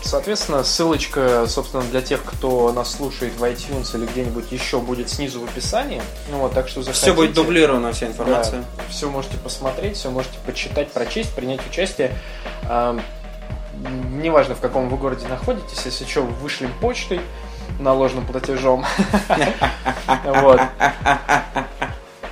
Соответственно, 0.04 0.64
ссылочка, 0.64 1.48
собственно, 1.48 1.84
для 1.84 2.02
тех, 2.02 2.24
кто 2.24 2.72
нас 2.74 2.92
слушает 2.92 3.34
в 3.34 3.44
iTunes 3.44 3.98
или 3.98 4.06
где-нибудь 4.06 4.52
еще, 4.52 4.80
будет 4.80 5.10
снизу 5.10 5.40
в 5.40 5.46
описании. 5.46 6.02
Ну 6.30 6.40
вот, 6.40 6.54
так 6.54 6.68
что 6.68 6.82
заходите. 6.82 7.06
Все 7.06 7.14
будет 7.14 7.34
дублировано, 7.34 7.94
вся 7.94 8.08
информация. 8.08 8.66
все 8.90 9.10
можете 9.10 9.38
посмотреть, 9.38 9.98
все 9.98 10.12
можете 10.12 10.38
почитать, 10.46 10.92
прочесть, 10.92 11.34
принять 11.34 11.66
участие. 11.66 12.16
Неважно, 14.12 14.56
в 14.56 14.60
каком 14.60 14.90
вы 14.90 14.98
городе 14.98 15.28
находитесь, 15.28 15.82
если 15.86 16.06
что, 16.06 16.22
вышлем 16.22 16.72
почтой 16.80 17.22
наложенным 17.80 18.26
платежом. 18.26 18.86
Вот. 20.26 20.60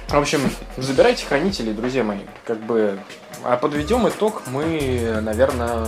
В 0.09 0.17
общем, 0.17 0.51
забирайте 0.75 1.25
хранителей, 1.25 1.71
друзья 1.71 2.03
мои. 2.03 2.19
Как 2.45 2.59
бы. 2.59 2.99
А 3.45 3.55
подведем 3.55 4.07
итог 4.09 4.43
мы, 4.47 5.19
наверное, 5.21 5.87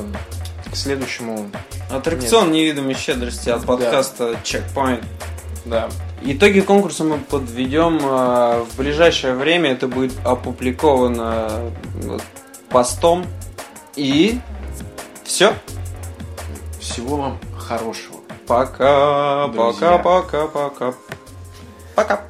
к 0.74 0.76
следующему. 0.76 1.50
Аттракцион 1.90 2.52
невидимой 2.52 2.96
щедрости 2.96 3.50
от 3.50 3.62
Да. 3.62 3.68
подкаста 3.68 4.36
Checkpoint. 4.44 5.04
Да. 5.66 5.90
Итоги 6.24 6.60
конкурса 6.62 7.04
мы 7.04 7.18
подведем 7.20 8.00
э, 8.02 8.64
в 8.64 8.76
ближайшее 8.78 9.34
время. 9.36 9.72
Это 9.72 9.88
будет 9.88 10.14
опубликовано 10.26 11.72
постом. 12.70 13.26
И 13.96 14.40
все. 15.24 15.54
Всего 16.80 17.18
вам 17.18 17.40
хорошего. 17.58 18.18
Пока, 18.48 19.48
Друзья. 19.48 19.98
пока, 20.00 20.48
пока, 20.48 20.48
пока. 20.48 20.94
Пока. 21.96 22.22